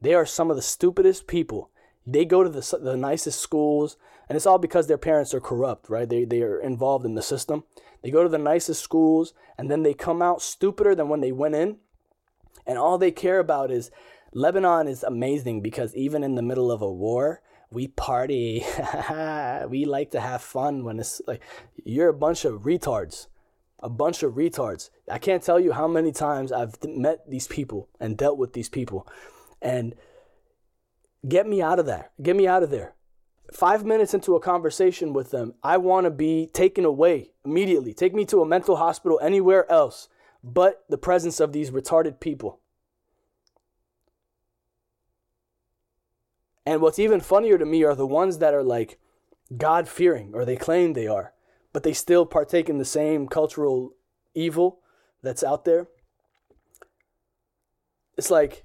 They 0.00 0.14
are 0.14 0.24
some 0.24 0.48
of 0.48 0.56
the 0.56 0.62
stupidest 0.62 1.26
people. 1.26 1.70
They 2.06 2.24
go 2.24 2.42
to 2.42 2.48
the, 2.48 2.78
the 2.80 2.96
nicest 2.96 3.40
schools, 3.40 3.98
and 4.26 4.36
it's 4.36 4.46
all 4.46 4.56
because 4.56 4.86
their 4.86 4.96
parents 4.96 5.34
are 5.34 5.40
corrupt, 5.40 5.90
right? 5.90 6.08
They, 6.08 6.24
they 6.24 6.40
are 6.40 6.58
involved 6.58 7.04
in 7.04 7.14
the 7.14 7.20
system. 7.20 7.64
They 8.02 8.10
go 8.10 8.22
to 8.22 8.28
the 8.30 8.38
nicest 8.38 8.82
schools, 8.82 9.34
and 9.58 9.70
then 9.70 9.82
they 9.82 9.92
come 9.92 10.22
out 10.22 10.40
stupider 10.40 10.94
than 10.94 11.10
when 11.10 11.20
they 11.20 11.30
went 11.30 11.56
in. 11.56 11.76
And 12.66 12.78
all 12.78 12.96
they 12.96 13.10
care 13.10 13.38
about 13.38 13.70
is 13.70 13.90
Lebanon 14.32 14.88
is 14.88 15.02
amazing 15.02 15.60
because 15.60 15.94
even 15.94 16.24
in 16.24 16.34
the 16.34 16.42
middle 16.42 16.72
of 16.72 16.80
a 16.80 16.90
war, 16.90 17.42
we 17.70 17.88
party. 17.88 18.64
we 19.68 19.84
like 19.84 20.10
to 20.12 20.20
have 20.20 20.40
fun 20.40 20.84
when 20.84 20.98
it's 21.00 21.20
like 21.26 21.42
you're 21.84 22.08
a 22.08 22.14
bunch 22.14 22.46
of 22.46 22.62
retards. 22.62 23.26
A 23.80 23.88
bunch 23.88 24.22
of 24.22 24.34
retards. 24.34 24.90
I 25.10 25.18
can't 25.18 25.42
tell 25.42 25.60
you 25.60 25.72
how 25.72 25.86
many 25.86 26.12
times 26.12 26.52
I've 26.52 26.76
met 26.84 27.30
these 27.30 27.46
people 27.46 27.88
and 28.00 28.16
dealt 28.16 28.38
with 28.38 28.52
these 28.52 28.68
people. 28.68 29.06
And 29.62 29.94
get 31.26 31.46
me 31.46 31.62
out 31.62 31.78
of 31.78 31.86
there. 31.86 32.10
Get 32.20 32.36
me 32.36 32.46
out 32.46 32.62
of 32.62 32.70
there. 32.70 32.94
Five 33.52 33.84
minutes 33.84 34.14
into 34.14 34.36
a 34.36 34.40
conversation 34.40 35.12
with 35.12 35.30
them, 35.30 35.54
I 35.62 35.78
want 35.78 36.04
to 36.04 36.10
be 36.10 36.50
taken 36.52 36.84
away 36.84 37.32
immediately. 37.44 37.94
Take 37.94 38.14
me 38.14 38.24
to 38.26 38.42
a 38.42 38.46
mental 38.46 38.76
hospital 38.76 39.18
anywhere 39.22 39.70
else 39.70 40.08
but 40.42 40.84
the 40.88 40.98
presence 40.98 41.40
of 41.40 41.52
these 41.52 41.70
retarded 41.70 42.20
people. 42.20 42.60
And 46.64 46.80
what's 46.80 46.98
even 46.98 47.20
funnier 47.20 47.58
to 47.58 47.64
me 47.64 47.82
are 47.84 47.94
the 47.94 48.06
ones 48.06 48.38
that 48.38 48.54
are 48.54 48.62
like 48.62 48.98
God 49.56 49.88
fearing, 49.88 50.32
or 50.34 50.44
they 50.44 50.56
claim 50.56 50.92
they 50.92 51.06
are. 51.06 51.32
But 51.78 51.84
they 51.84 51.92
still 51.92 52.26
partake 52.26 52.68
in 52.68 52.78
the 52.78 52.84
same 52.84 53.28
cultural 53.28 53.94
evil 54.34 54.80
that's 55.22 55.44
out 55.44 55.64
there. 55.64 55.86
It's 58.16 58.32
like 58.32 58.64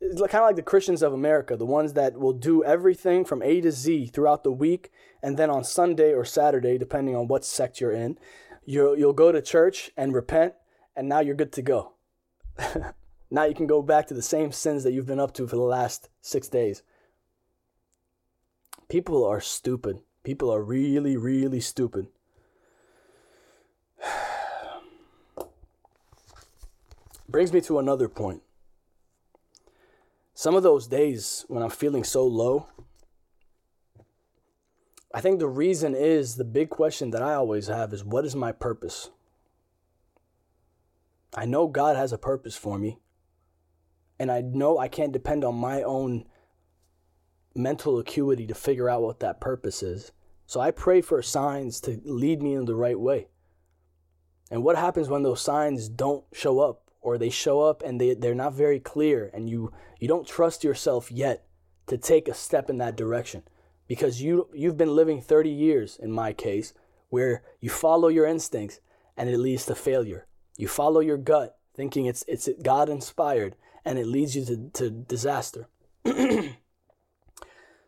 it's 0.00 0.18
kind 0.18 0.36
of 0.36 0.48
like 0.48 0.56
the 0.56 0.62
Christians 0.62 1.02
of 1.02 1.12
America, 1.12 1.58
the 1.58 1.66
ones 1.66 1.92
that 1.92 2.18
will 2.18 2.32
do 2.32 2.64
everything 2.64 3.26
from 3.26 3.42
A 3.42 3.60
to 3.60 3.70
Z 3.70 4.06
throughout 4.06 4.44
the 4.44 4.50
week, 4.50 4.90
and 5.22 5.36
then 5.36 5.50
on 5.50 5.62
Sunday 5.62 6.14
or 6.14 6.24
Saturday, 6.24 6.78
depending 6.78 7.14
on 7.14 7.28
what 7.28 7.44
sect 7.44 7.82
you're 7.82 7.92
in, 7.92 8.16
you'll 8.64 8.96
you'll 8.98 9.12
go 9.12 9.30
to 9.30 9.42
church 9.42 9.90
and 9.94 10.14
repent, 10.14 10.54
and 10.96 11.06
now 11.06 11.20
you're 11.20 11.34
good 11.34 11.52
to 11.52 11.60
go. 11.60 11.92
now 13.30 13.44
you 13.44 13.54
can 13.54 13.66
go 13.66 13.82
back 13.82 14.06
to 14.06 14.14
the 14.14 14.22
same 14.22 14.52
sins 14.52 14.84
that 14.84 14.92
you've 14.92 15.04
been 15.04 15.20
up 15.20 15.34
to 15.34 15.46
for 15.46 15.56
the 15.56 15.62
last 15.62 16.08
six 16.22 16.48
days. 16.48 16.82
People 18.88 19.22
are 19.22 19.42
stupid. 19.42 19.98
People 20.22 20.50
are 20.50 20.62
really, 20.62 21.18
really 21.18 21.60
stupid. 21.60 22.06
Brings 27.28 27.52
me 27.52 27.60
to 27.62 27.78
another 27.78 28.08
point. 28.08 28.42
Some 30.34 30.54
of 30.54 30.62
those 30.62 30.86
days 30.86 31.44
when 31.48 31.62
I'm 31.62 31.70
feeling 31.70 32.04
so 32.04 32.26
low, 32.26 32.66
I 35.12 35.20
think 35.20 35.38
the 35.38 35.48
reason 35.48 35.94
is 35.94 36.34
the 36.34 36.44
big 36.44 36.70
question 36.70 37.10
that 37.10 37.22
I 37.22 37.34
always 37.34 37.68
have 37.68 37.92
is 37.92 38.04
what 38.04 38.24
is 38.24 38.34
my 38.34 38.50
purpose? 38.50 39.10
I 41.36 41.46
know 41.46 41.68
God 41.68 41.96
has 41.96 42.12
a 42.12 42.18
purpose 42.18 42.56
for 42.56 42.78
me. 42.78 42.98
And 44.18 44.30
I 44.30 44.42
know 44.42 44.78
I 44.78 44.88
can't 44.88 45.12
depend 45.12 45.44
on 45.44 45.54
my 45.56 45.82
own 45.82 46.24
mental 47.54 47.98
acuity 47.98 48.46
to 48.46 48.54
figure 48.54 48.88
out 48.88 49.02
what 49.02 49.20
that 49.20 49.40
purpose 49.40 49.82
is. 49.82 50.12
So 50.46 50.60
I 50.60 50.70
pray 50.70 51.00
for 51.00 51.22
signs 51.22 51.80
to 51.82 52.00
lead 52.04 52.42
me 52.42 52.54
in 52.54 52.64
the 52.64 52.76
right 52.76 52.98
way. 52.98 53.28
And 54.50 54.62
what 54.62 54.76
happens 54.76 55.08
when 55.08 55.22
those 55.22 55.40
signs 55.40 55.88
don't 55.88 56.24
show 56.32 56.60
up 56.60 56.83
or 57.04 57.18
they 57.18 57.30
show 57.30 57.60
up 57.60 57.82
and 57.82 58.00
they, 58.00 58.14
they're 58.14 58.34
not 58.34 58.54
very 58.54 58.80
clear 58.80 59.30
and 59.32 59.48
you, 59.48 59.72
you 60.00 60.08
don't 60.08 60.26
trust 60.26 60.64
yourself 60.64 61.12
yet 61.12 61.46
to 61.86 61.96
take 61.96 62.28
a 62.28 62.34
step 62.34 62.70
in 62.70 62.78
that 62.78 62.96
direction? 62.96 63.42
Because 63.86 64.22
you, 64.22 64.48
you've 64.52 64.76
been 64.76 64.96
living 64.96 65.20
30 65.20 65.50
years, 65.50 65.98
in 66.02 66.10
my 66.10 66.32
case, 66.32 66.72
where 67.10 67.42
you 67.60 67.70
follow 67.70 68.08
your 68.08 68.26
instincts 68.26 68.80
and 69.16 69.28
it 69.28 69.38
leads 69.38 69.66
to 69.66 69.74
failure. 69.74 70.26
You 70.56 70.66
follow 70.66 71.00
your 71.00 71.18
gut 71.18 71.56
thinking 71.74 72.06
it's, 72.06 72.24
it's 72.26 72.48
God 72.62 72.88
inspired 72.88 73.56
and 73.84 73.98
it 73.98 74.06
leads 74.06 74.34
you 74.34 74.44
to, 74.46 74.70
to 74.72 74.90
disaster. 74.90 75.68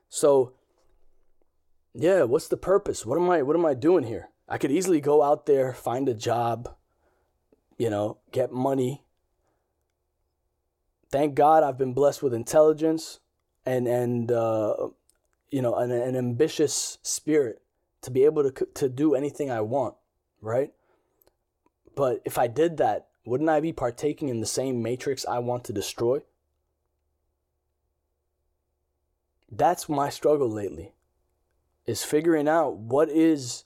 so 0.08 0.52
yeah, 1.98 2.24
what's 2.24 2.48
the 2.48 2.56
purpose? 2.56 3.06
What 3.06 3.18
am 3.18 3.30
I 3.30 3.42
what 3.42 3.56
am 3.56 3.64
I 3.64 3.74
doing 3.74 4.04
here? 4.04 4.28
I 4.48 4.58
could 4.58 4.70
easily 4.70 5.00
go 5.00 5.22
out 5.22 5.46
there, 5.46 5.72
find 5.72 6.08
a 6.08 6.14
job, 6.14 6.68
you 7.78 7.90
know, 7.90 8.18
get 8.32 8.52
money. 8.52 9.05
Thank 11.10 11.34
God 11.34 11.62
I've 11.62 11.78
been 11.78 11.92
blessed 11.92 12.22
with 12.22 12.34
intelligence 12.34 13.20
and 13.64 13.86
and 13.86 14.30
uh, 14.30 14.88
you 15.50 15.62
know 15.62 15.74
an, 15.76 15.90
an 15.90 16.16
ambitious 16.16 16.98
spirit 17.02 17.62
to 18.02 18.10
be 18.10 18.24
able 18.24 18.50
to 18.50 18.66
to 18.74 18.88
do 18.88 19.14
anything 19.14 19.50
I 19.50 19.60
want, 19.60 19.94
right? 20.40 20.72
But 21.94 22.20
if 22.24 22.38
I 22.38 22.46
did 22.46 22.76
that, 22.76 23.08
wouldn't 23.24 23.50
I 23.50 23.60
be 23.60 23.72
partaking 23.72 24.28
in 24.28 24.40
the 24.40 24.46
same 24.46 24.82
matrix 24.82 25.24
I 25.26 25.38
want 25.38 25.64
to 25.64 25.72
destroy? 25.72 26.20
That's 29.50 29.88
my 29.88 30.10
struggle 30.10 30.50
lately 30.50 30.92
is 31.86 32.02
figuring 32.02 32.48
out 32.48 32.76
what 32.76 33.08
is 33.08 33.64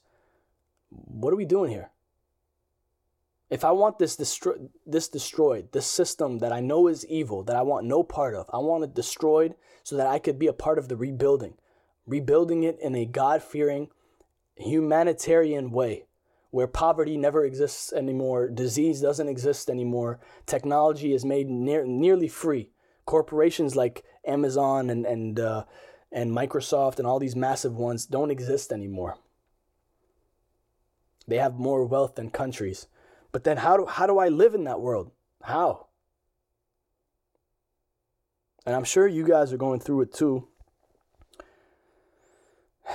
what 0.89 1.33
are 1.33 1.37
we 1.37 1.45
doing 1.45 1.71
here? 1.71 1.90
If 3.51 3.65
I 3.65 3.71
want 3.71 3.99
this 3.99 4.15
destroy 4.15 4.53
this 4.85 5.09
destroyed, 5.09 5.73
this 5.73 5.85
system 5.85 6.39
that 6.39 6.53
I 6.53 6.61
know 6.61 6.87
is 6.87 7.05
evil, 7.05 7.43
that 7.43 7.57
I 7.57 7.61
want 7.61 7.85
no 7.85 8.01
part 8.01 8.33
of, 8.33 8.49
I 8.51 8.59
want 8.59 8.85
it 8.85 8.95
destroyed 8.95 9.55
so 9.83 9.97
that 9.97 10.07
I 10.07 10.19
could 10.19 10.39
be 10.39 10.47
a 10.47 10.53
part 10.53 10.79
of 10.79 10.87
the 10.87 10.95
rebuilding. 10.95 11.55
Rebuilding 12.07 12.63
it 12.63 12.79
in 12.81 12.95
a 12.95 13.05
God-fearing, 13.05 13.89
humanitarian 14.55 15.69
way 15.69 16.05
where 16.49 16.67
poverty 16.67 17.17
never 17.17 17.45
exists 17.45 17.93
anymore, 17.93 18.49
disease 18.49 19.01
doesn't 19.01 19.27
exist 19.27 19.69
anymore, 19.69 20.19
technology 20.45 21.13
is 21.13 21.23
made 21.25 21.49
near, 21.49 21.85
nearly 21.85 22.27
free. 22.27 22.69
Corporations 23.05 23.75
like 23.75 24.03
Amazon 24.25 24.89
and, 24.89 25.05
and 25.05 25.39
uh, 25.39 25.65
and 26.11 26.31
Microsoft 26.31 26.99
and 26.99 27.07
all 27.07 27.19
these 27.19 27.35
massive 27.35 27.75
ones 27.75 28.05
don't 28.05 28.31
exist 28.31 28.71
anymore. 28.71 29.17
They 31.27 31.37
have 31.37 31.55
more 31.55 31.85
wealth 31.85 32.15
than 32.15 32.29
countries. 32.29 32.87
But 33.31 33.43
then 33.43 33.57
how 33.57 33.77
do 33.77 33.85
how 33.85 34.07
do 34.07 34.19
I 34.19 34.29
live 34.29 34.53
in 34.53 34.65
that 34.65 34.81
world? 34.81 35.11
How? 35.43 35.87
And 38.65 38.75
I'm 38.75 38.83
sure 38.83 39.07
you 39.07 39.25
guys 39.25 39.51
are 39.53 39.57
going 39.57 39.79
through 39.79 40.01
it 40.01 40.13
too. 40.13 40.47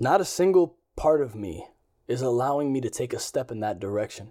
Not 0.00 0.20
a 0.20 0.24
single 0.24 0.76
part 0.96 1.20
of 1.20 1.34
me 1.34 1.66
is 2.08 2.22
allowing 2.22 2.72
me 2.72 2.80
to 2.80 2.90
take 2.90 3.12
a 3.12 3.18
step 3.18 3.50
in 3.50 3.60
that 3.60 3.78
direction. 3.78 4.30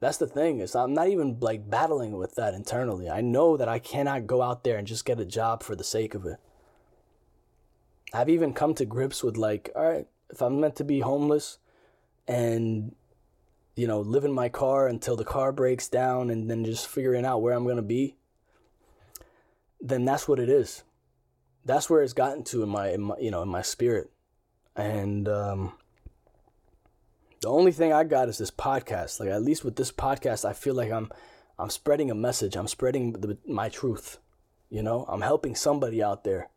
That's 0.00 0.18
the 0.18 0.26
thing 0.26 0.58
is 0.58 0.74
I'm 0.76 0.92
not 0.92 1.08
even 1.08 1.38
like 1.40 1.70
battling 1.70 2.18
with 2.18 2.34
that 2.34 2.52
internally. 2.52 3.08
I 3.08 3.22
know 3.22 3.56
that 3.56 3.68
I 3.68 3.78
cannot 3.78 4.26
go 4.26 4.42
out 4.42 4.62
there 4.62 4.76
and 4.76 4.86
just 4.86 5.06
get 5.06 5.18
a 5.18 5.24
job 5.24 5.62
for 5.62 5.74
the 5.74 5.84
sake 5.84 6.14
of 6.14 6.26
it. 6.26 6.36
I've 8.12 8.28
even 8.28 8.52
come 8.52 8.74
to 8.74 8.84
grips 8.84 9.24
with 9.24 9.38
like, 9.38 9.70
all 9.74 9.88
right, 9.88 10.06
if 10.28 10.42
I'm 10.42 10.60
meant 10.60 10.76
to 10.76 10.84
be 10.84 11.00
homeless 11.00 11.58
and 12.26 12.94
you 13.76 13.88
know, 13.88 14.00
live 14.00 14.24
in 14.24 14.32
my 14.32 14.48
car 14.48 14.86
until 14.86 15.16
the 15.16 15.24
car 15.24 15.52
breaks 15.52 15.88
down 15.88 16.30
and 16.30 16.48
then 16.48 16.64
just 16.64 16.86
figuring 16.86 17.24
out 17.24 17.42
where 17.42 17.54
I'm 17.54 17.64
going 17.64 17.76
to 17.76 17.82
be, 17.82 18.16
then 19.80 20.04
that's 20.04 20.28
what 20.28 20.38
it 20.38 20.48
is. 20.48 20.84
That's 21.64 21.90
where 21.90 22.02
it's 22.02 22.12
gotten 22.12 22.44
to 22.44 22.62
in 22.62 22.68
my, 22.68 22.90
in 22.90 23.00
my 23.00 23.18
you 23.18 23.30
know, 23.30 23.42
in 23.42 23.48
my 23.48 23.62
spirit. 23.62 24.10
And 24.76 25.28
um 25.28 25.72
the 27.40 27.50
only 27.50 27.72
thing 27.72 27.92
I 27.92 28.04
got 28.04 28.30
is 28.30 28.38
this 28.38 28.50
podcast. 28.50 29.20
Like 29.20 29.28
at 29.28 29.42
least 29.42 29.64
with 29.64 29.76
this 29.76 29.92
podcast, 29.92 30.44
I 30.44 30.52
feel 30.52 30.74
like 30.74 30.90
I'm 30.90 31.10
I'm 31.58 31.70
spreading 31.70 32.10
a 32.10 32.14
message. 32.14 32.56
I'm 32.56 32.68
spreading 32.68 33.12
the, 33.12 33.36
my 33.46 33.68
truth. 33.68 34.18
You 34.70 34.82
know, 34.82 35.04
I'm 35.08 35.20
helping 35.20 35.54
somebody 35.54 36.02
out 36.02 36.24
there 36.24 36.48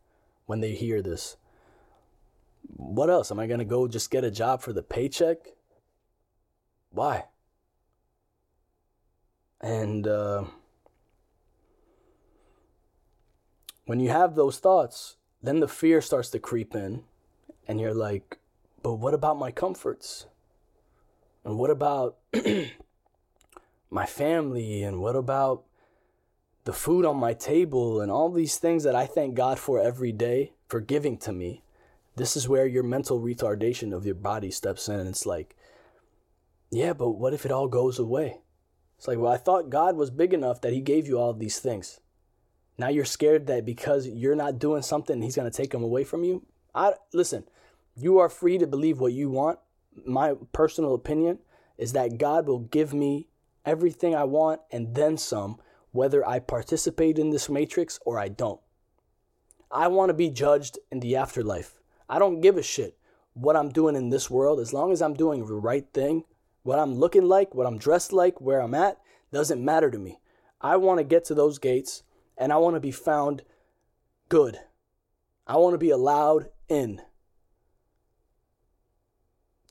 when 0.46 0.62
they 0.62 0.72
hear 0.72 1.02
this. 1.02 1.36
What 2.68 3.10
else? 3.10 3.32
Am 3.32 3.40
I 3.40 3.48
going 3.48 3.60
to 3.60 3.66
go 3.66 3.88
just 3.88 4.10
get 4.10 4.24
a 4.24 4.32
job 4.32 4.62
for 4.62 4.74
the 4.74 4.82
paycheck? 4.82 5.57
Why? 6.92 7.26
And 9.60 10.08
uh, 10.08 10.46
when 13.86 14.00
you 14.00 14.10
have 14.10 14.36
those 14.36 14.60
thoughts, 14.60 15.18
then 15.42 15.60
the 15.60 15.68
fear 15.68 16.02
starts 16.02 16.30
to 16.32 16.40
creep 16.40 16.76
in, 16.76 17.04
and 17.68 17.80
you're 17.82 17.94
like, 17.94 18.38
but 18.84 18.96
what 18.96 19.14
about 19.14 19.38
my 19.38 19.52
comforts? 19.52 20.28
And 21.44 21.58
what 21.58 21.70
about 21.70 22.18
my 23.90 24.06
family? 24.06 24.84
And 24.84 25.02
what 25.02 25.16
about 25.16 25.64
the 26.64 26.72
food 26.72 27.06
on 27.06 27.18
my 27.18 27.34
table? 27.34 28.00
And 28.00 28.10
all 28.10 28.32
these 28.32 28.58
things 28.58 28.84
that 28.84 28.96
I 28.96 29.06
thank 29.06 29.36
God 29.36 29.60
for 29.60 29.82
every 29.82 30.14
day 30.14 30.54
for 30.70 30.80
giving 30.80 31.18
to 31.18 31.34
me. 31.34 31.64
This 32.16 32.38
is 32.38 32.48
where 32.48 32.66
your 32.66 32.84
mental 32.84 33.20
retardation 33.20 33.94
of 33.94 34.06
your 34.06 34.16
body 34.16 34.52
steps 34.52 34.88
in. 34.88 35.00
And 35.00 35.10
it's 35.10 35.26
like, 35.26 35.56
yeah, 36.72 36.94
but 36.94 37.12
what 37.12 37.34
if 37.34 37.46
it 37.46 37.52
all 37.52 37.68
goes 37.68 38.00
away? 38.00 38.40
It's 38.98 39.08
like, 39.08 39.18
well, 39.18 39.32
I 39.32 39.38
thought 39.38 39.70
God 39.70 39.96
was 39.96 40.10
big 40.10 40.34
enough 40.34 40.62
that 40.62 40.74
He 40.74 40.82
gave 40.82 41.08
you 41.08 41.20
all 41.20 41.34
these 41.34 41.60
things. 41.60 42.00
Now 42.78 42.90
you're 42.90 43.06
scared 43.06 43.48
that 43.48 43.66
because 43.66 44.08
you're 44.08 44.36
not 44.36 44.60
doing 44.60 44.82
something, 44.82 45.22
He's 45.22 45.36
going 45.36 45.50
to 45.50 45.56
take 45.56 45.72
them 45.72 45.84
away 45.84 46.04
from 46.04 46.24
you. 46.24 46.46
I 46.74 46.94
listen. 47.14 47.46
You 47.96 48.20
are 48.20 48.30
free 48.30 48.60
to 48.60 48.68
believe 48.68 49.00
what 49.00 49.14
you 49.14 49.30
want, 49.30 49.60
my 50.06 50.36
personal 50.54 50.94
opinion 50.94 51.40
is 51.78 51.94
that 51.94 52.18
God 52.18 52.48
will 52.48 52.60
give 52.60 52.94
me 52.94 53.28
everything 53.66 54.16
I 54.16 54.24
want 54.24 54.62
and 54.72 54.96
then 54.96 55.18
some, 55.18 55.60
whether 55.92 56.28
I 56.28 56.40
participate 56.40 57.20
in 57.20 57.30
this 57.30 57.50
matrix 57.50 58.00
or 58.06 58.20
I 58.20 58.28
don't. 58.28 58.60
I 59.72 59.88
want 59.88 60.10
to 60.10 60.14
be 60.14 60.30
judged 60.30 60.80
in 60.92 61.00
the 61.00 61.16
afterlife. 61.16 61.80
I 62.10 62.20
don't 62.20 62.42
give 62.42 62.58
a 62.58 62.64
shit 62.64 62.98
what 63.34 63.56
I'm 63.56 63.70
doing 63.70 63.96
in 63.96 64.10
this 64.10 64.30
world 64.30 64.60
as 64.60 64.74
long 64.74 64.92
as 64.92 65.02
I'm 65.02 65.14
doing 65.14 65.46
the 65.46 65.54
right 65.54 65.86
thing. 65.94 66.24
What 66.68 66.80
I'm 66.80 66.96
looking 66.96 67.30
like, 67.30 67.56
what 67.56 67.66
I'm 67.66 67.78
dressed 67.78 68.12
like, 68.12 68.42
where 68.42 68.60
I'm 68.60 68.74
at 68.74 68.98
doesn't 69.32 69.64
matter 69.64 69.90
to 69.90 69.98
me. 69.98 70.20
I 70.60 70.76
want 70.76 70.98
to 70.98 71.06
get 71.06 71.24
to 71.26 71.34
those 71.34 71.60
gates 71.60 72.04
and 72.38 72.52
I 72.52 72.58
want 72.58 72.76
to 72.76 72.82
be 72.82 72.92
found 72.92 73.44
good. 74.28 74.60
I 75.48 75.56
want 75.56 75.76
to 75.76 75.78
be 75.78 75.92
allowed 75.92 76.50
in. 76.68 77.02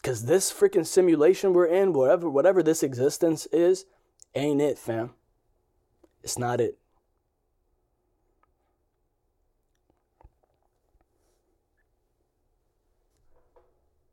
Cause 0.03 0.25
this 0.25 0.51
freaking 0.51 0.87
simulation 0.87 1.53
we're 1.53 1.67
in, 1.67 1.93
whatever 1.93 2.31
whatever 2.31 2.63
this 2.63 2.83
existence 2.83 3.45
is, 3.53 3.85
ain't 4.35 4.63
it, 4.63 4.79
fam. 4.79 5.11
It's 6.23 6.39
not 6.39 6.63
it. 6.63 6.79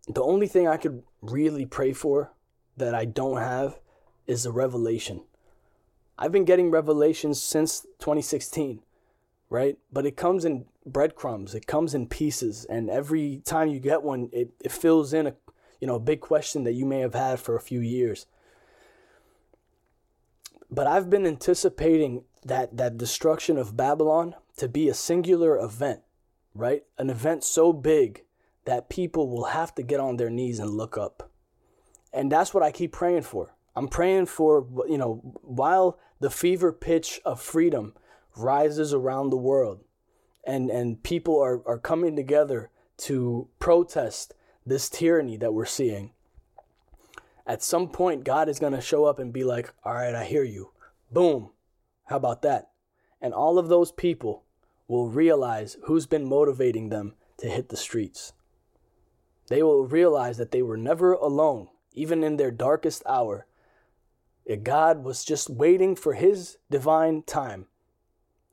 the 0.06 0.22
only 0.22 0.48
thing 0.48 0.68
I 0.68 0.76
could 0.76 1.02
really 1.22 1.66
pray 1.66 1.94
for 1.94 2.34
that 2.78 2.96
I 2.96 3.06
don't 3.06 3.38
have 3.38 3.80
is 4.28 4.46
a 4.46 4.52
revelation. 4.52 5.22
I've 6.18 6.32
been 6.32 6.46
getting 6.46 6.72
revelations 6.72 7.42
since 7.42 7.82
2016, 8.00 8.82
right? 9.50 9.78
But 9.92 10.06
it 10.06 10.16
comes 10.16 10.46
in 10.46 10.66
breadcrumbs, 10.86 11.56
it 11.56 11.68
comes 11.68 11.94
in 11.94 12.08
pieces, 12.08 12.66
and 12.66 12.90
every 12.90 13.42
time 13.46 13.70
you 13.70 13.80
get 13.80 14.04
one, 14.04 14.30
it, 14.32 14.52
it 14.64 14.72
fills 14.72 15.14
in 15.14 15.28
a 15.28 15.36
you 15.80 15.88
know 15.88 15.96
a 15.96 16.00
big 16.00 16.22
question 16.22 16.64
that 16.64 16.74
you 16.74 16.86
may 16.86 17.00
have 17.00 17.14
had 17.14 17.40
for 17.40 17.56
a 17.56 17.62
few 17.62 17.80
years. 17.80 18.26
But 20.72 20.88
I've 20.88 21.10
been 21.10 21.28
anticipating 21.28 22.24
that 22.46 22.78
that 22.78 22.98
destruction 22.98 23.58
of 23.58 23.76
Babylon 23.76 24.36
to 24.58 24.70
be 24.70 24.88
a 24.88 24.94
singular 24.94 25.58
event, 25.58 26.02
right? 26.54 26.84
An 26.98 27.10
event 27.10 27.44
so 27.44 27.74
big 27.74 28.24
that 28.66 28.90
people 28.90 29.30
will 29.30 29.46
have 29.46 29.76
to 29.76 29.84
get 29.84 30.00
on 30.00 30.18
their 30.18 30.30
knees 30.30 30.60
and 30.60 30.70
look 30.70 30.98
up. 30.98 31.30
And 32.14 32.32
that's 32.32 32.54
what 32.54 32.64
I 32.64 32.72
keep 32.72 32.92
praying 32.92 33.24
for. 33.24 33.56
I'm 33.76 33.88
praying 33.88 34.28
for, 34.28 34.68
you 34.88 34.98
know, 34.98 35.16
while 35.42 36.00
the 36.20 36.30
fever 36.30 36.72
pitch 36.72 37.20
of 37.26 37.42
freedom 37.42 37.96
rises 38.36 38.94
around 38.94 39.30
the 39.30 39.38
world 39.38 39.80
and, 40.46 40.70
and 40.70 41.02
people 41.02 41.42
are, 41.42 41.68
are 41.68 41.80
coming 41.80 42.16
together 42.16 42.70
to 42.98 43.50
protest 43.60 44.36
this 44.66 44.90
tyranny 44.90 45.38
that 45.38 45.54
we're 45.54 45.66
seeing, 45.66 46.12
at 47.46 47.64
some 47.64 47.90
point, 47.90 48.24
God 48.24 48.48
is 48.48 48.60
going 48.60 48.74
to 48.74 48.82
show 48.82 49.06
up 49.06 49.20
and 49.20 49.34
be 49.34 49.44
like, 49.44 49.74
all 49.84 49.94
right, 49.94 50.16
I 50.16 50.24
hear 50.24 50.44
you. 50.44 50.72
Boom. 51.12 51.50
How 52.06 52.18
about 52.18 52.42
that? 52.44 52.70
And 53.22 53.34
all 53.34 53.58
of 53.58 53.68
those 53.68 53.92
people 53.92 54.44
will 54.88 55.10
realize 55.10 55.78
who's 55.86 56.06
been 56.06 56.28
motivating 56.28 56.90
them 56.90 57.16
to 57.38 57.48
hit 57.48 57.70
the 57.70 57.78
streets. 57.78 58.34
They 59.48 59.64
will 59.64 59.86
realize 59.86 60.38
that 60.38 60.52
they 60.52 60.62
were 60.62 60.78
never 60.78 61.14
alone, 61.14 61.68
even 61.94 62.24
in 62.24 62.38
their 62.38 62.52
darkest 62.52 63.04
hour. 63.06 63.46
God 64.64 65.04
was 65.04 65.24
just 65.24 65.50
waiting 65.50 65.96
for 65.96 66.14
His 66.14 66.58
divine 66.70 67.24
time. 67.24 67.68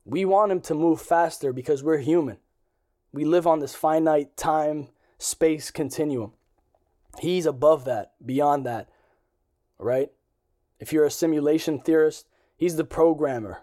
We 0.05 0.25
want 0.25 0.53
Him 0.53 0.61
to 0.63 0.75
move 0.75 1.01
faster 1.01 1.53
because 1.53 1.83
we're 1.83 1.99
human. 1.99 2.39
We 3.13 3.25
live 3.25 3.47
on 3.47 3.59
this 3.59 3.75
finite 3.75 4.37
time 4.37 4.89
space 5.19 5.71
continuum. 5.71 6.33
He's 7.19 7.45
above 7.45 7.85
that, 7.87 8.13
beyond 8.25 8.65
that, 8.67 8.89
right? 9.79 10.11
If 10.79 10.93
you're 10.93 11.05
a 11.05 11.11
simulation 11.11 11.81
theorist, 11.81 12.27
He's 12.57 12.77
the 12.77 12.85
programmer. 12.85 13.63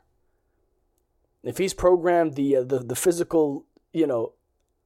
If 1.43 1.57
He's 1.57 1.73
programmed 1.73 2.33
the 2.33 2.57
uh, 2.57 2.63
the, 2.63 2.79
the 2.79 2.95
physical, 2.95 3.65
you 3.93 4.05
know, 4.05 4.33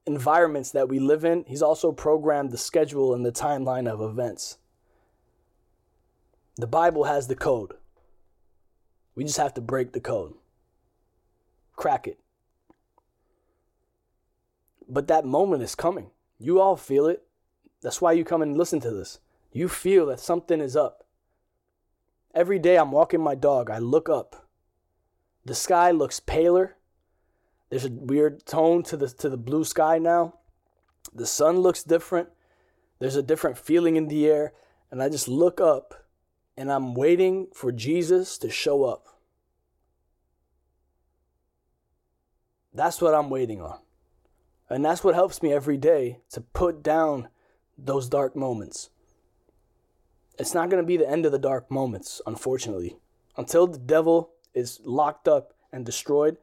environments 0.06 0.72
that 0.72 0.89
we 0.89 1.00
live 1.00 1.26
in, 1.26 1.46
he's 1.48 1.62
also 1.62 1.92
programmed 1.92 2.52
the 2.52 2.58
schedule 2.58 3.14
and 3.14 3.26
the 3.26 3.32
timeline 3.32 3.88
of 3.88 4.02
events. 4.02 4.58
The 6.62 6.68
Bible 6.68 7.03
has 7.03 7.28
the 7.28 7.36
code. 7.36 7.74
We 9.16 9.24
just 9.24 9.38
have 9.38 9.53
to 9.55 9.62
break 9.62 9.91
the 9.91 9.99
code, 9.99 10.34
crack 11.76 12.07
it. 12.07 12.20
But 14.88 15.07
that 15.07 15.26
moment 15.26 15.64
is 15.64 15.76
coming. 15.76 16.12
You 16.39 16.59
all 16.62 16.76
feel 16.76 17.07
it. 17.07 17.24
That's 17.82 18.01
why 18.01 18.14
you 18.14 18.24
come 18.24 18.41
and 18.41 18.57
listen 18.57 18.80
to 18.82 18.91
this. 18.91 19.20
You 19.51 19.68
feel 19.68 20.05
that 20.07 20.20
something 20.20 20.62
is 20.62 20.76
up. 20.76 21.05
Every 22.34 22.59
day 22.59 22.78
I'm 22.78 22.91
walking 22.91 23.22
my 23.22 23.36
dog, 23.36 23.70
I 23.70 23.80
look 23.80 24.07
up. 24.07 24.47
The 25.43 25.55
sky 25.55 25.91
looks 25.91 26.20
paler 26.20 26.78
there's 27.72 27.86
a 27.86 27.89
weird 27.89 28.45
tone 28.45 28.84
to 28.84 28.97
the 28.97 29.07
to 29.07 29.30
the 29.30 29.38
blue 29.38 29.64
sky 29.64 29.97
now. 29.97 30.36
The 31.16 31.26
sun 31.26 31.59
looks 31.59 31.84
different. 31.84 32.28
There's 32.99 33.16
a 33.16 33.24
different 33.24 33.57
feeling 33.57 33.95
in 33.95 34.09
the 34.09 34.28
air, 34.28 34.53
and 34.91 35.01
I 35.01 35.07
just 35.07 35.30
look 35.30 35.62
up 35.62 35.95
and 36.58 36.72
I'm 36.72 36.93
waiting 36.93 37.47
for 37.54 37.72
Jesus 37.72 38.38
to 38.39 38.49
show 38.49 38.84
up. 38.84 39.08
That's 42.74 43.02
what 43.02 43.14
I'm 43.14 43.30
waiting 43.30 43.62
on. 43.62 43.80
And 44.70 44.86
that's 44.86 45.04
what 45.04 45.16
helps 45.16 45.43
me 45.43 45.52
every 45.52 45.78
day 45.78 46.20
to 46.30 46.41
put 46.41 46.82
down 46.82 47.28
those 47.78 48.08
dark 48.08 48.36
moments. 48.36 48.89
It's 50.39 50.54
not 50.54 50.70
going 50.70 50.82
to 50.82 50.88
be 50.88 50.97
the 50.97 51.10
end 51.10 51.26
of 51.26 51.32
the 51.32 51.39
dark 51.39 51.70
moments, 51.70 52.22
unfortunately. 52.26 52.95
Until 53.36 53.68
the 53.68 53.78
devil 53.78 54.32
is 54.54 54.80
locked 54.84 55.28
up 55.28 55.54
and 55.72 55.86
destroyed, 55.86 56.38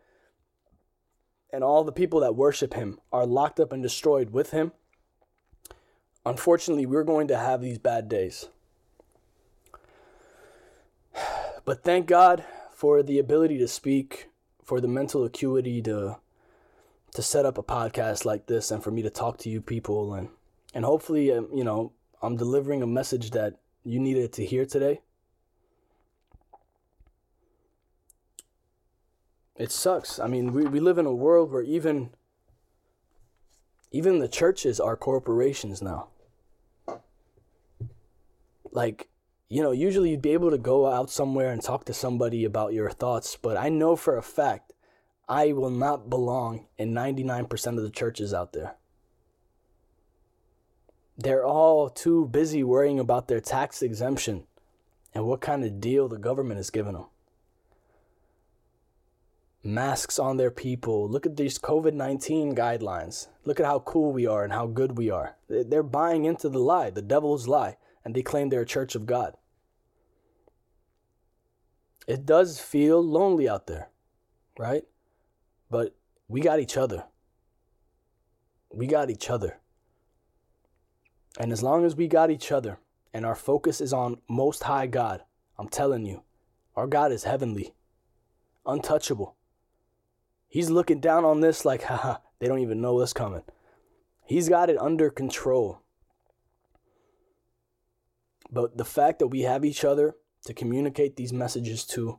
and 1.51 1.65
all 1.65 1.85
the 1.85 1.93
people 1.93 2.21
that 2.21 2.37
worship 2.37 2.75
him 2.75 3.01
are 3.11 3.25
locked 3.25 3.59
up 3.59 3.73
and 3.73 3.83
destroyed 3.83 4.31
with 4.31 4.51
him, 4.51 4.73
unfortunately, 6.27 6.85
we're 6.85 7.05
going 7.05 7.29
to 7.29 7.39
have 7.39 7.63
these 7.63 7.79
bad 7.79 8.09
days. 8.09 8.49
But 11.69 11.85
thank 11.85 12.07
God 12.07 12.47
for 12.73 13.03
the 13.03 13.19
ability 13.19 13.59
to 13.59 13.69
speak, 13.69 14.31
for 14.65 14.81
the 14.81 14.89
mental 14.89 15.23
acuity 15.25 15.83
to 15.83 16.17
to 17.15 17.23
set 17.23 17.45
up 17.45 17.59
a 17.59 17.63
podcast 17.63 18.25
like 18.25 18.47
this 18.47 18.71
and 18.71 18.83
for 18.83 18.91
me 18.91 19.03
to 19.03 19.11
talk 19.11 19.37
to 19.41 19.51
you 19.51 19.61
people 19.61 20.15
and 20.15 20.31
and 20.73 20.87
hopefully 20.87 21.31
um, 21.31 21.47
you 21.53 21.65
know 21.65 21.93
I'm 22.23 22.39
delivering 22.39 22.83
a 22.83 22.87
message 22.87 23.33
that 23.33 23.61
you 23.85 24.01
needed 24.01 24.33
to 24.33 24.47
hear 24.47 24.65
today. 24.65 25.03
it 29.57 29.71
sucks. 29.71 30.19
I 30.19 30.27
mean, 30.27 30.55
we, 30.55 30.65
we 30.65 30.81
live 30.81 30.97
in 30.97 31.05
a 31.05 31.13
world 31.13 31.53
where 31.53 31.61
even 31.61 32.09
even 33.93 34.21
the 34.21 34.29
churches 34.29 34.81
are 34.81 34.97
corporations 34.97 35.83
now. 35.83 36.09
Like, 38.73 39.11
you 39.49 39.63
know, 39.63 39.71
usually 39.71 40.11
you'd 40.11 40.23
be 40.23 40.33
able 40.33 40.51
to 40.51 40.59
go 40.59 40.87
out 40.87 41.11
somewhere 41.11 41.51
and 41.51 41.63
talk 41.63 41.85
to 41.87 41.95
somebody 41.95 42.45
about 42.45 42.73
your 42.73 42.91
thoughts, 42.91 43.37
but 43.41 43.57
I 43.57 43.69
know 43.69 43.97
for 43.97 44.17
a 44.17 44.23
fact 44.23 44.73
I 45.29 45.53
will 45.53 45.71
not 45.71 46.11
belong 46.11 46.67
in 46.77 46.93
99% 46.93 47.77
of 47.77 47.83
the 47.83 47.91
churches 47.91 48.33
out 48.33 48.53
there. 48.53 48.77
They're 51.17 51.45
all 51.45 51.91
too 51.91 52.27
busy 52.27 52.63
worrying 52.63 53.01
about 53.01 53.29
their 53.29 53.41
tax 53.41 53.83
exemption 53.83 54.45
and 55.15 55.25
what 55.25 55.41
kind 55.41 55.65
of 55.65 55.81
deal 55.81 56.09
the 56.09 56.19
government 56.19 56.61
is 56.61 56.71
giving 56.71 56.93
them 56.93 57.07
masks 59.65 60.19
on 60.19 60.37
their 60.37 60.51
people. 60.51 61.09
Look 61.09 61.27
at 61.27 61.37
these 61.37 61.59
COVID 61.59 61.93
19 61.95 62.55
guidelines. 62.55 63.29
Look 63.45 63.61
at 63.61 63.67
how 63.67 63.81
cool 63.81 64.13
we 64.13 64.27
are 64.27 64.45
and 64.45 64.53
how 64.53 64.67
good 64.67 64.97
we 64.97 65.11
are. 65.11 65.37
They're 65.49 65.83
buying 65.83 66.25
into 66.25 66.49
the 66.49 66.59
lie, 66.59 66.91
the 66.91 67.03
devil's 67.03 67.49
lie, 67.49 67.77
and 68.05 68.15
they 68.15 68.23
claim 68.23 68.49
they're 68.49 68.63
a 68.63 68.67
church 68.67 68.95
of 68.95 69.07
God. 69.07 69.35
It 72.07 72.25
does 72.25 72.59
feel 72.59 73.05
lonely 73.05 73.49
out 73.49 73.67
there, 73.67 73.91
right? 74.59 74.85
But 75.71 75.95
we 76.27 76.41
got 76.41 76.61
each 76.61 76.77
other. 76.77 77.05
We 78.73 78.87
got 78.87 79.11
each 79.11 79.29
other. 79.29 79.59
And 81.39 81.53
as 81.53 81.63
long 81.63 81.85
as 81.85 81.95
we 81.95 82.09
got 82.09 82.31
each 82.31 82.51
other 82.51 82.79
and 83.13 83.27
our 83.27 83.35
focus 83.35 83.81
is 83.81 83.93
on 83.93 84.21
Most 84.29 84.63
High 84.63 84.87
God, 84.87 85.23
I'm 85.59 85.69
telling 85.69 86.07
you, 86.07 86.23
our 86.77 86.87
God 86.87 87.13
is 87.13 87.25
heavenly, 87.25 87.75
untouchable. 88.65 89.37
He's 90.49 90.71
looking 90.71 91.01
down 91.01 91.25
on 91.25 91.41
this 91.41 91.65
like, 91.65 91.83
haha, 91.85 92.19
they 92.39 92.49
don't 92.49 92.61
even 92.61 92.81
know 92.81 92.95
what's 92.95 93.13
coming. 93.13 93.43
He's 94.25 94.49
got 94.49 94.71
it 94.71 94.79
under 94.79 95.11
control. 95.11 95.83
But 98.51 98.77
the 98.77 98.85
fact 98.85 99.19
that 99.19 99.29
we 99.29 99.43
have 99.43 99.65
each 99.65 99.85
other 99.85 100.17
to 100.45 100.55
communicate 100.55 101.17
these 101.17 101.33
messages 101.33 101.85
to 101.87 102.19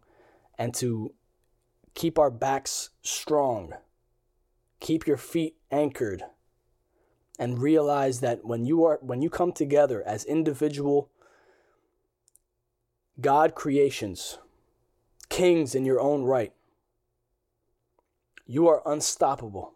and 0.58 0.74
to 0.76 1.14
keep 1.96 2.20
our 2.20 2.30
backs 2.30 2.90
strong, 3.02 3.74
keep 4.80 5.08
your 5.08 5.18
feet 5.18 5.56
anchored, 5.72 6.24
and 7.40 7.60
realize 7.60 8.20
that 8.20 8.46
when 8.46 8.66
you 8.66 8.84
are 8.84 9.00
when 9.02 9.22
you 9.22 9.30
come 9.30 9.52
together 9.52 10.04
as 10.06 10.26
individual 10.26 11.10
God 13.20 13.56
creations, 13.56 14.38
kings 15.30 15.76
in 15.76 15.86
your 15.86 16.00
own 16.00 16.24
right, 16.24 16.54
you 18.46 18.68
are 18.68 18.82
unstoppable. 18.86 19.76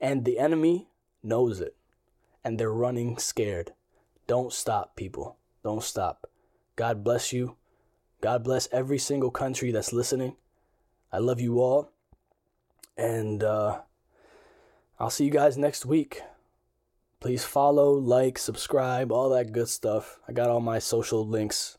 And 0.00 0.24
the 0.24 0.38
enemy 0.38 0.88
knows 1.22 1.60
it. 1.60 1.76
And 2.44 2.58
they're 2.58 2.72
running 2.72 3.18
scared. 3.18 3.72
Don't 4.28 4.52
stop, 4.52 4.94
people. 4.94 5.38
Don't 5.64 5.82
stop. 5.82 6.30
God 6.76 7.02
bless 7.02 7.32
you. 7.32 7.56
God 8.20 8.44
bless 8.44 8.68
every 8.70 8.98
single 8.98 9.30
country 9.30 9.72
that's 9.72 9.92
listening. 9.92 10.36
I 11.10 11.18
love 11.18 11.40
you 11.40 11.60
all. 11.60 11.90
And 12.96 13.42
uh, 13.42 13.80
I'll 15.00 15.10
see 15.10 15.24
you 15.24 15.30
guys 15.30 15.56
next 15.56 15.86
week. 15.86 16.22
Please 17.20 17.44
follow, 17.44 17.94
like, 17.94 18.38
subscribe, 18.38 19.10
all 19.10 19.30
that 19.30 19.50
good 19.52 19.68
stuff. 19.68 20.20
I 20.28 20.32
got 20.32 20.50
all 20.50 20.60
my 20.60 20.78
social 20.78 21.26
links 21.26 21.78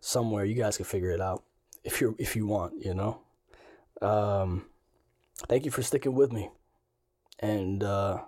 somewhere. 0.00 0.44
You 0.44 0.56
guys 0.56 0.76
can 0.76 0.84
figure 0.84 1.10
it 1.10 1.20
out 1.20 1.44
if 1.84 2.00
you 2.00 2.16
if 2.18 2.34
you 2.34 2.46
want, 2.46 2.84
you 2.84 2.92
know. 2.92 3.20
Um, 4.02 4.66
thank 5.48 5.64
you 5.64 5.70
for 5.70 5.82
sticking 5.82 6.14
with 6.14 6.32
me. 6.32 6.50
And 7.38 7.82
uh, 7.82 8.22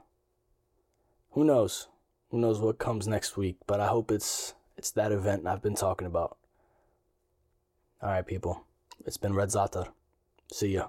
who 1.32 1.44
knows? 1.44 1.88
Who 2.30 2.38
knows 2.38 2.60
what 2.60 2.78
comes 2.78 3.08
next 3.08 3.36
week, 3.36 3.56
but 3.66 3.80
I 3.80 3.86
hope 3.86 4.10
it's 4.10 4.54
it's 4.76 4.90
that 4.92 5.12
event 5.12 5.46
I've 5.46 5.62
been 5.62 5.74
talking 5.74 6.06
about. 6.06 6.36
All 8.02 8.10
right, 8.10 8.26
people. 8.26 8.64
It's 9.06 9.16
been 9.16 9.34
Red 9.34 9.48
Zatar. 9.48 9.88
See 10.52 10.74
ya. 10.74 10.88